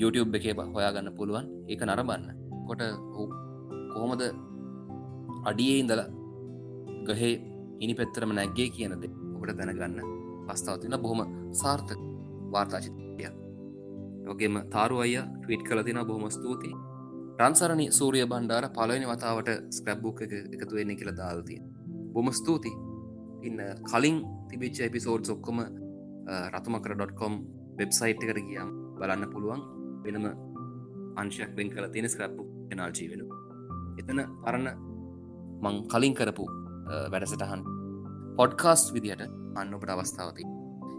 YouTube 0.00 0.36
එකේ 0.38 0.54
හොයාගන්න 0.76 1.10
පුළුවන්. 1.18 1.46
ඒක 1.70 1.82
නරබන්න 1.88 2.24
කොට 2.68 2.82
කොහොමද 3.92 4.22
අඩියේ 5.50 5.78
ඉඳල 5.82 6.02
ගහේ 7.08 7.34
ඉනි 7.82 7.94
පෙත්තරම 8.00 8.30
නැග්ගේ 8.38 8.68
කියනද 8.76 9.04
ඔකට 9.36 9.56
දැනගන්න 9.58 10.00
පස්ථාවතින 10.48 10.96
බොහොම 11.04 11.20
සාර්ථක. 11.62 12.00
වාර්තාචිතය 12.54 13.04
යොගේම 14.24 14.56
තාරු 14.70 14.96
අය 14.98 15.14
ටවිට් 15.36 15.62
කල 15.62 15.80
තින 15.82 16.00
බොහොම 16.02 16.26
ස්තුතියි. 16.30 16.74
රන්සරණි 17.38 17.86
සූරිය 17.90 18.24
බණ්ඩාර 18.24 18.66
පලවෙනි 18.70 19.06
වතාවට 19.06 19.50
ස්ක්‍රබ්බුක් 19.70 20.22
එක 20.22 20.32
එකතු 20.54 20.74
වෙන්න 20.74 20.96
කියල 20.96 21.10
දාල්තිය 21.12 21.60
බොම 22.14 22.28
ස්තුතියි. 22.32 22.74
ඉන්න 23.42 23.60
කලින් 23.84 24.18
තිබිච්ච 24.48 24.80
එපිසෝඩ් 24.80 25.28
ඔක්කොම 25.28 25.60
රතුමකර.කොම් 26.54 27.34
වෙබ්සයිට් 27.78 28.24
එකට 28.24 28.40
ගියම් 28.48 28.70
බලන්න 28.98 29.30
පුළුවන්. 29.30 29.62
වෙනම 30.04 30.26
අංශයක් 31.16 31.52
වෙන් 31.56 31.68
කල 31.70 31.86
තියෙන 31.88 32.08
ස්ක්‍රප්පු 32.08 32.42
කෙනල්ජී 32.70 33.08
වෙන 33.12 33.22
එතන 34.00 34.20
පරණ 34.42 34.68
මං 35.62 35.76
කලින් 35.92 36.14
කරපු 36.14 36.44
වැඩසටහන් 37.12 37.62
පොඩ්කාස්ට් 38.38 38.88
විදිහට 38.94 39.22
අන්න 39.56 39.76
ඔබට 39.76 39.90
අවස්ථාවති 39.90 40.44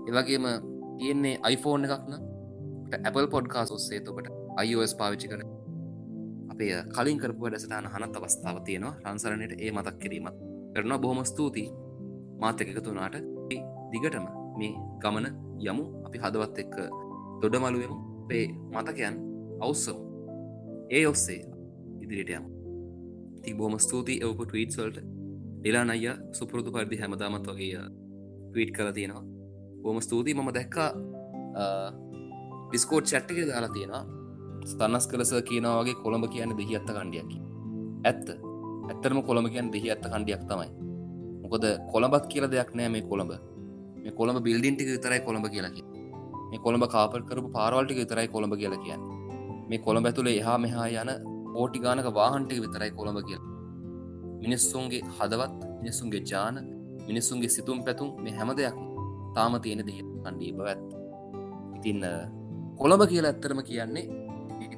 ඒවගේම 0.08 0.46
තියෙන්නේ 1.00 1.36
iPhoneෆෝන් 1.54 1.86
එකක්න 1.86 2.14
Apple 3.04 3.28
පොඩ්කාස් 3.28 3.72
ඔස්සේ 3.72 4.02
ඔබට 4.10 4.28
iOS 4.64 4.94
පාවිච්චි 5.00 5.28
කර 5.28 5.42
අපේ 6.52 6.84
කලින් 6.96 7.20
කරපු 7.20 7.46
වැඩසටහන 7.46 7.88
හනත් 7.94 8.16
අවස්ථාව 8.18 8.58
තියෙනවා. 8.68 8.94
රන්සරණයට 9.06 9.54
ඒ 9.60 9.72
මතක් 9.72 9.98
කිරීමත් 10.00 10.38
කරන 10.76 10.94
බොහොම 11.02 11.26
ස්තුතියි. 11.26 11.70
මාත 12.42 12.62
එකතුනාට 12.62 13.16
දිගටම 13.92 14.26
මේ 14.60 14.74
ගමන 15.04 15.28
යමු. 15.62 15.84
අපි 16.08 16.18
හදවත් 16.24 16.58
එක්ක 16.64 16.76
දොඩමලුවමු 17.42 17.98
පේ 18.30 18.46
මතකයන් 18.74 19.16
අවස්සමු 19.62 20.02
ඒ 20.92 21.06
ඔස්සේ 21.08 21.42
ඉදිරිට 22.04 22.32
යම. 22.32 22.46
ති 23.44 23.54
බොම 23.54 23.78
ස්තුතියි. 23.80 24.22
එවපු 24.24 24.44
ටීට්වල්ට 24.46 24.98
එලා 25.64 25.86
අය 25.90 26.06
සුපුරුදු 26.32 26.72
පරිදි 26.72 27.02
හැමදාමත් 27.02 27.48
වගේ 27.50 27.78
uh, 27.78 27.90
ටීට් 28.50 28.72
කල 28.78 28.92
තියෙනවා. 28.92 29.24
බොම 29.86 29.98
ස්තුතියි. 30.06 30.36
මම 30.40 30.50
දැක්කා 30.58 30.90
ඩිස්කෝට් 32.70 33.06
චැට්ටික 33.12 33.40
දාලා 33.52 33.74
තියෙනවා. 33.76 34.04
ස්තන්නස් 34.72 35.06
කලස 35.10 35.32
කියනවාගේ 35.50 35.96
කොළඹ 36.04 36.26
කියන්න 36.34 36.54
දෙහි 36.60 36.78
අත්ත 36.80 36.90
කණ්ඩියකි 36.98 37.38
ඇත්ත. 38.10 38.28
ඇත්තරම 38.92 39.20
කොළඹ 39.30 39.48
කියන්න 39.54 39.74
දෙහි 39.76 39.92
අත්ත 39.96 40.06
කණ්ඩියක් 40.14 40.44
තමයි. 40.50 40.70
මොකද 41.44 41.66
කොළඹත් 41.94 42.26
කියල 42.32 42.46
දෙයක් 42.54 42.72
නෑ 42.78 42.90
මේ 42.96 43.04
කොළඹ. 43.12 43.34
මේ 44.04 44.14
කොළඹ 44.20 44.40
බිල්ඩින්ටික 44.48 44.90
විතරයි 44.96 45.20
කොළඹ 45.28 45.48
කියලකි 45.56 45.84
මේ 46.50 46.60
කොළඹ 46.66 46.86
කාපල් 46.96 47.22
කරපු 47.30 47.50
පාරවල්ටික 47.58 47.98
විතරයි 48.04 48.28
කොළඹ 48.36 48.56
කියල 48.62 48.76
කියන්න. 48.86 49.02
මේ 49.70 49.84
කොළඹ 49.86 50.08
ඇතුළේ 50.10 50.38
එහා 50.42 50.58
මෙහා 50.66 50.88
යන 51.02 51.12
ඕටි 51.60 51.80
ගානක 51.86 52.08
වාහන්ටික 52.20 52.60
විතරයි 52.66 52.92
කොළඹ 53.00 53.20
කියල. 53.30 53.44
මිනිස්සුන්ගේ 54.44 55.02
හදවත් 55.18 55.62
මිනිස්සුන්ගේ 55.82 56.22
ජාන 56.32 56.56
මිනිස්සුන්ගේ 57.08 57.54
සිතුම් 57.56 57.80
පැතුම් 57.86 58.10
මේ 58.24 58.36
හැම 58.40 58.50
දෙයක් 58.60 58.76
තාම 59.36 59.54
තියෙන 59.62 59.82
දෙ 59.88 59.96
අන්ඩී 60.28 60.52
බව 60.58 60.68
ඇත් 60.68 60.84
ඉතින්න 61.78 62.06
කොළඹ 62.78 63.04
කියලා 63.12 63.32
ඇත්තරම 63.32 63.62
කියන්නේ 63.64 64.06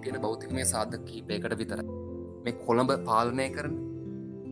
තියෙන 0.02 0.22
බෞතික 0.22 0.52
මේ 0.52 0.66
සාධක 0.66 1.04
කීපයකට 1.06 1.54
විතර 1.60 1.80
මේ 2.44 2.56
කොළඹ 2.66 2.92
පාලනය 3.06 3.48
කරන 3.50 3.74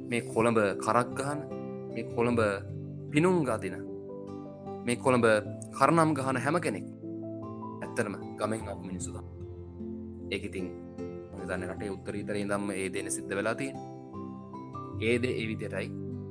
මේ 0.09 0.21
කොළඹ 0.27 0.59
කරක් 0.83 1.09
ගහන 1.19 1.39
මේ 1.93 2.05
කොළඹ 2.15 2.41
පිනුම් 3.11 3.37
ගාදින 3.43 3.75
මේ 4.85 4.97
කොළඹ 4.97 5.27
කරනම් 5.77 6.11
ගහන 6.13 6.37
හැම 6.37 6.57
කෙනෙක් 6.59 6.87
ඇත්තරම 7.83 8.15
ගමෙන් 8.39 8.67
අප 8.67 8.81
මිනිසුද 8.83 9.15
ඒකඉතින් 10.29 10.67
දන්න 11.41 11.67
රටේ 11.69 11.91
උත්තරීතර 11.91 12.37
දම්ම 12.41 12.69
ඒ 12.73 12.87
දෙන 12.89 13.11
සිද්ධ 13.11 13.35
වෙලා 13.35 13.55
තියෙන 13.55 13.77
ඒද 15.01 15.25
එවිදිරයි 15.33 15.87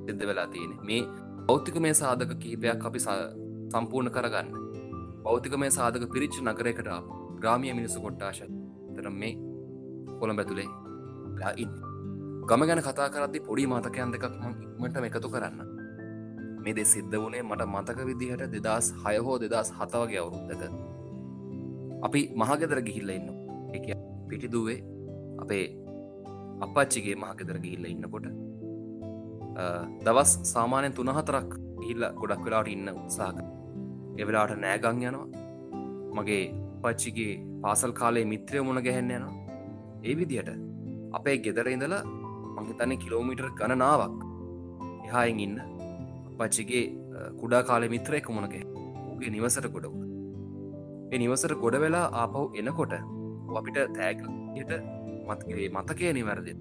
සිද්ධ 0.06 0.24
වෙලා 0.26 0.48
තියෙන 0.48 0.72
මේ 0.82 1.02
බෞතික 1.46 1.76
මේ 1.78 1.94
සාධක 1.94 2.36
කීපයක් 2.38 2.86
අපි 2.86 3.00
සම්පූර්ණ 3.74 4.14
කරගන්න. 4.16 4.48
බෞතික 5.24 5.54
මේ 5.62 5.74
සාධක 5.78 6.06
පිරිච්ච 6.14 6.36
නගරයකට 6.46 6.88
ග්‍රාමිය 7.42 7.74
මිනිසු 7.78 8.02
කොට්ටාශ 8.04 8.42
තර 8.96 9.10
මේ 9.20 9.34
කොළඹ 10.20 10.40
ඇතුළේ 10.42 10.68
ඉන්න. 11.62 11.72
ගම 12.48 12.62
ගැන 12.68 12.82
කතා 12.88 13.08
කරදදි 13.14 13.40
පොඩි 13.46 13.64
මතකයන් 13.70 14.12
දෙකක් 14.14 14.26
මට 14.80 15.04
එකතු 15.08 15.28
කරන්න. 15.34 15.58
මේ 16.64 16.74
දෙ 16.78 16.84
සිද්ධ 16.92 17.16
වනේ 17.22 17.42
මට 17.42 17.66
මතක 17.74 17.98
විදිහට 18.10 18.44
දෙදස් 18.54 18.86
හය 19.04 19.16
හෝ 19.26 19.36
දෙදස් 19.42 19.72
හතවගේ 19.78 20.20
අවුරුද්දක. 20.22 20.62
අපි 22.06 22.20
මහගෙදර 22.40 22.80
ගිහිල්ල 22.88 23.10
ඉන්න 23.16 23.28
එක 23.78 23.86
පිටිදුවේ 24.28 24.78
අපේ 25.42 25.64
අපච්චිගේ 26.66 27.16
මහගෙදර 27.24 27.58
ගිහිල්ල 27.64 27.90
ඉන්නකොට. 27.92 28.28
දවස් 30.06 30.32
සාමානයෙන් 30.52 30.96
තුනහතරක් 31.00 31.50
ඉල්ල 31.92 32.04
ගොඩක් 32.20 32.44
වෙලාට 32.46 32.72
ඉන්න 32.76 32.88
උත්සාහක. 32.94 33.53
එවෙලාට 34.18 34.52
නෑගං 34.64 35.02
යනවා. 35.08 35.26
මගේ 36.16 36.44
පච්චිගේ 36.82 37.32
පාසල් 37.62 37.92
කාලේ 38.00 38.24
මිත්‍රය 38.32 38.62
මුණ 38.66 38.84
ගැහෙන්න 38.86 39.14
යනවා. 39.16 39.34
ඒ 40.02 40.14
විදිහට 40.18 40.50
අපේ 41.12 41.36
ගෙදර 41.44 41.68
ඉඳලා 41.74 42.02
මංහිතන්නේ 42.56 43.00
කිලෝමිටර් 43.02 43.48
ගණනාවක් 43.58 44.20
එහායෙන් 45.06 45.40
ඉන්න 45.46 45.56
පච්චිගේ 46.38 46.84
කුඩා 47.40 47.62
කාලෙ 47.62 47.88
මිත්‍රය 47.94 48.20
කුමණක 48.26 48.56
ගේ 49.20 49.30
නිවසට 49.30 49.68
ගොඩව 49.74 49.94
ඒ 51.12 51.18
නිවසට 51.18 51.54
ගොඩ 51.62 51.76
වෙලා 51.84 52.06
ආපව් 52.22 52.58
එනකොට 52.60 52.94
අපිට 53.58 53.78
තෑගට 53.96 54.72
මත්ගේ 55.28 55.68
මතකය 55.70 56.12
නිවැරදි 56.12 56.54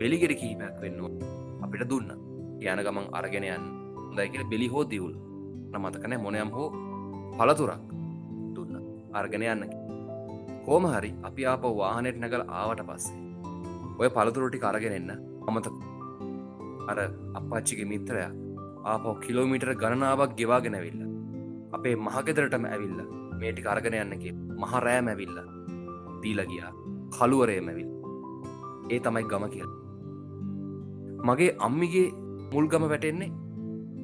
බෙලිගෙඩ 0.00 0.34
කීමයක් 0.40 0.76
වෙන්නවා 0.82 1.32
අපිට 1.64 1.84
දුන්න. 1.90 2.10
යන 2.62 2.80
ගමන් 2.86 3.06
අරගෙනයන් 3.12 3.64
දයිකෙන 4.16 4.50
බෙලි 4.50 4.66
හෝ 4.68 4.84
දියවුල් 4.84 5.14
මතකනෑ 5.84 6.22
මොනයම් 6.24 6.50
හෝ 6.56 6.68
පලතුරක් 7.38 7.82
දුන්න. 8.54 8.74
අර්ගෙන 9.18 9.44
යන්න. 9.52 9.64
කෝම 10.66 10.84
හරි 10.92 11.10
අපි 11.28 11.46
ආප 11.52 11.64
වාහනෙට 11.80 12.18
නැගල 12.22 12.44
ආවට 12.60 12.82
පස්සේ 12.88 13.20
ඔය 14.00 14.08
පළතුරටි 14.16 14.62
කරගෙන 14.64 14.94
එන්න 14.98 15.10
අමතක. 15.48 15.76
අර 16.90 16.98
අපච්චිගේ 17.38 17.90
මිත්‍රයක් 17.92 18.38
ආපෝ 18.92 19.14
කිලෝමිටර් 19.24 19.72
ගණනාවක් 19.82 20.36
ගෙවාගෙනැවිල්ල 20.38 21.02
අපේ 21.76 21.96
මහගෙදරටම 22.06 22.64
ඇවිල්ල 22.70 23.00
මේටි 23.40 23.66
කරගෙන 23.66 23.98
යන්නගේ 24.02 24.34
මහරෑම 24.62 25.10
ඇවිල්ල 25.12 25.38
දීලගියා 26.22 26.72
කළුවරේමැවිල් 27.14 27.90
ඒ 28.92 29.00
තමයි 29.04 29.24
ගම 29.30 29.44
කියල. 29.54 29.70
මගේ 31.28 31.50
අම්මිගේ 31.66 32.08
මුල්ගම 32.52 32.84
වැටෙන්නේ 32.92 33.34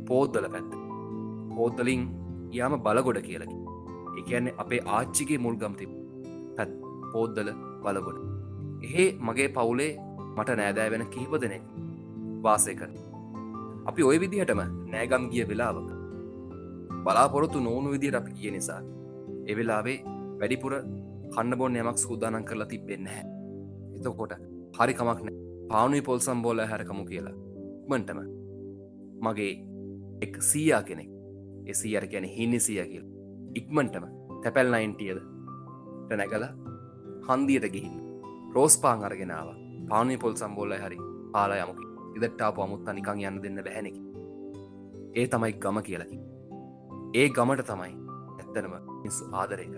පෝද්දල 0.09 0.47
පැත්ත. 0.55 0.78
පෝද්දලින් 1.59 2.03
යාම 2.59 2.75
බලගොඩ 2.87 3.21
කියලකි 3.29 3.57
එකන්නේ 4.21 4.57
අපේ 4.65 4.81
ආච්චිගේ 4.97 5.39
මුල්ගම්ති 5.47 5.87
පැත් 6.57 6.73
පෝද්දල 7.13 7.51
බලගොඩ. 7.85 8.19
එහෙ 8.87 9.07
මගේ 9.27 9.49
පවුලේ 9.57 9.93
මට 10.37 10.59
නෑදෑ 10.61 10.91
වෙන 10.95 11.07
කිහිප 11.15 11.35
දෙනෙක් 11.45 11.65
වාසය 12.45 12.75
කර 12.81 12.91
අපි 13.91 14.09
ඔය 14.11 14.19
විදිහටම 14.25 14.63
නෑගම් 14.93 15.25
ගිය 15.33 15.49
වෙලාවක 15.51 15.91
බලාපොරොත්තු 17.05 17.65
නොවුණු 17.67 17.95
විදියට 17.95 18.21
අපි 18.21 18.37
කිය 18.39 18.55
නිසා 18.57 18.81
එවෙලාවේ 19.53 19.99
වැඩිපුර 20.41 20.75
කන්න 21.35 21.59
බොන්න 21.61 21.83
යමක් 21.83 21.99
සූදානන් 22.05 22.47
කරලා 22.49 22.71
තිබෙන්න 22.73 23.11
හැ 23.15 23.25
එතකොට 23.97 24.33
හරි 24.79 24.95
කමක් 24.99 25.21
නෑ. 25.27 25.37
පානුයි 25.71 26.03
පොල් 26.09 26.21
සම්බෝල 26.27 26.61
හැරකමු 26.71 27.05
කියලා. 27.11 27.37
මටම 27.91 28.21
මගේ 29.25 29.53
එක් 30.25 30.35
සීයා 30.51 30.83
කෙනෙක්. 30.89 31.11
එසී 31.69 31.97
අර 31.97 32.07
ගැන 32.07 32.27
හින්නි 32.37 32.61
සිය 32.61 32.81
කියල්. 32.91 33.07
ඉක්මන්ටම 33.55 34.05
තැපැල් 34.43 34.71
නයින්ටියද 34.71 35.21
නැගල 36.13 36.45
හන්දියට 37.29 37.67
ගිහින් 37.75 37.97
රෝස් 38.55 38.77
පාං 38.83 39.05
අරගෙනාව 39.05 39.49
පානි 39.91 40.17
පොල් 40.17 40.35
සම්බෝල 40.35 40.75
හරි 40.77 40.99
පාල 41.33 41.57
යමකි 41.57 41.89
ඉදට්ටාපු 42.17 42.63
අමුත්තා 42.63 42.95
නිකං 42.95 43.25
යන්න 43.29 43.43
දෙන්න 43.43 43.65
බැහැනෙකි 43.65 44.01
ඒ 45.15 45.27
තමයි 45.27 45.53
ගම 45.65 45.81
කියලකි 45.89 46.21
ඒ 47.15 47.29
ගමට 47.31 47.69
තමයි 47.71 47.95
ඇත්තනම 48.39 48.79
මිස්සු 49.03 49.33
ආදරයක 49.33 49.75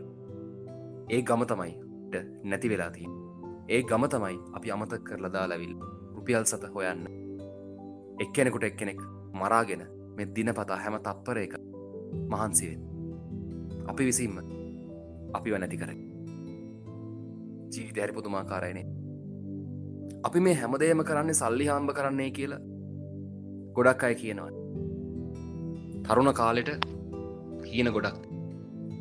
ඒ 1.10 1.22
ගම 1.22 1.48
තමයි 1.52 1.72
නැති 2.44 2.72
වෙලාතිී 2.72 3.16
ඒ 3.68 3.82
ගම 3.82 4.04
තමයි 4.08 4.36
අපි 4.52 4.70
අමතක් 4.72 5.02
කරලදා 5.04 5.48
ලැවිල් 5.48 5.74
රුපියල් 6.14 6.44
සත 6.44 6.64
හොයන්න. 6.74 7.04
එක්කෙනෙකුට 8.20 8.64
එක්කෙනෙක් 8.64 9.00
මරාගෙන 9.32 9.82
මෙ 10.16 10.24
දිනපතා 10.36 10.76
හැම 10.76 10.96
තත්පරයක 10.98 11.54
මහන්සිවෙන් 12.32 12.80
අපි 13.90 14.08
විසින්ම 14.08 14.40
අපිව 15.36 15.54
නැති 15.58 15.80
කර 15.82 15.92
ජීවිත 17.72 17.98
හැරි 18.00 18.16
පුතුමාකාරයනේ 18.18 18.86
අපි 20.22 20.40
මේ 20.40 20.54
හැමදේම 20.54 21.02
කරන්නේ 21.04 21.34
සල්ලි 21.34 21.66
හාම්භ 21.66 21.94
කරන්නේ 21.98 22.30
කියලා 22.30 22.60
ගොඩක් 23.76 24.02
අය 24.04 24.14
කියනවා. 24.14 24.50
තරුණ 26.06 26.32
කාලෙට 26.34 26.70
හීන 27.70 27.88
ගොඩක් 27.94 28.18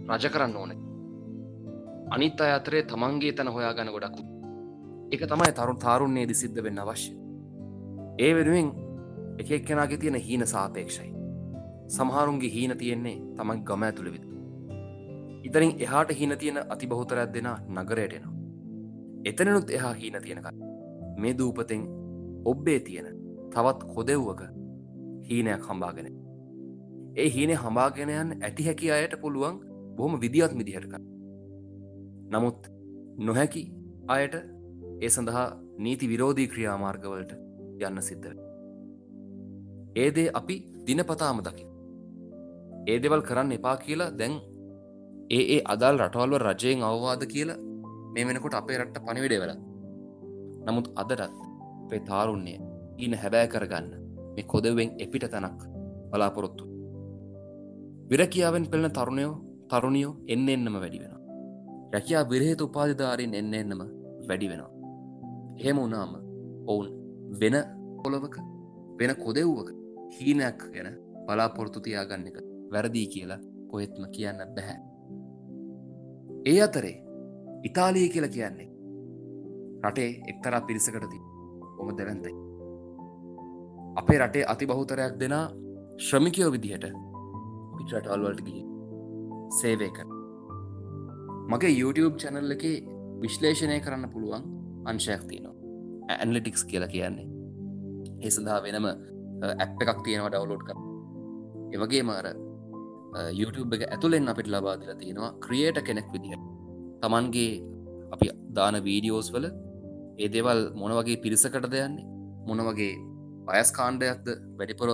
රජ 0.09 0.25
කරන්න 0.33 0.55
ඕන. 0.55 0.71
අනිත් 2.11 2.41
අය 2.41 2.51
අතරේ 2.57 2.83
තමන්ගේ 2.83 3.33
තැන 3.33 3.53
හොයා 3.55 3.73
ගන 3.73 3.91
ගොඩක්. 3.95 4.17
එක 5.13 5.21
තමයි 5.31 5.51
තරුණ 5.59 5.81
තාරුන්නේදි 5.85 6.39
සිද්ධ 6.41 6.63
වෙන්න 6.63 6.79
අවශ්‍ය. 6.79 7.11
ඒ 8.19 8.31
වෙනුවෙන් 8.35 8.69
එක 9.39 9.51
එක්කෙනගේ 9.51 9.97
තියෙන 9.97 10.19
හීන 10.27 10.47
සාපේක්ෂයි. 10.47 11.09
සමහරුන්ගේ 11.89 12.51
හීන 12.51 12.77
තියෙන්නේ 12.77 13.15
තමන් 13.35 13.63
ගම 13.63 13.83
ඇතුළ 13.83 14.11
විද 14.11 14.25
ඉතරින් 15.43 15.71
එහාට 15.79 16.11
හීන 16.13 16.37
තියෙන 16.37 16.59
අති 16.67 16.87
බහුතරයක් 16.87 17.33
දෙෙන 17.33 17.49
නගරයට 17.75 18.13
එනවා. 18.13 18.35
එතනනුත් 19.25 19.69
එහා 19.71 19.93
හීන 19.93 20.17
තියෙනක 20.21 20.47
මේ 21.17 21.33
දූපතෙන් 21.33 21.85
ඔබ්බේ 22.45 22.79
තියෙන 22.81 23.07
තවත් 23.51 23.87
කොදෙව්වක 23.95 24.41
හීනයක් 25.29 25.63
හම්බාගෙන 25.63 26.11
ඒ 27.15 27.29
හීන 27.29 27.55
හම්බාගෙනයන් 27.57 28.35
ඇති 28.39 28.65
හැකි 28.65 28.91
අයට 28.91 29.15
පුළුවන් 29.21 29.59
බොහොම 29.97 30.21
විදිහත් 30.21 30.53
මිදිහටක 30.53 30.93
නමුත් 32.31 32.69
නොහැකි 33.19 33.63
අයට 34.09 34.35
ඒ 35.01 35.09
සඳහා 35.09 35.47
නීති 35.79 36.09
විරෝධී 36.09 36.47
ක්‍රියාමාර්ගවලට 36.47 37.33
යන්න 37.81 38.01
සිද්ධ 38.03 38.29
ඒදේ 39.97 40.29
අපි 40.33 40.61
දිනපතාම 40.87 41.43
දකි 41.43 41.68
ඒ 42.89 42.97
දෙවල් 43.03 43.21
කරන්න 43.21 43.51
එපා 43.57 43.75
කියලා 43.85 44.11
දැන් 44.19 44.35
ඒ 45.29 45.43
ඒ 45.55 45.59
අදල් 45.73 45.97
රටවල්ව 46.03 46.39
රජයෙන් 46.43 46.83
අවවාද 46.83 47.23
කියලා 47.33 47.59
මේ 48.13 48.27
වෙනකොට 48.27 48.55
අපේ 48.59 48.77
රට්ට 48.81 49.05
පනිවිඩ 49.07 49.35
වෙල. 49.43 49.51
නමුත් 50.65 50.87
අදටත් 51.01 51.21
අපේ 51.83 52.01
තාරුන්නේ 52.09 52.57
ඊන 53.03 53.13
හැබෑ 53.21 53.47
කරගන්න 53.53 53.91
මේ 54.35 54.49
කොදවෙන් 54.53 54.91
එපිට 55.03 55.25
තැනක් 55.33 55.61
බලාපොරොත්තු. 56.11 56.63
විරකියාවෙන් 58.09 58.65
පෙළෙන 58.71 58.95
තරුණයෝ 58.97 59.33
තරුණියෝ 59.71 60.13
එන්න 60.33 60.49
එන්නම 60.49 60.75
වැඩි 60.83 61.01
වෙන 61.03 61.13
රැකයා 61.93 62.23
විරහේතු 62.31 62.69
උපාධධාරින් 62.69 63.33
එන්න 63.33 63.53
එන්නම 63.53 63.81
වැඩි 64.29 64.51
වෙනවා. 64.51 64.71
එහෙම 65.59 65.77
වුණාම 65.77 66.13
ඔවුන් 66.67 66.87
වෙන 67.41 67.55
පොළොවක 68.01 68.35
වෙන 68.99 69.11
කොදෙව්වක 69.23 69.69
හීනයක් 70.15 70.61
ගැන 70.73 70.95
බලාපොරොත්තු 71.25 71.79
තියාගන්න 71.85 72.29
එක 72.29 72.37
වැරදිී 72.71 73.07
කියලා 73.13 73.39
කොහෙත්ම 73.71 74.03
කියන්න 74.15 74.41
බැහැ. 74.55 74.77
ඒ 76.45 76.61
අතරේ 76.63 76.95
ඉතාලිය 77.69 78.09
කියල 78.09 78.27
කියන්නේ 78.35 78.69
රටේ 79.85 80.09
එක්තරා 80.33 80.61
පිරිසකටති 80.61 81.19
ඔම 81.79 81.89
දෙවැන්තයි. 81.97 82.33
අපේ 83.95 84.19
රටේ 84.19 84.45
අති 84.53 84.67
බහුතරයක් 84.67 85.19
දෙනා 85.19 85.45
ශ්‍රමිකයෝ 86.07 86.51
විදිහට 86.51 86.85
පිටරටවල්වලට 87.77 88.45
ගිහි 88.47 88.63
සේවය 89.59 89.89
කර 89.97 90.07
මගේ 91.51 91.73
YouTube 91.81 92.15
චැනල් 92.21 92.51
එක 92.55 92.65
විශ්ලේෂණය 93.21 93.79
කරන්න 93.85 94.11
පුළුවන් 94.13 94.43
අංශයක් 94.85 95.23
තියනවා. 95.29 95.55
ඇන්ලිටික්ස් 96.09 96.63
කියලා 96.65 96.93
කියන්නේ. 96.95 97.27
ඒ 98.23 98.31
සඳහා 98.35 98.59
වෙනම 98.63 98.85
ඇප් 99.63 99.81
එකක් 99.83 99.99
තියෙනවා 100.05 100.31
ඩවලෝඩ් 100.33 100.63
කර 100.67 100.77
එවගේ 101.75 102.03
මාර 102.09 102.27
YouTube 103.39 103.75
එක 103.77 103.83
ඇතුළෙන් 103.87 104.31
අපිට 104.33 104.49
ලබාදිල 104.55 104.91
තියෙනවා 105.01 105.31
ක්‍රියට 105.45 105.79
කෙනෙක් 105.87 106.07
විදිහ 106.13 106.39
තමන්ගේ 107.03 107.51
අපි 108.15 108.27
දාන 108.57 108.75
වීඩියෝස් 108.87 109.29
වල 109.35 109.47
ඒ 110.17 110.29
දෙවල් 110.35 110.61
මොන 110.81 110.93
වගේ 110.99 111.21
පිරිසකට 111.25 111.69
දෙයන්නේ 111.75 112.07
මොන 112.47 112.61
වගේ 112.69 112.93
පයස් 113.47 113.69
කාණ්ඩයක්ද 113.77 114.27
වැඩිපොර 114.59 114.89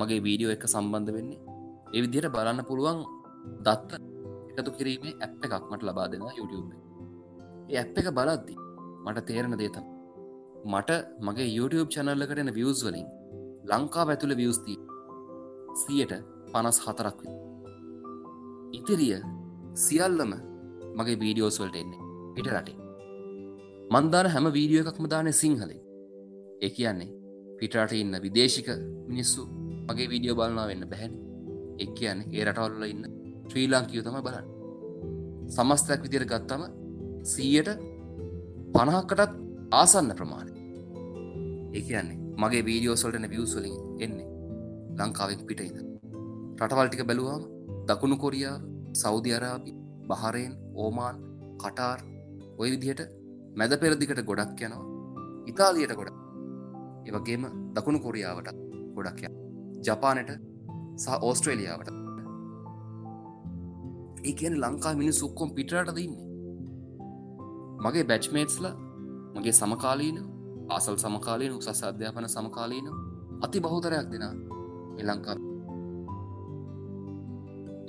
මගේ 0.00 0.20
වීඩියෝ 0.26 0.54
එක 0.56 0.64
සම්බන්ධ 0.72 1.12
වෙන්නේ. 1.16 1.40
ඒ 1.94 2.00
විදිහට 2.04 2.32
බලන්න 2.34 2.60
පුළුවන් 2.68 3.00
දත්ත 3.66 3.90
එකතු 4.50 4.70
කිරීමේ 4.78 5.14
ඇප් 5.24 5.44
එකක් 5.46 5.64
මට 5.70 5.82
ලබා 5.88 6.06
දෙෙනවා 6.12 6.34
YouTube 6.38 6.70
ඒ 7.70 7.78
ඇප් 7.82 7.98
එක 8.00 8.08
බලද්දි 8.18 8.54
මට 9.04 9.24
තේරණ 9.28 9.56
දේතම් 9.62 9.84
මට 10.72 10.90
මගේ 11.26 11.48
YouTube 11.58 11.88
චැනල්ලකටන 11.94 12.50
වියස් 12.58 12.80
වලින් 12.86 13.08
ලංකා 13.70 14.06
ඇතුළ 14.12 14.34
වියස්දී 14.40 14.78
සියට 15.82 16.14
පනස් 16.52 16.78
හතරක් 16.86 17.20
ඉතිරිය 18.72 19.20
සියල්ලම 19.76 20.32
මගේ 20.98 21.20
වීඩියෝස් 21.20 21.60
වලට 21.60 21.76
එන්නේ. 21.76 22.00
පිට 22.34 22.48
රටේ. 22.48 22.76
මන්දාන 23.92 24.30
හැම 24.30 24.46
වීඩියෝ 24.52 24.84
එකක්ම 24.84 25.06
දානය 25.12 25.32
සිංහලේ 25.34 25.80
ඒ 26.60 26.70
කියන්නේ 26.70 27.10
පිටරට 27.58 27.92
ඉන්න 27.92 28.14
විදේශික 28.24 28.68
මිනිස්සු 29.08 29.42
මගේ 29.88 30.08
වීඩියෝ 30.12 30.36
බලනා 30.36 30.66
වෙන්න 30.68 30.84
බැහැන. 30.90 31.14
එක් 31.78 31.94
කියන්නේ 31.94 32.28
ඒ 32.32 32.44
රටවල්ල 32.46 32.84
ඉන්න 32.84 33.04
ශ්‍රී 33.48 33.68
ලාංකියෝ 33.70 34.04
තම 34.06 34.18
බලන්න. 34.26 34.46
සමස්තයක් 35.48 36.02
විදිර 36.06 36.24
ගත්තම 36.24 36.62
සීයට 37.24 37.70
පණහක්කටත් 38.74 39.32
ආසන්න 39.72 40.12
ප්‍රමාණය. 40.18 40.52
ඒ 41.74 41.82
කියන්නේ 41.82 42.18
මගේ 42.38 42.62
වීඩියෝසල්ටන 42.68 43.30
වියසලින් 43.30 43.76
එන්නේ 44.04 44.28
ලංකාවෙන් 44.98 45.42
පිටයිද 45.48 45.76
රටවල්ටික 46.58 47.04
බැලුවාම 47.08 47.51
දකුණු 47.88 48.16
කොරියා 48.16 48.56
සෞදි 48.92 49.30
අරාබි 49.34 49.72
බහරයෙන් 50.08 50.54
ඕමාන් 50.74 51.16
කටාර් 51.62 52.00
ඔය 52.58 52.68
විදිහට 52.72 53.00
මැද 53.56 53.72
පෙරදිකට 53.80 54.22
ගොඩක් 54.30 54.60
යනවා. 54.60 54.84
ඉතාලියට 55.46 55.94
ගොඩ 55.98 56.10
ඒවගේම 57.06 57.44
දකුණු 57.76 58.00
කොරියාවට 58.06 58.48
ගොඩක් 58.96 59.22
ය 59.22 59.28
ජපානට 59.86 60.30
සහ 60.96 61.18
ඕස්ට්‍රේලියාවට. 61.20 61.88
ඒ 64.24 64.34
කියන 64.38 64.54
ලංකා 64.62 64.94
මිනි 64.94 65.12
සුක්කොම් 65.12 65.54
පිටරට 65.56 65.94
දන්නේ. 65.96 66.26
මගේ 67.84 68.04
බැච්මේට්ස්ල 68.04 68.66
මගේ 69.36 69.52
සමකාලීන 69.52 70.18
ආසල් 70.70 70.96
සමකාලීන 70.96 71.52
උසස් 71.52 71.82
අධ්‍යාපන 71.84 72.28
සමකාලීන 72.28 72.86
අති 73.44 73.58
බහුතරයක් 73.60 74.06
දෙෙන 74.12 74.36
එලංකා 75.00 75.51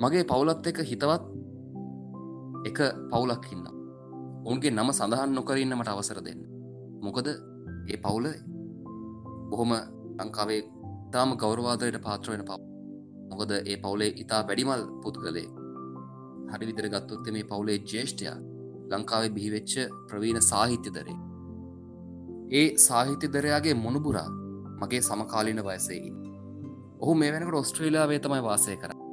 මගේ 0.00 0.24
පවුලත් 0.24 0.66
එක 0.66 0.78
හිතවත් 0.82 1.24
එක 2.64 2.78
පවුලක් 3.10 3.46
ඉන්න 3.52 3.64
ඔවුන්ගේ 4.44 4.72
නම 4.72 4.90
සඳහන් 4.90 5.34
නොකරන්න 5.34 5.74
මට 5.74 5.90
අවසර 5.90 6.20
දෙන්න. 6.20 6.40
මොකද 7.00 7.28
ඒ 7.28 7.98
පවුල 7.98 8.26
බොහොම 9.50 9.72
ලංකාවේ 10.18 10.62
තාම 11.12 11.36
ගෞරවාදයට 11.36 11.98
පාත්‍රවෙන 12.00 12.42
පව 12.42 12.60
මොකද 13.30 13.50
ඒ 13.52 13.76
පවුලේ 13.76 14.10
ඉතා 14.16 14.40
වැඩිමල් 14.48 14.82
පුද්ගලේ 15.02 15.46
හරි 16.50 16.64
විදිර 16.66 16.88
ගත්තොත්ත 16.88 17.30
මේ 17.32 17.44
පවුලේ 17.44 17.78
ජේෂ්ඨයා 17.84 18.36
ලංකාවේ 18.90 19.34
බිහිවෙච්ච 19.36 19.74
ප්‍රවීණ 20.08 20.42
සාහිත්‍ය 20.42 20.90
දරේ 20.90 21.18
ඒ 22.52 22.66
සාහිත්‍ය 22.78 23.26
දරයාගේ 23.28 23.76
මොනුබුරා 23.76 24.28
මගේ 24.80 25.02
සමකාලීන 25.02 25.62
වයසේඉන්න 25.62 26.20
ඔහු 26.98 27.14
මේ 27.14 27.32
වෙනකට 27.32 27.56
ඔස්ට්‍රේලියාවේ 27.56 28.20
තමයි 28.20 28.42
වාසය 28.42 28.76
කර 28.76 29.03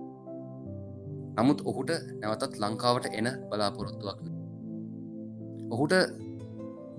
නමුත් 1.41 1.61
ඔහුට 1.65 1.91
නැවතත් 2.21 2.59
ලංකාවට 2.63 3.05
එන 3.19 3.27
බලාපොරොත්තුවක් 3.49 4.19
ඔහුට 5.71 5.93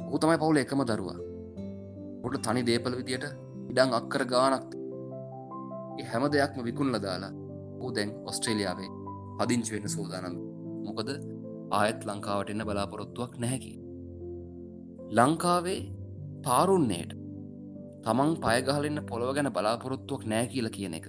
ඔහු 0.06 0.18
තමයි 0.18 0.38
පවුල 0.38 0.58
එකම 0.62 0.82
දරුවා. 0.84 1.18
ඔට 2.24 2.36
තනි 2.46 2.62
දේපල 2.68 2.96
විදියට 2.98 3.26
ඉඩං 3.70 3.94
අක්කර 3.98 4.24
ගානක් 4.32 4.74
හැම 6.10 6.24
දෙයක්ම 6.34 6.58
විකුණල 6.68 6.98
දාලා 7.06 7.32
ඌ 7.82 7.90
දැන් 7.96 8.10
ඔස්ට්‍රේලියාවේ 8.24 8.90
පදිංචි 9.38 9.74
වෙන්න 9.74 9.88
සූදානම්. 9.88 10.36
මොකද 10.86 11.08
ආයත් 11.72 12.06
ලංකාවට 12.08 12.52
එන්න 12.52 12.66
බලාපොරොත්තුවක් 12.68 13.40
නැහැකි 13.42 13.72
ලංකාවේ 15.18 15.80
තාරුන්නේට 16.46 17.12
තමන් 18.04 18.32
පයගහලන්න 18.44 19.06
පොළොව 19.10 19.34
ගැන 19.36 19.54
බලාපොරොත්තුවක් 19.56 20.22
නෑ 20.26 20.52
කියල 20.52 20.68
කියන 20.76 20.98
එක 21.00 21.08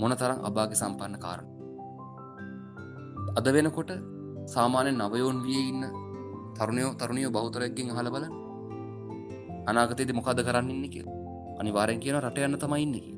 මොන 0.00 0.16
තරම් 0.20 0.40
අභාග 0.48 0.80
සම්පන්න 0.80 1.22
කාරණ 1.24 1.53
අද 3.32 3.46
වෙනකොට 3.48 3.90
සාමාන්‍ය 4.46 4.90
නවයෝන් 4.92 5.38
විය 5.42 5.62
ඉන්න 5.70 5.84
තරුණයෝ 6.56 6.92
තරුණියෝ 6.94 7.32
බෞතරයක්ගෙන් 7.32 7.90
හල 7.90 8.08
බලන්න. 8.14 8.34
අනාගතයේද 9.66 10.12
මොකද 10.12 10.40
කරන්න 10.46 10.70
ඉන්න 10.70 10.86
කිය 10.88 11.04
අනිවාරෙන් 11.60 12.00
කියන 12.00 12.18
රට 12.20 12.46
යන්න 12.46 12.58
තමයි 12.58 12.82
ඉන්න 12.82 12.96
කිය 12.96 13.16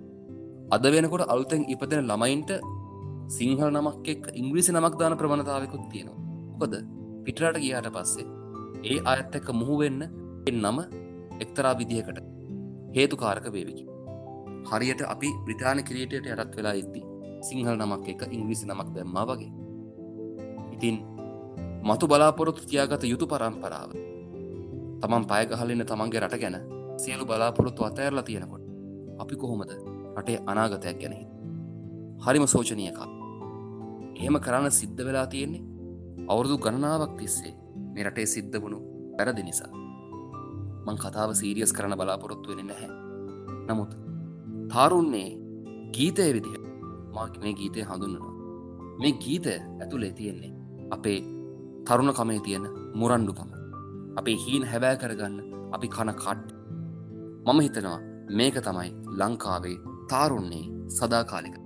අද 0.71 0.85
වෙනකොට 0.95 1.25
අලුතැන් 1.27 1.65
ඉපදෙන 1.69 2.07
ළමයින්ට 2.11 2.53
සිංහල 3.29 3.71
නමක් 3.71 4.07
එක් 4.09 4.25
ඉංග්‍රීසි 4.35 4.73
නමක් 4.73 4.95
දාන 5.01 5.19
ප්‍රවණතාවකුත් 5.21 5.85
තියෙනවා. 5.93 6.21
මොකද 6.53 6.75
පිටරට 7.25 7.59
ගියාට 7.59 7.91
පස්සේ 7.93 8.27
ඒ 8.85 8.99
අයත් 9.05 9.37
එක්ක 9.39 9.49
මුහුවෙන්න 9.53 10.01
නම 10.55 10.79
එක්තරා 11.41 11.75
විදිහකට 11.75 12.19
හේතුකාරක 12.95 13.47
වේවිකි 13.53 13.85
හරියට 14.71 15.03
අපි 15.07 15.31
බ්‍රතාාන 15.45 15.85
කිරීටයට 15.85 16.33
යටත් 16.33 16.57
වෙලා 16.59 16.75
ඉද්දි 16.83 17.03
සිංහල 17.43 17.77
නමක් 17.77 18.07
එක 18.15 18.23
ඉංග්‍රිසි 18.31 18.67
නමක් 18.67 18.89
දැම්මා 18.95 19.27
වගේ 19.31 19.66
ඉතින් 20.77 20.97
මතු 21.83 22.05
බලාපොරොත්තු 22.07 22.69
තියාගත 22.69 23.05
යුතු 23.05 23.27
පරම්පරාව. 23.27 23.91
තමන් 25.01 25.25
පයගහලන්න 25.31 25.85
තමන්ගේ 25.91 26.21
රට 26.21 26.41
ගැන 26.41 26.57
සියලු 26.97 27.25
බලාපොරොත්තු 27.25 27.85
අතඇරලා 27.85 28.23
තියෙනකොට 28.23 28.65
අපි 29.19 29.37
කොහොමද 29.37 29.71
රටේ 30.19 30.43
අනාගතයක් 30.47 30.99
ගැනහි 31.01 31.25
හරිම 32.25 32.45
සෝචනයකා 32.55 33.09
එහෙම 34.19 34.37
කරන්න 34.45 34.77
සිද්ධ 34.81 35.03
වෙලා 35.09 35.27
තියෙන්නේ 35.27 35.65
අවුරුදු 36.29 36.57
ගණනාවක් 36.59 37.13
තිස්සේ 37.19 37.55
මේ 37.95 38.07
රටේ 38.09 38.27
සිද්ධ 38.27 38.57
වුණු 38.63 38.79
පැරදි 39.17 39.43
නිසා. 39.43 39.73
මං 40.87 40.97
කතාව 41.03 41.31
සීරියස් 41.41 41.73
කරන 41.77 41.97
බලාපොරොත්තු 42.01 42.49
වෙන 42.51 42.67
නැහැ. 42.67 42.91
නමුත් 43.69 43.93
තාරුන්නේ 44.73 45.29
ගීතය 45.97 46.29
විදිහ 46.37 46.59
මාක 47.17 47.35
මේ 47.43 47.55
ගීතය 47.61 47.89
හඳුන්නනවා 47.91 48.35
මේ 49.01 49.13
ගීතය 49.25 49.55
ඇතුළේ 49.81 50.13
තියෙන්නේ 50.19 50.56
අපේ 50.91 51.21
තරුණ 51.87 52.13
කමේ 52.13 52.41
තියෙන 52.41 52.65
මුරන්ඩුකම 52.95 53.51
අපේ 54.17 54.37
හීන් 54.37 54.65
හැබෑ 54.65 54.97
කරගන්න 54.97 55.37
අපි 55.73 55.89
කන 55.89 56.13
කට් 56.15 56.47
මම 57.47 57.61
හිතනවා 57.61 57.99
මේක 58.31 58.57
තමයි 58.61 58.91
ලංකාවේ 59.19 59.77
තාරුන්නේ 60.09 60.65
සදාකාලික 60.89 61.57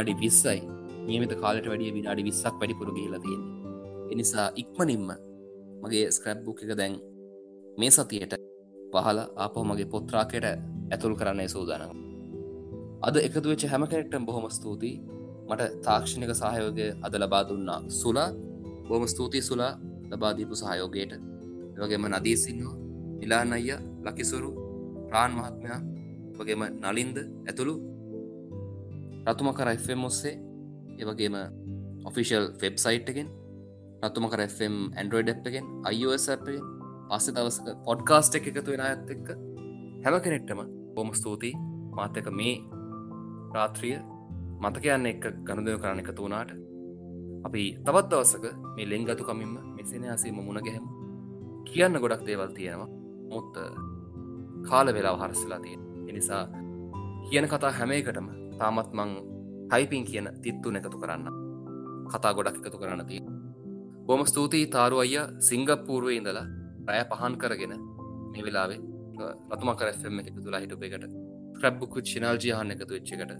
විනාඩි 0.00 0.20
විස්සයි. 0.20 0.60
නියමත 1.06 1.32
කාලට 1.42 1.66
වැඩිය 1.70 1.92
විනාඩි 1.92 2.22
විස්සක් 2.24 2.54
වැඩිපුරු 2.60 2.92
ගේලා 2.92 3.20
තියෙන්නේ. 3.20 3.52
එනිසා 4.12 4.46
ඉක්මනින්ම 4.56 5.10
මගේ 5.82 6.04
ස්ක්‍රප්බුක් 6.16 6.62
එක 6.64 6.72
දැන් 6.80 6.94
මේ 7.78 7.90
සතියට 7.90 8.34
පහල 8.92 9.18
ආපහු 9.36 9.64
මගේ 9.64 9.88
පොත්‍රාකයට 9.94 10.46
ඇතුල් 10.92 11.14
කරන්න 11.20 11.48
සූදානම්. 11.48 11.98
අද 13.02 13.16
එකතු 13.16 13.48
වෙච්ච 13.52 13.64
හැම 13.72 13.84
කෙනෙක්ටම් 13.90 14.24
බොහොම 14.28 14.46
ස්තුතියි. 14.50 14.96
මට 15.48 15.62
තාක්ෂණක 15.86 16.32
සහයෝගය 16.40 16.86
අද 17.06 17.14
ලබා 17.22 17.44
දුන්නා 17.48 17.80
සුලා. 18.00 18.30
බොහොම 18.88 19.06
ස්තුතියි 19.06 19.42
සුලා. 19.42 19.72
ලබාදීපු 20.10 20.54
සහයෝගයට. 20.54 21.12
වගේම 21.78 22.04
නදීසින්වා 22.12 22.76
නිලාන් 23.20 23.52
අයිය 23.52 23.78
ලකිසුරු 24.04 24.50
ප්‍රාන් 25.08 25.32
මහත්මයා 25.38 25.80
වගේම 26.38 26.62
නලින්ද 26.84 27.16
ඇතුළු 27.48 27.74
රතුම 29.30 29.50
කර 29.54 29.68
FM 29.72 30.04
ඔස්සේ 30.04 30.34
ඒවගේම 30.98 31.36
ඔෆිෂල් 32.04 32.46
වෙබ්සයිට් 32.62 33.10
එකෙන් 33.12 33.28
රතුම 34.04 34.26
කර 34.32 34.42
FM 34.46 34.76
ඇන්ඩරෝඩ් 34.92 35.30
එප්ගෙන් 35.32 35.66
අයිෝස් 35.86 36.26
අපෙන් 36.34 36.64
පස්සෙ 37.10 37.34
දවසක 37.36 37.74
පොඩ්කාස්ට් 37.86 38.38
එක 38.38 38.48
එකතු 38.50 38.72
වෙන 38.74 38.82
ඇත් 38.86 39.12
එක්ක 39.14 39.28
හැම 40.04 40.16
කෙනෙක්ටම 40.24 40.62
බොම 40.94 41.12
ස්තුතියි. 41.12 41.52
මාතක 41.90 42.30
මේ 42.32 42.56
රාත්‍රිය 43.54 43.96
මතකයන්න 44.62 45.10
එක්ක 45.12 45.24
ගණදය 45.46 45.76
කරන්න 45.76 46.02
එකතු 46.02 46.24
වුණාට 46.24 46.50
අපි 47.46 47.62
තවත් 47.86 48.06
දවසක 48.10 48.44
මේ 48.76 48.88
ලෙංගතු 48.88 49.24
කමින්ම 49.24 49.54
මෙසින 49.76 50.08
හසීම 50.08 50.40
මුණ 50.40 50.62
ගැහෙම. 50.66 50.86
කියන්න 51.66 52.02
ගොඩක් 52.02 52.26
දේවල් 52.26 52.52
තියෙනවා. 52.58 52.90
මුත්ත 53.30 53.54
කාල 54.68 54.94
වෙලා 54.94 55.16
හරස්සලා 55.18 55.60
තියෙන 55.60 55.82
එනිසා 56.08 56.44
කියන 57.26 57.46
කතා 57.46 57.72
හැම 57.72 57.90
එකටම 57.92 58.28
තාමත් 58.60 58.90
මං 58.98 59.10
ටයිපින් 59.70 60.04
කියන 60.08 60.26
තිත්තුන 60.42 60.76
එකතු 60.78 60.98
කරන්න. 61.02 61.26
කතා 62.10 62.32
ගොඩක් 62.36 62.56
එකතු 62.60 62.78
කරන්න 62.82 63.06
තිය 63.10 63.20
බොම 64.06 64.22
ස්තුතියි 64.30 64.70
තාරු 64.74 64.96
අයිය 65.04 65.24
සිංගප්පූර්ුවේ 65.48 66.16
ඉඳලා 66.20 66.46
රෑ 66.88 67.04
පහන් 67.10 67.34
කරගෙන 67.42 67.74
මේ 68.32 68.44
වෙලාවේ 68.46 68.80
රතුම 69.52 69.70
කරම 69.80 70.18
එක 70.20 70.36
තුලා 70.44 70.60
හිටප 70.64 70.82
එකට 70.88 71.06
ක්‍රබ්බුකුත් 71.58 72.04
චිනල්ජයහන්න 72.10 72.74
එකතු 72.74 72.92
වෙච්චකට 72.96 73.32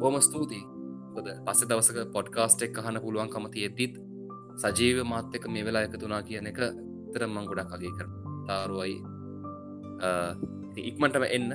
බොම 0.00 0.16
ස්තුතියි. 0.20 0.64
ොද 1.18 1.28
පස්ස 1.46 1.68
දවසක 1.70 1.98
පොඩ්කාස්ට් 2.14 2.62
එක් 2.66 2.78
අහන්න 2.80 2.98
පුළුවන්කම 3.04 3.46
තියෙද්දිත් 3.54 3.94
සජීව 4.62 4.98
මාත්‍යක 5.12 5.44
මේ 5.54 5.64
වෙලා 5.66 5.84
එකතුනා 5.88 6.22
කියන 6.28 6.46
එක 6.50 6.60
තරම්මං 7.12 7.48
ගොඩක් 7.50 7.72
අගේ 7.76 7.92
කර 7.98 8.06
තාරුවයි 8.48 8.96
ඉක්මටම 10.90 11.24
එන්න 11.36 11.50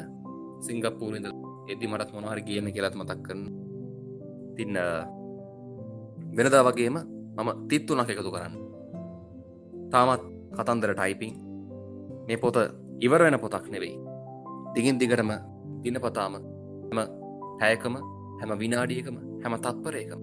සිංගප්පූරින්ද 0.68 1.28
එදදි 1.72 1.88
මටත් 1.88 2.12
මොනහරි 2.16 2.42
ගේම 2.48 2.68
කියලත් 2.76 2.96
මතක් 3.00 3.20
කරන 3.26 3.42
තින්න 4.58 4.78
වෙනදා 6.38 6.64
වගේම 6.68 6.98
මම 7.38 7.50
තිත්තුනක් 7.70 8.10
එකතු 8.12 8.32
කරන්න. 8.36 8.56
තාමත් 9.92 10.24
කතන්දර 10.58 10.92
ටයිපිං 10.96 11.34
මේ 12.28 12.42
පොත 12.44 12.58
ඉවර 13.06 13.22
වෙන 13.26 13.40
පොතක් 13.44 13.66
නෙවෙයි. 13.74 13.96
දිගින් 14.76 15.00
දිගටම 15.02 15.32
දිනපතාම 15.84 16.34
හැම 16.90 17.00
හැයකම 17.62 17.96
හැම 18.40 18.52
විනාඩියකම 18.64 19.18
හැම 19.44 19.54
තත්පරයකම 19.66 20.22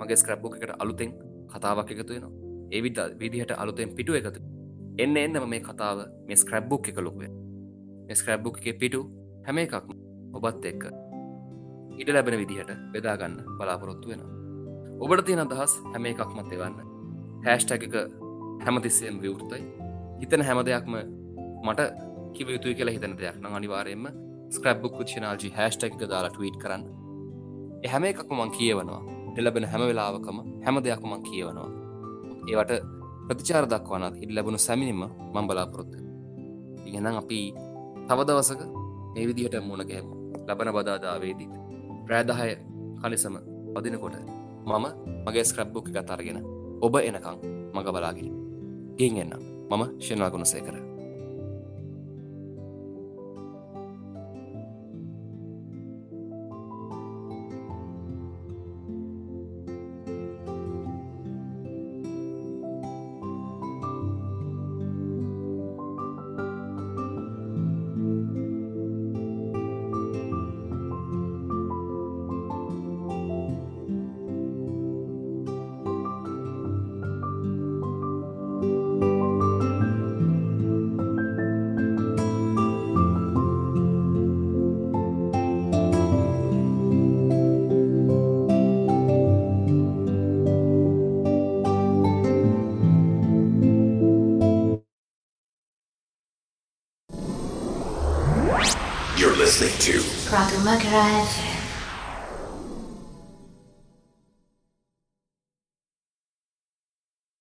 මගේ 0.00 0.20
ස්ක්‍රප්බුක 0.22 0.54
එකට 0.56 0.74
අලුතෙන් 0.82 1.10
කතාවක් 1.52 1.90
එකතු 1.92 2.12
වෙනවා. 2.14 2.32
ඒවිට 2.74 2.98
විදිහට 3.20 3.52
අලුතෙන් 3.62 3.94
පිටු 3.96 4.12
එකතු 4.20 4.40
එන්න 5.02 5.16
එන්නම 5.16 5.48
මේ 5.52 5.62
කතාව 5.68 5.98
මේ 6.26 6.36
ස්ක්‍රබ්බුක් 6.42 6.88
එක 6.90 6.98
ලොකුව 7.06 7.24
ස්ක්‍රබ්බුක් 8.20 8.56
එක 8.60 8.78
පිටු 8.80 9.00
හැම 9.46 9.58
එකක්ම 9.64 10.07
ඔබත් 10.36 10.64
එක්ක 10.72 10.82
ඉඩ 11.98 12.10
ලැබෙන 12.14 12.38
විදිහට 12.42 12.70
බෙදාගන්න 12.92 13.40
බලාපොරොත්තු 13.58 14.10
වෙන 14.10 14.22
ඔබට 15.00 15.24
තියෙන 15.26 15.40
අදහස් 15.44 15.72
හැම 15.92 16.06
එකක්මත් 16.10 16.52
එවන්න. 16.54 16.78
හැස්ටැක 17.44 17.84
එක 17.86 17.94
හැමතිස්සයෙන් 18.64 19.20
විවෘතයි. 19.22 19.62
හිතන 20.20 20.42
හැම 20.42 20.60
දෙයක්ම 20.66 20.96
මට 21.66 21.86
කිව 22.34 22.50
යුතුයි 22.54 22.74
කියලා 22.74 22.94
හිතන 22.96 23.14
දෙයක් 23.20 23.38
නම් 23.42 23.54
අනිවාරයෙන්ම 23.58 24.08
ස්ක්‍රබ්බුක් 24.50 24.96
කුච්චනාල්ජි 24.98 25.52
හැස්ටැක් 25.58 25.94
එක 25.94 26.10
දාලා 26.12 26.32
ටවීට් 26.34 26.58
කරන්න. 26.62 26.84
හැම 27.92 28.04
එකක්ම 28.10 28.34
මං 28.40 28.54
කියවනවා. 28.58 29.02
එලබෙන 29.38 29.70
හැම 29.72 29.86
වෙලාවකම 29.90 30.38
හැම 30.64 30.82
දෙයක් 30.84 31.02
මං 31.10 31.22
කියවනවා. 31.28 31.70
ඒවට 32.50 32.72
ප්‍රතිචාර 33.28 33.70
දක්වනත් 33.72 34.22
ඉල් 34.24 34.34
ලැබුණු 34.34 34.58
සැමිනිම 34.58 35.02
මං 35.34 35.48
බලාපොරොත්ත 35.48 35.94
ඉගෙනම් 36.86 37.16
අපි 37.22 37.40
තවදවසක 38.08 38.60
මේ 39.14 39.26
විදිහට 39.28 39.60
මුණ 39.62 39.88
ගැහමු 39.90 40.17
ලබන 40.48 40.72
බදාදාවේදීත් 40.72 41.54
ප්‍රෑදහය 42.06 42.50
කලිසම 43.00 43.34
පදිනකොට 43.74 44.16
මම 44.66 44.86
මගේ 45.26 45.44
ස්ක්‍රබ්බුක් 45.44 45.86
එකත් 45.90 46.10
අරගෙන 46.10 46.40
ඔබ 46.80 46.94
එනකං 46.98 47.38
මඟ 47.74 47.90
බලාගෙන. 47.94 48.28
ගෙන් 48.98 49.16
එන්නම්. 49.16 49.42
මම 49.70 49.82
ශෙනවාගුණ 50.00 50.46
සේකර 50.46 50.87